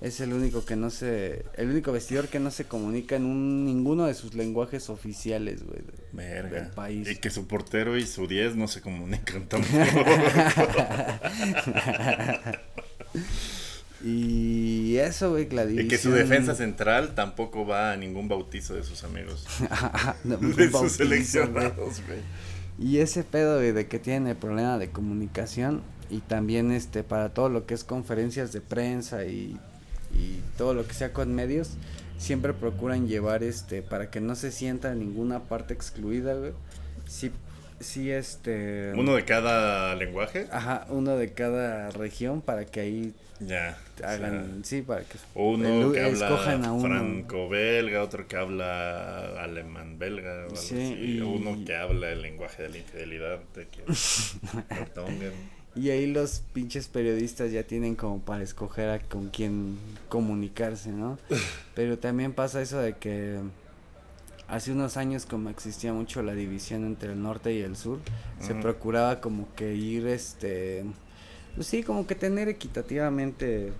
[0.00, 3.64] es el único que no se el único vestidor que no se comunica en un,
[3.64, 5.80] ninguno de sus lenguajes oficiales güey
[6.50, 7.08] del país.
[7.08, 9.72] Y que su portero y su 10 no se comunican tampoco
[14.04, 18.84] Y eso, güey, la Y que su defensa central tampoco va a ningún bautizo de
[18.84, 19.46] sus amigos.
[20.24, 22.18] de sus seleccionados, güey.
[22.78, 27.48] Y ese pedo, güey, de que tiene problema de comunicación y también este para todo
[27.48, 29.58] lo que es conferencias de prensa y,
[30.12, 31.70] y todo lo que sea con medios,
[32.18, 36.52] siempre procuran llevar este para que no se sienta ninguna parte excluida, güey.
[37.08, 37.30] Sí
[37.80, 43.78] sí este uno de cada lenguaje ajá uno de cada región para que ahí ya
[44.02, 46.38] hagan sí para que uno que habla
[46.80, 51.20] franco belga otro que habla alemán belga o sí, y...
[51.20, 53.84] uno que habla el lenguaje de la infidelidad de que
[55.76, 59.76] y ahí los pinches periodistas ya tienen como para escoger a con quién
[60.08, 61.18] comunicarse no
[61.74, 63.38] pero también pasa eso de que
[64.48, 67.98] hace unos años como existía mucho la división entre el norte y el sur,
[68.40, 70.84] se procuraba como que ir este
[71.56, 73.72] pues sí, como que tener equitativamente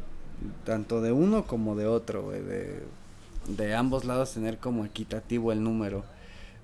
[0.65, 2.81] tanto de uno como de otro, güey, de,
[3.49, 6.03] de ambos lados tener como equitativo el número.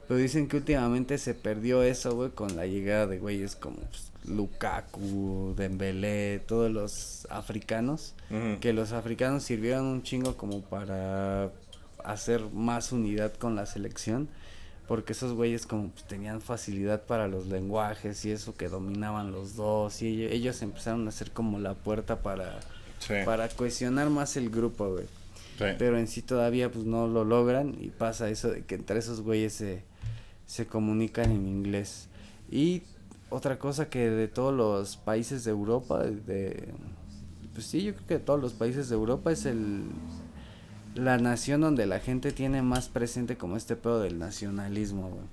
[0.08, 4.10] Pero dicen que últimamente se perdió eso, güey, con la llegada de güeyes como pues,
[4.24, 8.14] Lukaku, Dembélé, todos los africanos,
[8.60, 11.50] que los africanos sirvieron un chingo como para
[12.04, 14.28] hacer más unidad con la selección
[14.88, 19.56] porque esos güeyes como pues, tenían facilidad para los lenguajes y eso que dominaban los
[19.56, 22.60] dos y ellos, empezaron a hacer como la puerta para
[23.24, 25.06] para cohesionar más el grupo, güey.
[25.78, 29.20] Pero en sí todavía pues no lo logran y pasa eso de que entre esos
[29.20, 29.84] güeyes se,
[30.44, 32.08] se comunican en inglés.
[32.50, 32.82] Y
[33.30, 36.68] otra cosa que de todos los países de Europa, de,
[37.54, 39.84] pues sí, yo creo que de todos los países de Europa es el
[40.94, 45.24] la nación donde la gente tiene más presente como este pedo del nacionalismo, güey.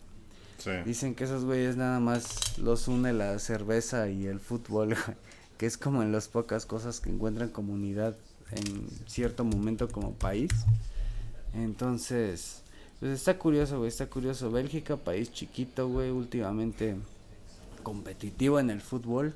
[0.57, 0.72] Sí.
[0.86, 4.95] Dicen que esos güeyes nada más los une la cerveza y el fútbol,
[5.57, 8.18] que es como en las pocas cosas que encuentran comunidad
[8.52, 10.52] en cierto momento como país.
[11.53, 12.64] Entonces,
[12.99, 14.52] pues está curioso, güey, está curioso.
[14.52, 16.98] Bélgica, país chiquito, güey, últimamente
[17.84, 19.34] competitivo en el fútbol.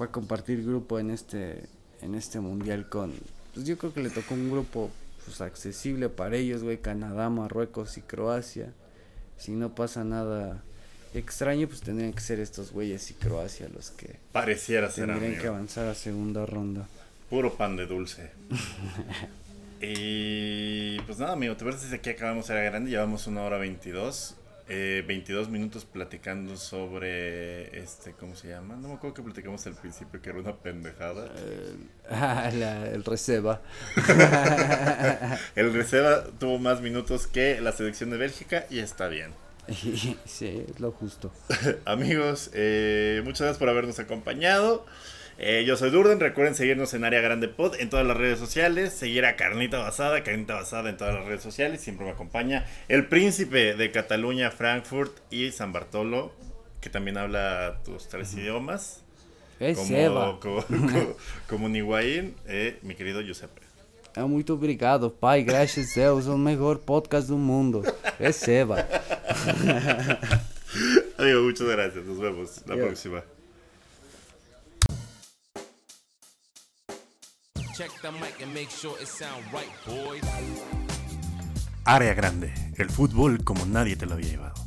[0.00, 1.68] Va a compartir grupo en este
[2.02, 3.12] en este mundial con
[3.52, 4.90] pues yo creo que le tocó un grupo
[5.30, 8.72] pues, accesible para ellos, güey, Canadá, Marruecos y Croacia.
[9.38, 10.62] Si no pasa nada
[11.14, 15.46] extraño, pues tendrían que ser estos güeyes y Croacia los que pareciera ser tendrían que
[15.46, 16.86] avanzar a segunda ronda.
[17.28, 18.30] Puro pan de dulce.
[19.80, 24.36] y pues nada, amigo, te ves desde aquí acabamos era grande, llevamos una hora veintidós
[24.68, 28.76] eh, 22 minutos platicando sobre este, ¿cómo se llama?
[28.76, 31.30] No me acuerdo que platicamos al principio que era una pendejada.
[32.10, 32.50] ah,
[32.92, 33.62] el Receba.
[35.56, 39.32] el Receba tuvo más minutos que la selección de Bélgica y está bien.
[40.24, 41.32] sí, es lo justo.
[41.84, 44.86] Amigos, eh, muchas gracias por habernos acompañado.
[45.42, 48.92] Eh, yo soy Durden, recuerden seguirnos en Área Grande Pod en todas las redes sociales,
[48.92, 53.06] seguir a Carnita Basada, Carnita Basada en todas las redes sociales, siempre me acompaña el
[53.06, 56.30] príncipe de Cataluña, Frankfurt y San Bartolo,
[56.82, 59.02] que también habla tus tres idiomas.
[59.58, 59.90] Es como,
[60.40, 61.16] como, como,
[61.48, 61.68] como,
[61.98, 63.62] eh, mi querido Giuseppe.
[64.14, 65.42] É muito obrigado, pai.
[65.42, 67.82] Graças a Deus, o melhor podcast do mundo.
[68.18, 68.76] Receba.
[71.16, 72.04] Amigo, muchas gracias.
[72.04, 73.22] Nos vemos la próxima.
[77.80, 80.20] Check the mic and make sure it sound right, boys.
[81.86, 82.52] Área grande.
[82.76, 84.59] El fútbol como nadie te lo había llevado.